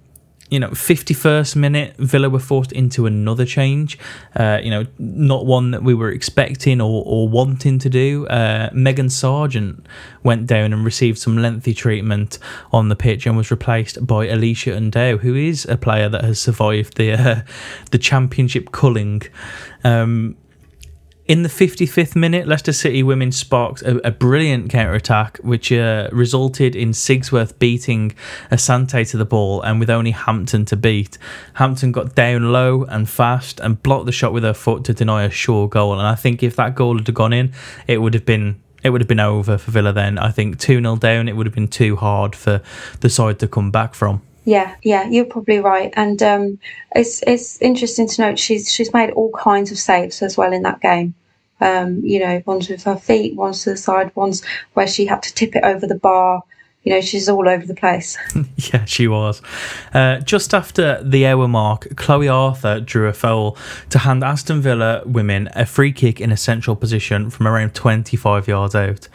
you 0.50 0.58
know, 0.58 0.70
51st 0.70 1.54
minute, 1.54 1.96
Villa 1.96 2.28
were 2.28 2.40
forced 2.40 2.72
into 2.72 3.06
another 3.06 3.46
change. 3.46 3.98
Uh, 4.34 4.58
you 4.62 4.70
know, 4.70 4.84
not 4.98 5.46
one 5.46 5.70
that 5.70 5.84
we 5.84 5.94
were 5.94 6.10
expecting 6.10 6.80
or, 6.80 7.04
or 7.06 7.28
wanting 7.28 7.78
to 7.78 7.88
do. 7.88 8.26
Uh, 8.26 8.68
Meaghan 8.70 9.10
Sargeant 9.10 9.84
went 10.24 10.46
down 10.46 10.72
and 10.72 10.84
received 10.84 11.18
some 11.18 11.38
lengthy 11.38 11.72
treatment 11.72 12.38
on 12.72 12.88
the 12.88 12.96
pitch 12.96 13.26
and 13.26 13.36
was 13.36 13.50
replaced 13.52 14.04
by 14.04 14.26
Alicia 14.26 14.70
Undow, 14.70 15.18
who 15.18 15.36
is 15.36 15.64
a 15.66 15.76
player 15.76 16.08
that 16.08 16.24
has 16.24 16.40
survived 16.40 16.96
the 16.96 17.12
uh, 17.12 17.42
the 17.92 17.98
championship 17.98 18.72
culling. 18.72 19.22
Um, 19.84 20.36
in 21.30 21.44
the 21.44 21.48
55th 21.48 22.16
minute, 22.16 22.48
Leicester 22.48 22.72
City 22.72 23.04
women 23.04 23.30
sparked 23.30 23.82
a, 23.82 24.04
a 24.04 24.10
brilliant 24.10 24.68
counter 24.68 24.94
attack, 24.94 25.38
which 25.44 25.70
uh, 25.70 26.08
resulted 26.10 26.74
in 26.74 26.90
Sigsworth 26.90 27.56
beating 27.60 28.16
Asante 28.50 29.08
to 29.10 29.16
the 29.16 29.24
ball, 29.24 29.62
and 29.62 29.78
with 29.78 29.88
only 29.90 30.10
Hampton 30.10 30.64
to 30.64 30.76
beat. 30.76 31.18
Hampton 31.54 31.92
got 31.92 32.16
down 32.16 32.50
low 32.50 32.82
and 32.82 33.08
fast 33.08 33.60
and 33.60 33.80
blocked 33.80 34.06
the 34.06 34.12
shot 34.12 34.32
with 34.32 34.42
her 34.42 34.52
foot 34.52 34.82
to 34.86 34.92
deny 34.92 35.22
a 35.22 35.30
sure 35.30 35.68
goal. 35.68 35.92
And 35.92 36.02
I 36.02 36.16
think 36.16 36.42
if 36.42 36.56
that 36.56 36.74
goal 36.74 36.96
had 36.96 37.14
gone 37.14 37.32
in, 37.32 37.52
it 37.86 37.98
would 37.98 38.14
have 38.14 38.26
been 38.26 38.60
it 38.82 38.90
would 38.90 39.00
have 39.00 39.06
been 39.06 39.20
over 39.20 39.56
for 39.56 39.70
Villa 39.70 39.92
then. 39.92 40.18
I 40.18 40.32
think 40.32 40.58
2 40.58 40.80
0 40.80 40.96
down, 40.96 41.28
it 41.28 41.36
would 41.36 41.46
have 41.46 41.54
been 41.54 41.68
too 41.68 41.94
hard 41.94 42.34
for 42.34 42.60
the 43.02 43.08
side 43.08 43.38
to 43.38 43.46
come 43.46 43.70
back 43.70 43.94
from. 43.94 44.22
Yeah, 44.44 44.76
yeah, 44.82 45.06
you're 45.08 45.26
probably 45.26 45.58
right, 45.60 45.92
and 45.96 46.22
um, 46.22 46.58
it's 46.94 47.22
it's 47.26 47.60
interesting 47.60 48.08
to 48.08 48.22
note 48.22 48.38
she's 48.38 48.72
she's 48.72 48.92
made 48.92 49.10
all 49.10 49.30
kinds 49.32 49.70
of 49.70 49.78
saves 49.78 50.22
as 50.22 50.36
well 50.36 50.52
in 50.52 50.62
that 50.62 50.80
game. 50.80 51.14
Um, 51.60 52.00
you 52.02 52.18
know, 52.20 52.42
one's 52.46 52.68
with 52.70 52.84
her 52.84 52.96
feet, 52.96 53.36
one's 53.36 53.64
to 53.64 53.70
the 53.70 53.76
side, 53.76 54.12
one's 54.14 54.42
where 54.74 54.86
she 54.86 55.04
had 55.04 55.22
to 55.24 55.34
tip 55.34 55.54
it 55.56 55.64
over 55.64 55.86
the 55.86 55.94
bar 55.94 56.42
you 56.82 56.92
know, 56.92 57.00
she's 57.02 57.28
all 57.28 57.46
over 57.46 57.66
the 57.66 57.74
place. 57.74 58.16
yeah, 58.72 58.86
she 58.86 59.06
was. 59.06 59.42
Uh, 59.92 60.18
just 60.20 60.54
after 60.54 61.02
the 61.02 61.26
hour 61.26 61.46
mark, 61.46 61.94
Chloe 61.96 62.28
Arthur 62.28 62.80
drew 62.80 63.06
a 63.06 63.12
foul 63.12 63.58
to 63.90 63.98
hand 63.98 64.24
Aston 64.24 64.62
Villa 64.62 65.02
women 65.04 65.50
a 65.54 65.66
free 65.66 65.92
kick 65.92 66.22
in 66.22 66.32
a 66.32 66.38
central 66.38 66.74
position 66.74 67.28
from 67.28 67.46
around 67.46 67.74
25 67.74 68.48
yards 68.48 68.74
out. 68.74 69.08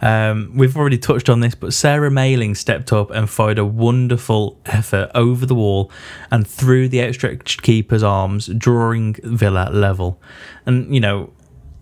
Um, 0.00 0.52
we've 0.54 0.78
already 0.78 0.96
touched 0.96 1.28
on 1.28 1.40
this, 1.40 1.54
but 1.54 1.74
Sarah 1.74 2.10
Mayling 2.10 2.56
stepped 2.56 2.90
up 2.90 3.10
and 3.10 3.28
fired 3.28 3.58
a 3.58 3.66
wonderful 3.66 4.58
effort 4.64 5.10
over 5.14 5.44
the 5.44 5.54
wall 5.54 5.90
and 6.30 6.46
through 6.46 6.88
the 6.88 7.02
outstretched 7.02 7.60
keeper's 7.60 8.02
arms, 8.02 8.46
drawing 8.46 9.16
Villa 9.22 9.68
level. 9.70 10.18
And, 10.64 10.94
you 10.94 11.00
know, 11.00 11.32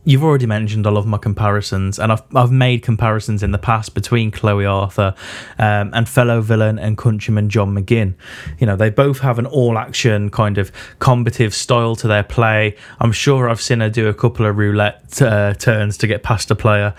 you've 0.09 0.25
already 0.25 0.47
mentioned 0.47 0.87
I 0.87 0.91
love 0.91 1.07
my 1.07 1.19
comparisons, 1.19 1.99
and 1.99 2.11
I've 2.11 2.23
I've 2.35 2.51
made 2.51 2.83
comparisons 2.83 3.43
in 3.43 3.53
the 3.53 3.59
past 3.59 3.95
between 3.95 4.31
Chloe 4.31 4.65
Arthur 4.65 5.15
um, 5.59 5.91
and 5.93 6.09
fellow 6.09 6.41
villain 6.41 6.79
and 6.79 6.97
countryman 6.97 7.51
John 7.51 7.77
McGinn. 7.77 8.15
You 8.59 8.67
know, 8.67 8.75
they 8.75 8.89
both 8.89 9.19
have 9.21 9.39
an 9.39 9.47
all-action 9.47 10.31
kind 10.31 10.57
of 10.57 10.73
combative 10.99 11.55
style 11.55 11.95
to 11.97 12.09
their 12.09 12.23
play. 12.23 12.75
I'm 13.01 13.13
sure 13.13 13.51
I've 13.51 13.61
seen 13.61 13.81
her 13.81 13.91
do 13.91 14.09
a 14.09 14.15
couple 14.15 14.47
of 14.47 14.57
roulette 14.57 15.21
uh, 15.21 15.53
turns 15.55 15.99
to 15.99 16.07
get 16.07 16.23
past 16.23 16.51
a 16.51 16.55
player. 16.55 16.95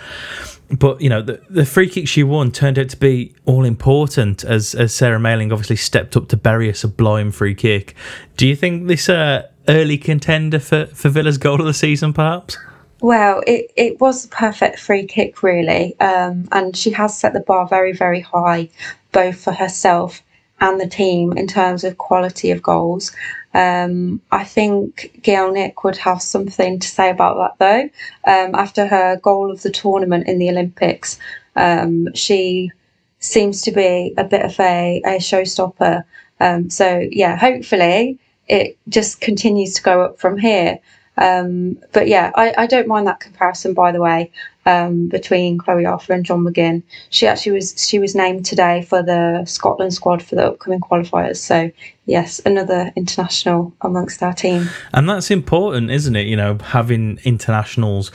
But 0.71 1.01
you 1.01 1.09
know 1.09 1.23
the, 1.23 1.41
the 1.49 1.65
free 1.65 1.89
kick 1.89 2.07
she 2.07 2.21
won 2.21 2.51
turned 2.51 2.77
out 2.77 2.89
to 2.89 2.97
be 2.97 3.33
all 3.45 3.65
important 3.65 4.43
as 4.43 4.75
as 4.75 4.93
Sarah 4.93 5.17
Mayling 5.17 5.51
obviously 5.51 5.77
stepped 5.77 6.15
up 6.15 6.27
to 6.27 6.37
bury 6.37 6.69
a 6.69 6.75
sublime 6.75 7.31
free 7.31 7.55
kick. 7.55 7.95
Do 8.37 8.47
you 8.47 8.55
think 8.55 8.87
this 8.87 9.09
uh, 9.09 9.47
early 9.67 9.97
contender 9.97 10.59
for 10.59 10.85
for 10.93 11.09
Villa's 11.09 11.39
goal 11.39 11.59
of 11.59 11.65
the 11.65 11.73
season, 11.73 12.13
perhaps? 12.13 12.55
Well, 13.01 13.43
it, 13.47 13.71
it 13.77 14.01
was 14.01 14.23
the 14.23 14.29
perfect 14.35 14.79
free 14.79 15.05
kick, 15.05 15.41
really. 15.41 15.97
Um, 15.99 16.47
and 16.51 16.75
she 16.75 16.91
has 16.91 17.17
set 17.17 17.33
the 17.33 17.39
bar 17.39 17.67
very, 17.67 17.93
very 17.93 18.21
high, 18.21 18.69
both 19.11 19.41
for 19.41 19.53
herself 19.53 20.21
and 20.59 20.79
the 20.79 20.87
team 20.87 21.37
in 21.37 21.47
terms 21.47 21.83
of 21.85 21.97
quality 21.97 22.51
of 22.51 22.61
goals. 22.61 23.13
Um, 23.53 24.21
I 24.31 24.43
think 24.43 25.19
Gielnik 25.21 25.83
would 25.83 25.97
have 25.97 26.21
something 26.21 26.79
to 26.79 26.87
say 26.87 27.09
about 27.09 27.37
that, 27.37 27.89
though. 28.25 28.31
Um, 28.31 28.55
after 28.55 28.85
her 28.85 29.15
goal 29.17 29.51
of 29.51 29.61
the 29.61 29.71
tournament 29.71 30.27
in 30.27 30.37
the 30.37 30.49
Olympics, 30.49 31.17
um, 31.55 32.13
she 32.13 32.71
seems 33.19 33.61
to 33.63 33.71
be 33.71 34.13
a 34.17 34.23
bit 34.25 34.43
of 34.43 34.59
a, 34.59 35.01
a 35.05 35.17
showstopper. 35.19 36.03
Um, 36.41 36.69
so, 36.69 37.07
yeah, 37.11 37.37
hopefully 37.37 38.19
it 38.47 38.77
just 38.89 39.21
continues 39.21 39.75
to 39.75 39.83
go 39.83 40.01
up 40.01 40.19
from 40.19 40.37
here. 40.37 40.79
Um, 41.19 41.77
but 41.91 42.07
yeah, 42.07 42.31
I, 42.35 42.53
I, 42.57 42.65
don't 42.65 42.87
mind 42.87 43.07
that 43.07 43.19
comparison, 43.19 43.73
by 43.73 43.91
the 43.91 43.99
way, 43.99 44.31
um, 44.69 45.07
between 45.07 45.57
Chloe 45.57 45.85
Arthur 45.85 46.13
and 46.13 46.23
John 46.23 46.43
McGinn. 46.43 46.83
She 47.09 47.25
actually 47.25 47.53
was 47.53 47.73
she 47.77 47.97
was 47.97 48.13
named 48.13 48.45
today 48.45 48.83
for 48.83 49.01
the 49.01 49.43
Scotland 49.45 49.93
squad 49.93 50.21
for 50.21 50.35
the 50.35 50.45
upcoming 50.45 50.79
qualifiers. 50.79 51.37
So 51.37 51.71
yes, 52.05 52.39
another 52.45 52.91
international 52.95 53.73
amongst 53.81 54.21
our 54.21 54.33
team. 54.33 54.69
And 54.93 55.09
that's 55.09 55.31
important, 55.31 55.89
isn't 55.89 56.15
it? 56.15 56.27
You 56.27 56.35
know, 56.35 56.59
having 56.63 57.19
internationals 57.23 58.11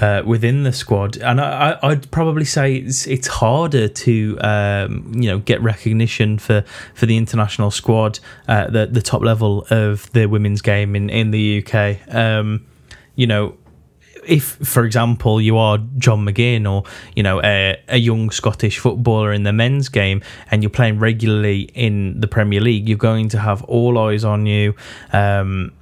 uh, 0.00 0.22
within 0.24 0.62
the 0.62 0.72
squad. 0.72 1.18
And 1.18 1.38
I, 1.38 1.78
would 1.82 2.10
probably 2.10 2.46
say 2.46 2.76
it's 2.76 3.06
it's 3.06 3.26
harder 3.26 3.86
to 3.86 4.38
um, 4.40 5.12
you 5.14 5.28
know 5.30 5.38
get 5.38 5.60
recognition 5.60 6.38
for, 6.38 6.64
for 6.94 7.04
the 7.04 7.18
international 7.18 7.70
squad 7.70 8.20
at 8.48 8.72
the 8.72 8.86
the 8.86 9.02
top 9.02 9.20
level 9.20 9.66
of 9.68 10.10
the 10.12 10.24
women's 10.26 10.62
game 10.62 10.96
in 10.96 11.10
in 11.10 11.30
the 11.30 11.62
UK. 11.62 12.14
Um, 12.14 12.66
you 13.16 13.26
know, 13.26 13.54
if, 14.26 14.44
for 14.44 14.84
example, 14.84 15.40
you 15.40 15.56
are 15.56 15.78
John 15.98 16.24
McGinn 16.24 16.70
or 16.70 16.84
you 17.14 17.22
know 17.22 17.40
a, 17.42 17.80
a 17.88 17.96
young 17.96 18.30
Scottish 18.30 18.78
footballer 18.78 19.32
in 19.32 19.42
the 19.42 19.52
men's 19.52 19.88
game, 19.88 20.22
and 20.50 20.62
you're 20.62 20.70
playing 20.70 20.98
regularly 20.98 21.62
in 21.74 22.20
the 22.20 22.28
Premier 22.28 22.60
League, 22.60 22.88
you're 22.88 22.98
going 22.98 23.28
to 23.30 23.38
have 23.38 23.62
all 23.64 23.98
eyes 23.98 24.24
on 24.24 24.46
you. 24.46 24.74
Um, 25.12 25.72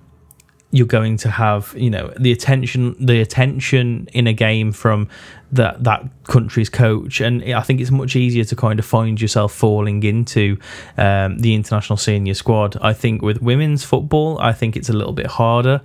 you're 0.70 0.86
going 0.86 1.16
to 1.16 1.30
have 1.30 1.74
you 1.76 1.88
know 1.88 2.12
the 2.18 2.30
attention 2.30 2.94
the 3.04 3.20
attention 3.20 4.06
in 4.12 4.26
a 4.26 4.32
game 4.32 4.70
from 4.70 5.08
that 5.50 5.82
that 5.84 6.04
country's 6.24 6.68
coach. 6.68 7.20
And 7.20 7.42
I 7.54 7.62
think 7.62 7.80
it's 7.80 7.90
much 7.90 8.16
easier 8.16 8.44
to 8.44 8.56
kind 8.56 8.78
of 8.78 8.84
find 8.84 9.20
yourself 9.20 9.52
falling 9.54 10.02
into 10.02 10.58
um, 10.98 11.38
the 11.38 11.54
international 11.54 11.96
senior 11.96 12.34
squad. 12.34 12.76
I 12.82 12.92
think 12.92 13.22
with 13.22 13.40
women's 13.40 13.84
football 13.84 14.38
I 14.40 14.52
think 14.52 14.76
it's 14.76 14.90
a 14.90 14.92
little 14.92 15.14
bit 15.14 15.26
harder. 15.26 15.80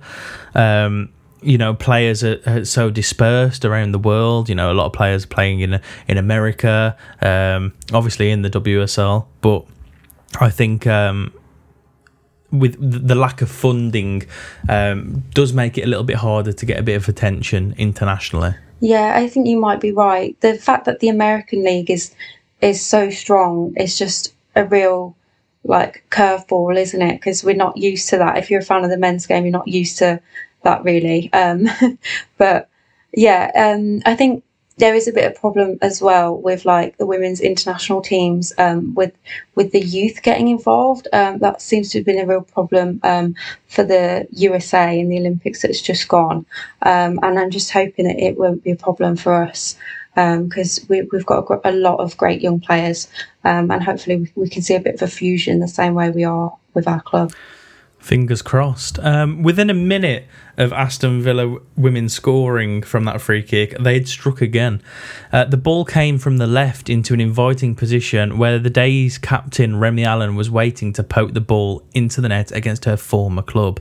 Um, 0.54 1.10
you 1.44 1.58
know 1.58 1.74
players 1.74 2.24
are, 2.24 2.40
are, 2.46 2.64
so 2.64 2.90
dispersed 2.90 3.64
around 3.64 3.92
the 3.92 3.98
world 3.98 4.48
you 4.48 4.54
know 4.54 4.72
a 4.72 4.74
lot 4.74 4.86
of 4.86 4.92
players 4.92 5.26
playing 5.26 5.60
in 5.60 5.80
in 6.08 6.16
America 6.16 6.96
um, 7.22 7.72
obviously 7.92 8.30
in 8.30 8.42
the 8.42 8.50
WSL 8.50 9.26
but 9.40 9.64
I 10.40 10.50
think 10.50 10.86
um, 10.86 11.32
with 12.50 12.76
the 12.80 13.14
lack 13.14 13.42
of 13.42 13.50
funding 13.50 14.24
um, 14.68 15.24
does 15.32 15.52
make 15.52 15.76
it 15.78 15.82
a 15.82 15.86
little 15.86 16.04
bit 16.04 16.16
harder 16.16 16.52
to 16.52 16.66
get 16.66 16.78
a 16.78 16.82
bit 16.82 16.94
of 16.94 17.08
attention 17.08 17.74
internationally. 17.78 18.54
Yeah, 18.80 19.14
I 19.16 19.28
think 19.28 19.46
you 19.46 19.58
might 19.58 19.80
be 19.80 19.92
right. 19.92 20.38
The 20.40 20.54
fact 20.54 20.84
that 20.84 21.00
the 21.00 21.08
American 21.08 21.64
League 21.64 21.90
is 21.90 22.14
is 22.60 22.84
so 22.84 23.10
strong 23.10 23.74
is 23.76 23.98
just 23.98 24.34
a 24.56 24.64
real 24.64 25.16
like 25.64 26.04
curveball, 26.10 26.78
isn't 26.78 27.02
it? 27.02 27.14
Because 27.14 27.42
we're 27.42 27.56
not 27.56 27.76
used 27.76 28.08
to 28.10 28.18
that. 28.18 28.38
If 28.38 28.50
you're 28.50 28.60
a 28.60 28.64
fan 28.64 28.84
of 28.84 28.90
the 28.90 28.98
men's 28.98 29.26
game, 29.26 29.44
you're 29.44 29.52
not 29.52 29.68
used 29.68 29.98
to 29.98 30.20
that 30.64 30.84
really. 30.84 31.32
Um, 31.32 31.68
but 32.38 32.68
yeah, 33.12 33.50
um, 33.54 34.02
I 34.04 34.16
think 34.16 34.44
there 34.76 34.94
is 34.94 35.06
a 35.06 35.12
bit 35.12 35.30
of 35.30 35.40
problem 35.40 35.78
as 35.82 36.02
well 36.02 36.36
with 36.36 36.64
like 36.64 36.96
the 36.96 37.06
women's 37.06 37.40
international 37.40 38.00
teams 38.00 38.52
um, 38.58 38.94
with 38.94 39.12
with 39.54 39.70
the 39.72 39.80
youth 39.80 40.22
getting 40.22 40.48
involved. 40.48 41.06
Um, 41.12 41.38
that 41.38 41.62
seems 41.62 41.90
to 41.90 41.98
have 41.98 42.06
been 42.06 42.18
a 42.18 42.26
real 42.26 42.42
problem 42.42 43.00
um, 43.04 43.36
for 43.68 43.84
the 43.84 44.26
USA 44.32 44.98
in 44.98 45.08
the 45.08 45.18
Olympics 45.18 45.62
that's 45.62 45.80
just 45.80 46.08
gone, 46.08 46.44
um, 46.82 47.20
and 47.22 47.38
I'm 47.38 47.50
just 47.50 47.70
hoping 47.70 48.06
that 48.06 48.18
it 48.18 48.36
won't 48.36 48.64
be 48.64 48.72
a 48.72 48.76
problem 48.76 49.16
for 49.16 49.34
us 49.42 49.76
because 50.14 50.78
um, 50.78 50.86
we, 50.88 50.98
have 50.98 51.26
got 51.26 51.48
a, 51.64 51.70
a, 51.70 51.72
lot 51.72 51.98
of 51.98 52.16
great 52.16 52.40
young 52.40 52.60
players, 52.60 53.08
um, 53.44 53.70
and 53.70 53.82
hopefully 53.82 54.16
we, 54.16 54.32
we 54.42 54.48
can 54.48 54.62
see 54.62 54.74
a 54.74 54.80
bit 54.80 54.94
of 54.94 55.02
a 55.02 55.08
fusion 55.08 55.60
the 55.60 55.68
same 55.68 55.94
way 55.94 56.10
we 56.10 56.24
are 56.24 56.56
with 56.72 56.86
our 56.86 57.00
club. 57.00 57.32
Fingers 58.04 58.42
crossed. 58.42 58.98
Um, 58.98 59.42
within 59.42 59.70
a 59.70 59.74
minute 59.74 60.26
of 60.58 60.74
Aston 60.74 61.22
Villa 61.22 61.56
women 61.74 62.10
scoring 62.10 62.82
from 62.82 63.06
that 63.06 63.22
free 63.22 63.42
kick, 63.42 63.78
they'd 63.78 64.06
struck 64.06 64.42
again. 64.42 64.82
Uh, 65.32 65.46
the 65.46 65.56
ball 65.56 65.86
came 65.86 66.18
from 66.18 66.36
the 66.36 66.46
left 66.46 66.90
into 66.90 67.14
an 67.14 67.20
inviting 67.22 67.74
position 67.74 68.36
where 68.36 68.58
the 68.58 68.68
day's 68.68 69.16
captain, 69.16 69.76
Remi 69.76 70.04
Allen, 70.04 70.36
was 70.36 70.50
waiting 70.50 70.92
to 70.92 71.02
poke 71.02 71.32
the 71.32 71.40
ball 71.40 71.82
into 71.94 72.20
the 72.20 72.28
net 72.28 72.52
against 72.52 72.84
her 72.84 72.98
former 72.98 73.40
club. 73.40 73.80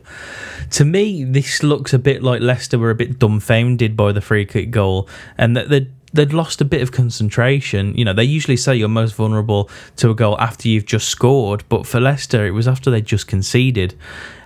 To 0.71 0.85
me, 0.85 1.25
this 1.25 1.61
looks 1.61 1.93
a 1.93 1.99
bit 1.99 2.23
like 2.23 2.39
Leicester 2.39 2.79
were 2.79 2.91
a 2.91 2.95
bit 2.95 3.19
dumbfounded 3.19 3.97
by 3.97 4.13
the 4.13 4.21
free 4.21 4.45
kick 4.45 4.71
goal 4.71 5.09
and 5.37 5.57
that 5.57 5.67
they'd 5.67 5.91
they'd 6.13 6.31
lost 6.31 6.61
a 6.61 6.65
bit 6.65 6.81
of 6.81 6.91
concentration. 6.91 7.95
You 7.95 8.05
know, 8.05 8.13
they 8.13 8.23
usually 8.23 8.57
say 8.57 8.75
you're 8.75 8.87
most 8.87 9.15
vulnerable 9.15 9.69
to 9.97 10.11
a 10.11 10.15
goal 10.15 10.39
after 10.39 10.69
you've 10.69 10.85
just 10.85 11.09
scored, 11.09 11.63
but 11.69 11.85
for 11.85 11.99
Leicester, 11.99 12.45
it 12.45 12.51
was 12.51 12.67
after 12.67 12.91
they'd 12.91 13.05
just 13.05 13.27
conceded. 13.27 13.95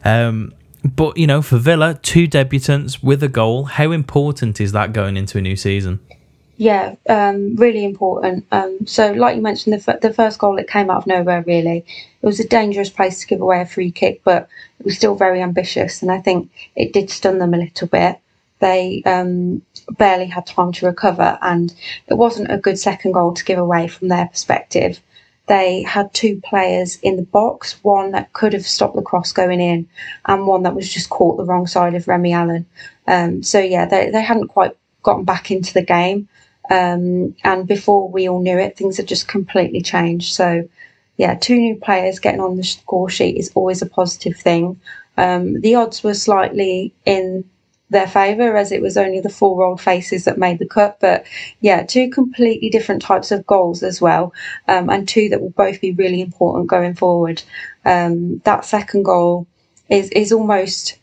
Um, 0.04 0.54
but 0.84 1.18
you 1.18 1.28
know, 1.28 1.42
for 1.42 1.58
Villa, 1.58 2.00
two 2.02 2.28
debutants 2.28 3.04
with 3.04 3.22
a 3.22 3.28
goal. 3.28 3.66
How 3.66 3.92
important 3.92 4.62
is 4.62 4.72
that 4.72 4.94
going 4.94 5.18
into 5.18 5.38
a 5.38 5.42
new 5.42 5.56
season? 5.56 6.00
Yeah, 6.60 6.96
um, 7.08 7.56
really 7.56 7.84
important. 7.84 8.48
Um, 8.52 8.88
so, 8.88 9.12
like 9.12 9.36
you 9.36 9.44
mentioned, 9.44 9.74
the, 9.74 9.92
f- 9.92 10.02
the 10.02 10.14
first 10.14 10.40
goal 10.40 10.58
it 10.58 10.68
came 10.68 10.90
out 10.90 10.98
of 10.98 11.08
nowhere. 11.08 11.44
Really, 11.46 11.86
it 12.22 12.26
was 12.26 12.40
a 12.40 12.48
dangerous 12.48 12.90
place 12.90 13.20
to 13.20 13.28
give 13.28 13.42
away 13.42 13.62
a 13.62 13.66
free 13.66 13.92
kick, 13.92 14.22
but 14.24 14.48
it 14.80 14.86
was 14.86 14.96
still 14.96 15.16
very 15.16 15.42
ambitious, 15.42 16.02
and 16.02 16.12
I 16.12 16.20
think 16.20 16.50
it 16.76 16.94
did 16.94 17.12
stun 17.12 17.38
them 17.38 17.54
a 17.54 17.58
little 17.58 17.88
bit 17.88 18.20
they 18.60 19.04
um, 19.06 19.62
barely 19.98 20.26
had 20.26 20.46
time 20.46 20.72
to 20.74 20.86
recover, 20.86 21.38
and 21.42 21.74
it 22.08 22.16
wasn't 22.16 22.52
a 22.52 22.58
good 22.58 22.80
second 22.80 23.12
goal 23.12 23.34
to 23.34 23.46
give 23.46 23.60
away 23.60 23.88
from 23.88 24.08
their 24.08 24.28
perspective. 24.28 25.00
They 25.48 25.84
had 25.84 26.14
two 26.14 26.42
players 26.42 26.98
in 26.98 27.16
the 27.16 27.24
box, 27.24 27.82
one 27.84 28.12
that 28.12 28.34
could 28.34 28.52
have 28.54 28.66
stopped 28.66 28.96
the 28.96 29.02
cross 29.02 29.32
going 29.32 29.62
in, 29.62 29.88
and 30.26 30.46
one 30.46 30.64
that 30.64 30.76
was 30.76 30.92
just 30.92 31.10
caught 31.10 31.38
the 31.38 31.46
wrong 31.46 31.68
side 31.68 31.96
of 31.96 32.08
Remi 32.08 32.34
Allen. 32.34 32.66
Um, 33.08 33.44
so, 33.44 33.60
yeah, 33.60 33.86
they, 33.86 34.10
they 34.12 34.22
hadn't 34.22 34.50
quite 34.50 34.76
gotten 35.04 35.24
back 35.24 35.50
into 35.50 35.74
the 35.74 35.84
game. 35.84 36.28
Um, 36.70 37.34
and 37.46 37.66
before 37.66 38.10
we 38.10 38.28
all 38.28 38.42
knew 38.42 38.58
it, 38.58 38.76
things 38.76 38.98
had 38.98 39.08
just 39.08 39.30
completely 39.30 39.82
changed. 39.82 40.34
So, 40.34 40.68
yeah, 41.16 41.36
two 41.36 41.58
new 41.58 41.78
players 41.78 42.20
getting 42.20 42.42
on 42.42 42.58
the 42.58 42.64
score 42.64 43.10
sheet 43.10 43.38
is 43.38 43.52
always 43.56 43.82
a 43.82 43.86
positive 43.86 44.36
thing. 44.36 44.80
Um, 45.16 45.62
the 45.62 45.76
odds 45.76 46.04
were 46.04 46.14
slightly 46.14 46.94
in 47.06 47.46
their 47.90 48.08
favour 48.08 48.58
as 48.58 48.72
it 48.72 48.82
was 48.82 48.98
only 48.98 49.22
the 49.22 49.30
four 49.30 49.64
old 49.64 49.80
faces 49.80 50.26
that 50.26 50.38
made 50.38 50.60
the 50.60 50.68
cut. 50.68 51.00
But 51.00 51.26
yeah, 51.62 51.84
two 51.84 52.10
completely 52.10 52.70
different 52.70 53.02
types 53.02 53.32
of 53.32 53.46
goals 53.46 53.84
as 53.84 54.02
well, 54.02 54.34
um, 54.68 54.90
and 54.90 55.08
two 55.08 55.30
that 55.30 55.42
will 55.42 55.52
both 55.52 55.80
be 55.80 55.92
really 55.92 56.22
important 56.22 56.68
going 56.68 56.96
forward. 56.96 57.42
Um, 57.86 58.40
that 58.40 58.66
second 58.66 59.04
goal 59.04 59.48
is 59.90 60.10
is 60.10 60.32
almost 60.32 60.98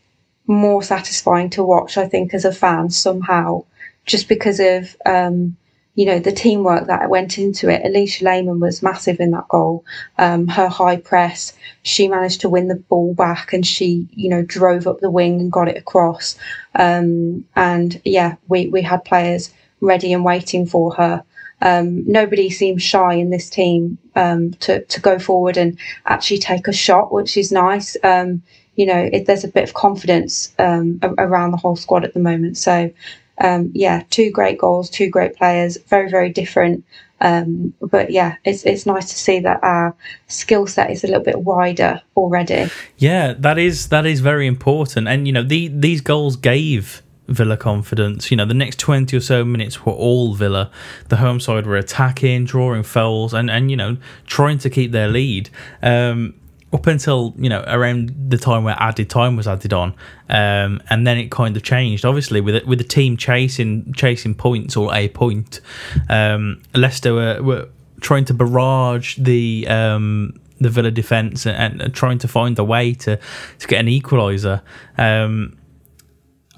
more 0.47 0.83
satisfying 0.83 1.49
to 1.51 1.63
watch, 1.63 1.97
I 1.97 2.07
think, 2.07 2.33
as 2.33 2.45
a 2.45 2.51
fan 2.51 2.89
somehow, 2.91 3.65
just 4.05 4.29
because 4.29 4.59
of 4.59 4.95
um, 5.05 5.57
you 5.95 6.05
know 6.05 6.19
the 6.19 6.31
teamwork 6.31 6.87
that 6.87 7.09
went 7.09 7.37
into 7.37 7.69
it. 7.69 7.83
Alisha 7.83 8.21
Lehmann 8.21 8.59
was 8.59 8.83
massive 8.83 9.19
in 9.19 9.31
that 9.31 9.47
goal. 9.47 9.83
Um, 10.17 10.47
her 10.47 10.67
high 10.67 10.97
press, 10.97 11.53
she 11.83 12.07
managed 12.07 12.41
to 12.41 12.49
win 12.49 12.67
the 12.67 12.75
ball 12.75 13.13
back, 13.13 13.53
and 13.53 13.65
she 13.65 14.07
you 14.11 14.29
know 14.29 14.43
drove 14.43 14.87
up 14.87 14.99
the 14.99 15.11
wing 15.11 15.39
and 15.39 15.51
got 15.51 15.67
it 15.67 15.77
across. 15.77 16.37
Um, 16.75 17.45
and 17.55 17.99
yeah, 18.05 18.35
we 18.47 18.67
we 18.67 18.81
had 18.81 19.05
players 19.05 19.53
ready 19.81 20.13
and 20.13 20.23
waiting 20.23 20.65
for 20.65 20.93
her. 20.95 21.23
Um, 21.61 22.03
nobody 22.05 22.49
seems 22.49 22.83
shy 22.83 23.13
in 23.13 23.29
this 23.29 23.49
team 23.49 23.97
um, 24.15 24.51
to 24.55 24.83
to 24.83 25.01
go 25.01 25.17
forward 25.17 25.57
and 25.57 25.77
actually 26.05 26.39
take 26.39 26.67
a 26.67 26.73
shot, 26.73 27.13
which 27.13 27.37
is 27.37 27.51
nice. 27.51 27.95
Um, 28.03 28.43
you 28.75 28.85
know, 28.85 29.09
it, 29.11 29.25
there's 29.25 29.43
a 29.43 29.49
bit 29.49 29.63
of 29.63 29.73
confidence 29.73 30.53
um, 30.59 30.99
around 31.17 31.51
the 31.51 31.57
whole 31.57 31.75
squad 31.77 32.03
at 32.03 32.13
the 32.13 32.19
moment. 32.19 32.57
So, 32.57 32.91
um, 33.39 33.71
yeah, 33.73 34.03
two 34.09 34.31
great 34.31 34.57
goals, 34.57 34.89
two 34.89 35.09
great 35.09 35.35
players, 35.35 35.77
very 35.87 36.09
very 36.09 36.29
different. 36.29 36.85
Um, 37.21 37.73
but 37.81 38.11
yeah, 38.11 38.35
it's 38.43 38.65
it's 38.65 38.85
nice 38.85 39.09
to 39.09 39.17
see 39.17 39.39
that 39.39 39.63
our 39.63 39.95
skill 40.27 40.67
set 40.67 40.91
is 40.91 41.03
a 41.03 41.07
little 41.07 41.23
bit 41.23 41.41
wider 41.41 42.01
already. 42.15 42.69
Yeah, 42.97 43.33
that 43.39 43.57
is 43.57 43.89
that 43.89 44.05
is 44.05 44.19
very 44.19 44.47
important, 44.47 45.07
and 45.07 45.27
you 45.27 45.33
know 45.33 45.43
the 45.43 45.69
these 45.69 46.01
goals 46.01 46.35
gave 46.35 47.01
Villa 47.27 47.57
confidence. 47.57 48.31
You 48.31 48.37
know, 48.37 48.45
the 48.45 48.53
next 48.53 48.79
20 48.79 49.15
or 49.17 49.19
so 49.19 49.43
minutes 49.43 49.85
were 49.85 49.93
all 49.93 50.33
Villa. 50.33 50.71
The 51.09 51.17
home 51.17 51.39
side 51.39 51.65
were 51.65 51.77
attacking, 51.77 52.45
drawing 52.45 52.83
fouls, 52.83 53.33
and, 53.33 53.49
and 53.49 53.71
you 53.71 53.77
know, 53.77 53.97
trying 54.25 54.59
to 54.59 54.69
keep 54.69 54.91
their 54.91 55.07
lead. 55.07 55.49
Um, 55.81 56.35
up 56.75 56.87
until 56.87 57.33
you 57.37 57.49
know 57.49 57.63
around 57.67 58.13
the 58.29 58.37
time 58.37 58.65
where 58.65 58.75
added 58.77 59.09
time 59.09 59.35
was 59.35 59.47
added 59.47 59.73
on, 59.73 59.95
um, 60.29 60.81
and 60.89 61.07
then 61.07 61.17
it 61.17 61.31
kind 61.31 61.55
of 61.55 61.63
changed. 61.63 62.05
Obviously, 62.05 62.41
with 62.41 62.55
it, 62.55 62.67
with 62.67 62.77
the 62.79 62.85
team 62.85 63.17
chasing 63.17 63.93
chasing 63.93 64.35
points 64.35 64.75
or 64.75 64.93
a 64.93 65.07
point, 65.09 65.61
um, 66.09 66.61
Leicester 66.73 67.13
were, 67.13 67.41
were 67.41 67.69
trying 68.01 68.25
to 68.25 68.33
barrage 68.33 69.15
the 69.15 69.65
um, 69.69 70.39
the 70.59 70.69
Villa 70.69 70.91
defence 70.91 71.45
and, 71.47 71.81
and, 71.81 71.93
trying 71.93 72.19
to 72.19 72.27
find 72.27 72.59
a 72.59 72.63
way 72.63 72.93
to 72.93 73.17
to 73.59 73.67
get 73.67 73.79
an 73.79 73.87
equaliser. 73.87 74.61
Um, 74.97 75.57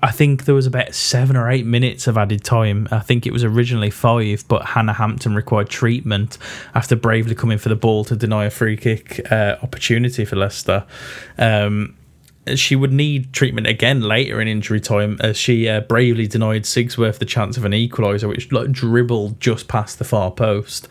I 0.01 0.11
think 0.11 0.45
there 0.45 0.53
was 0.53 0.67
about 0.67 0.93
seven 0.93 1.35
or 1.35 1.49
eight 1.49 1.65
minutes 1.65 2.05
of 2.07 2.17
added 2.17 2.43
time. 2.43 2.87
I 2.91 2.99
think 2.99 3.25
it 3.25 3.33
was 3.33 3.43
originally 3.43 3.89
five, 3.89 4.47
but 4.47 4.63
Hannah 4.65 4.93
Hampton 4.93 5.33
required 5.33 5.69
treatment 5.69 6.37
after 6.75 6.95
bravely 6.95 7.33
coming 7.33 7.57
for 7.57 7.69
the 7.69 7.75
ball 7.75 8.05
to 8.05 8.15
deny 8.15 8.45
a 8.45 8.49
free 8.49 8.77
kick 8.77 9.31
uh, 9.31 9.57
opportunity 9.63 10.23
for 10.23 10.35
Leicester. 10.35 10.85
Um, 11.37 11.97
she 12.55 12.75
would 12.75 12.93
need 12.93 13.33
treatment 13.33 13.67
again 13.67 14.01
later 14.01 14.39
in 14.39 14.47
injury 14.47 14.79
time 14.79 15.17
as 15.19 15.35
she 15.37 15.67
uh, 15.67 15.81
bravely 15.81 16.27
denied 16.27 16.63
Sigsworth 16.63 17.17
the 17.17 17.25
chance 17.25 17.57
of 17.57 17.65
an 17.65 17.71
equaliser, 17.71 18.29
which 18.29 18.51
like, 18.51 18.71
dribbled 18.71 19.39
just 19.41 19.67
past 19.67 19.99
the 19.99 20.05
far 20.05 20.31
post. 20.31 20.87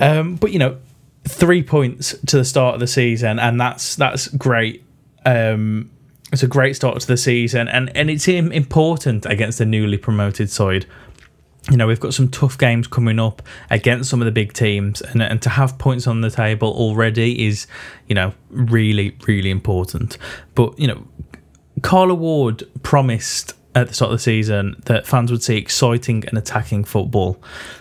Um, 0.00 0.36
but 0.36 0.52
you 0.52 0.58
know, 0.58 0.78
three 1.24 1.62
points 1.62 2.18
to 2.26 2.36
the 2.36 2.44
start 2.44 2.74
of 2.74 2.80
the 2.80 2.86
season, 2.86 3.38
and 3.38 3.60
that's 3.60 3.96
that's 3.96 4.28
great. 4.28 4.84
Um, 5.24 5.90
it's 6.32 6.42
a 6.42 6.46
great 6.46 6.76
start 6.76 7.00
to 7.00 7.06
the 7.06 7.16
season, 7.16 7.68
and, 7.68 7.94
and 7.96 8.10
it's 8.10 8.28
important 8.28 9.26
against 9.26 9.58
the 9.58 9.66
newly 9.66 9.98
promoted 9.98 10.50
side. 10.50 10.86
You 11.70 11.76
know, 11.76 11.86
we've 11.86 12.00
got 12.00 12.14
some 12.14 12.28
tough 12.28 12.56
games 12.56 12.86
coming 12.86 13.18
up 13.18 13.42
against 13.68 14.08
some 14.08 14.22
of 14.22 14.26
the 14.26 14.32
big 14.32 14.52
teams, 14.52 15.02
and, 15.02 15.22
and 15.22 15.42
to 15.42 15.50
have 15.50 15.76
points 15.78 16.06
on 16.06 16.20
the 16.20 16.30
table 16.30 16.68
already 16.68 17.46
is, 17.46 17.66
you 18.06 18.14
know, 18.14 18.32
really, 18.50 19.16
really 19.26 19.50
important. 19.50 20.18
But, 20.54 20.78
you 20.78 20.86
know, 20.86 21.06
Carla 21.82 22.14
Ward 22.14 22.62
promised 22.82 23.54
at 23.74 23.86
the 23.86 23.94
start 23.94 24.10
of 24.10 24.18
the 24.18 24.22
season 24.22 24.80
that 24.86 25.06
fans 25.06 25.30
would 25.30 25.42
see 25.42 25.56
exciting 25.56 26.24
and 26.26 26.36
attacking 26.36 26.82
football, 26.84 27.40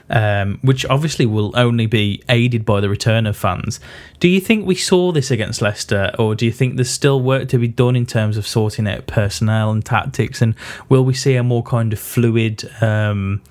um, 0.09 0.59
which 0.61 0.85
obviously 0.85 1.25
will 1.25 1.51
only 1.55 1.87
be 1.87 2.21
aided 2.29 2.63
by 2.63 2.79
the 2.79 2.87
return 2.87 3.25
of 3.25 3.35
fans. 3.35 3.79
Do 4.19 4.27
you 4.27 4.39
think 4.39 4.67
we 4.67 4.75
saw 4.75 5.11
this 5.11 5.31
against 5.31 5.61
Leicester, 5.61 6.11
or 6.19 6.35
do 6.35 6.45
you 6.45 6.51
think 6.51 6.75
there's 6.75 6.91
still 6.91 7.21
work 7.21 7.49
to 7.49 7.57
be 7.57 7.67
done 7.67 7.95
in 7.95 8.05
terms 8.05 8.37
of 8.37 8.47
sorting 8.47 8.87
out 8.87 9.07
personnel 9.07 9.71
and 9.71 9.83
tactics? 9.83 10.41
And 10.41 10.53
will 10.89 11.03
we 11.03 11.13
see 11.15 11.35
a 11.35 11.43
more 11.43 11.63
kind 11.63 11.91
of 11.91 11.99
fluid 11.99 12.69
um, 12.81 13.41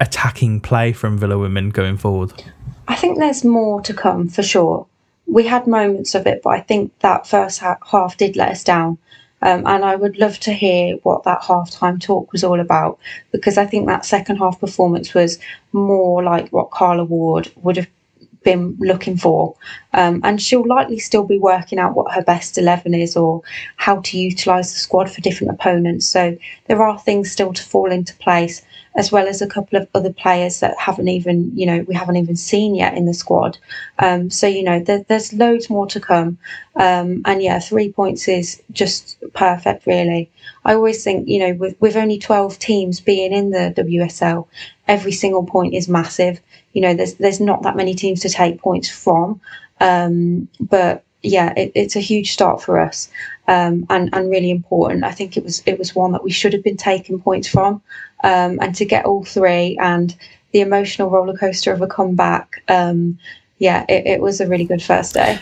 attacking 0.00 0.60
play 0.62 0.92
from 0.92 1.18
Villa 1.18 1.38
Women 1.38 1.70
going 1.70 1.98
forward? 1.98 2.32
I 2.88 2.96
think 2.96 3.18
there's 3.18 3.44
more 3.44 3.82
to 3.82 3.92
come 3.92 4.28
for 4.28 4.42
sure. 4.42 4.86
We 5.26 5.44
had 5.44 5.66
moments 5.66 6.14
of 6.14 6.26
it, 6.26 6.40
but 6.42 6.50
I 6.50 6.60
think 6.60 6.98
that 7.00 7.26
first 7.26 7.58
half 7.60 8.16
did 8.16 8.36
let 8.36 8.52
us 8.52 8.64
down. 8.64 8.96
Um, 9.42 9.66
and 9.66 9.84
I 9.84 9.96
would 9.96 10.18
love 10.18 10.38
to 10.40 10.52
hear 10.52 10.96
what 11.02 11.24
that 11.24 11.42
halftime 11.42 12.00
talk 12.00 12.32
was 12.32 12.42
all 12.42 12.58
about 12.58 12.98
because 13.32 13.58
I 13.58 13.66
think 13.66 13.86
that 13.86 14.06
second 14.06 14.36
half 14.36 14.58
performance 14.58 15.12
was 15.12 15.38
more 15.72 16.22
like 16.22 16.48
what 16.50 16.70
Carla 16.70 17.04
Ward 17.04 17.52
would 17.56 17.76
have 17.76 17.88
been 18.46 18.76
looking 18.78 19.16
for. 19.16 19.56
Um, 19.92 20.20
and 20.24 20.40
she'll 20.40 20.66
likely 20.66 20.98
still 21.00 21.24
be 21.24 21.38
working 21.38 21.78
out 21.78 21.96
what 21.96 22.14
her 22.14 22.22
best 22.22 22.56
11 22.56 22.94
is 22.94 23.16
or 23.16 23.42
how 23.74 24.00
to 24.02 24.18
utilise 24.18 24.72
the 24.72 24.78
squad 24.78 25.10
for 25.10 25.20
different 25.20 25.52
opponents. 25.52 26.06
So 26.06 26.38
there 26.68 26.80
are 26.82 26.98
things 26.98 27.30
still 27.30 27.52
to 27.52 27.62
fall 27.62 27.90
into 27.90 28.14
place 28.14 28.62
as 28.94 29.12
well 29.12 29.26
as 29.26 29.42
a 29.42 29.46
couple 29.46 29.78
of 29.78 29.88
other 29.94 30.12
players 30.12 30.60
that 30.60 30.78
haven't 30.78 31.08
even, 31.08 31.54
you 31.54 31.66
know, 31.66 31.84
we 31.86 31.94
haven't 31.94 32.16
even 32.16 32.36
seen 32.36 32.74
yet 32.74 32.96
in 32.96 33.04
the 33.04 33.12
squad. 33.12 33.58
Um, 33.98 34.30
so, 34.30 34.46
you 34.46 34.62
know, 34.62 34.80
there, 34.80 35.04
there's 35.08 35.32
loads 35.32 35.68
more 35.68 35.86
to 35.88 36.00
come. 36.00 36.38
Um, 36.76 37.22
and 37.24 37.42
yeah, 37.42 37.58
three 37.58 37.92
points 37.92 38.26
is 38.28 38.62
just 38.72 39.15
perfect, 39.36 39.86
really. 39.86 40.30
I 40.64 40.74
always 40.74 41.04
think, 41.04 41.28
you 41.28 41.38
know, 41.38 41.54
with, 41.54 41.80
with 41.80 41.96
only 41.96 42.18
12 42.18 42.58
teams 42.58 43.00
being 43.00 43.32
in 43.32 43.50
the 43.50 43.72
WSL, 43.76 44.48
every 44.88 45.12
single 45.12 45.44
point 45.44 45.74
is 45.74 45.88
massive. 45.88 46.40
You 46.72 46.82
know, 46.82 46.94
there's, 46.94 47.14
there's 47.14 47.40
not 47.40 47.62
that 47.62 47.76
many 47.76 47.94
teams 47.94 48.20
to 48.20 48.28
take 48.28 48.60
points 48.60 48.90
from. 48.90 49.40
Um, 49.80 50.48
but 50.58 51.04
yeah, 51.22 51.52
it, 51.56 51.72
it's 51.74 51.96
a 51.96 52.00
huge 52.00 52.32
start 52.32 52.62
for 52.62 52.78
us. 52.80 53.10
Um, 53.48 53.86
and 53.90 54.10
and 54.12 54.28
really 54.30 54.50
important. 54.50 55.04
I 55.04 55.12
think 55.12 55.36
it 55.36 55.44
was 55.44 55.62
it 55.66 55.78
was 55.78 55.94
one 55.94 56.12
that 56.12 56.24
we 56.24 56.32
should 56.32 56.52
have 56.52 56.64
been 56.64 56.76
taking 56.76 57.20
points 57.20 57.46
from 57.46 57.80
um, 58.24 58.58
and 58.60 58.74
to 58.74 58.84
get 58.84 59.04
all 59.04 59.24
three 59.24 59.78
and 59.80 60.14
the 60.52 60.62
emotional 60.62 61.10
roller 61.10 61.36
coaster 61.36 61.72
of 61.72 61.80
a 61.80 61.86
comeback. 61.86 62.62
Um, 62.66 63.18
yeah, 63.58 63.84
it, 63.88 64.06
it 64.06 64.20
was 64.20 64.40
a 64.40 64.48
really 64.48 64.64
good 64.64 64.82
first 64.82 65.14
day. 65.14 65.38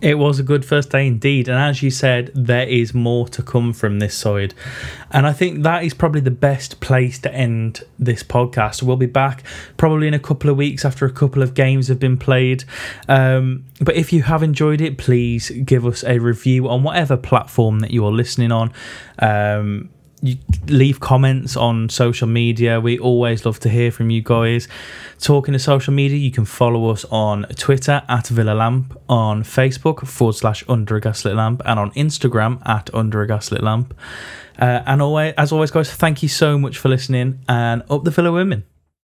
It 0.00 0.16
was 0.16 0.38
a 0.38 0.44
good 0.44 0.64
first 0.64 0.90
day 0.90 1.06
indeed. 1.06 1.48
And 1.48 1.58
as 1.58 1.82
you 1.82 1.90
said, 1.90 2.30
there 2.34 2.66
is 2.68 2.94
more 2.94 3.28
to 3.30 3.42
come 3.42 3.72
from 3.72 3.98
this 3.98 4.14
side. 4.14 4.54
And 5.10 5.26
I 5.26 5.32
think 5.32 5.64
that 5.64 5.82
is 5.82 5.92
probably 5.92 6.20
the 6.20 6.30
best 6.30 6.80
place 6.80 7.18
to 7.20 7.34
end 7.34 7.82
this 7.98 8.22
podcast. 8.22 8.82
We'll 8.82 8.96
be 8.96 9.06
back 9.06 9.42
probably 9.76 10.06
in 10.06 10.14
a 10.14 10.20
couple 10.20 10.50
of 10.50 10.56
weeks 10.56 10.84
after 10.84 11.04
a 11.04 11.12
couple 11.12 11.42
of 11.42 11.54
games 11.54 11.88
have 11.88 11.98
been 11.98 12.16
played. 12.16 12.64
Um, 13.08 13.64
but 13.80 13.96
if 13.96 14.12
you 14.12 14.22
have 14.22 14.42
enjoyed 14.42 14.80
it, 14.80 14.98
please 14.98 15.50
give 15.50 15.84
us 15.84 16.04
a 16.04 16.18
review 16.20 16.68
on 16.68 16.84
whatever 16.84 17.16
platform 17.16 17.80
that 17.80 17.90
you 17.90 18.04
are 18.06 18.12
listening 18.12 18.52
on. 18.52 18.72
Um, 19.18 19.90
you 20.22 20.38
leave 20.66 21.00
comments 21.00 21.56
on 21.56 21.88
social 21.88 22.26
media. 22.26 22.80
We 22.80 22.98
always 22.98 23.44
love 23.44 23.60
to 23.60 23.68
hear 23.68 23.90
from 23.90 24.10
you 24.10 24.22
guys. 24.22 24.68
Talking 25.18 25.52
to 25.52 25.58
social 25.58 25.92
media, 25.92 26.18
you 26.18 26.30
can 26.30 26.44
follow 26.44 26.90
us 26.90 27.04
on 27.06 27.44
Twitter 27.56 28.02
at 28.08 28.28
Villa 28.28 28.52
Lamp, 28.52 28.98
on 29.08 29.42
Facebook 29.42 30.06
forward 30.06 30.34
slash 30.34 30.64
Under 30.68 30.96
a 30.96 31.00
Gaslit 31.00 31.34
Lamp, 31.34 31.62
and 31.64 31.78
on 31.78 31.90
Instagram 31.92 32.66
at 32.66 32.92
Under 32.94 33.22
a 33.22 33.26
Gaslit 33.26 33.62
Lamp. 33.62 33.94
Uh, 34.58 34.82
and 34.86 35.00
always, 35.00 35.34
as 35.38 35.52
always, 35.52 35.70
guys, 35.70 35.92
thank 35.92 36.22
you 36.22 36.28
so 36.28 36.58
much 36.58 36.78
for 36.78 36.88
listening 36.88 37.40
and 37.48 37.82
up 37.90 38.04
the 38.04 38.10
Villa 38.10 38.32
Women. 38.32 38.64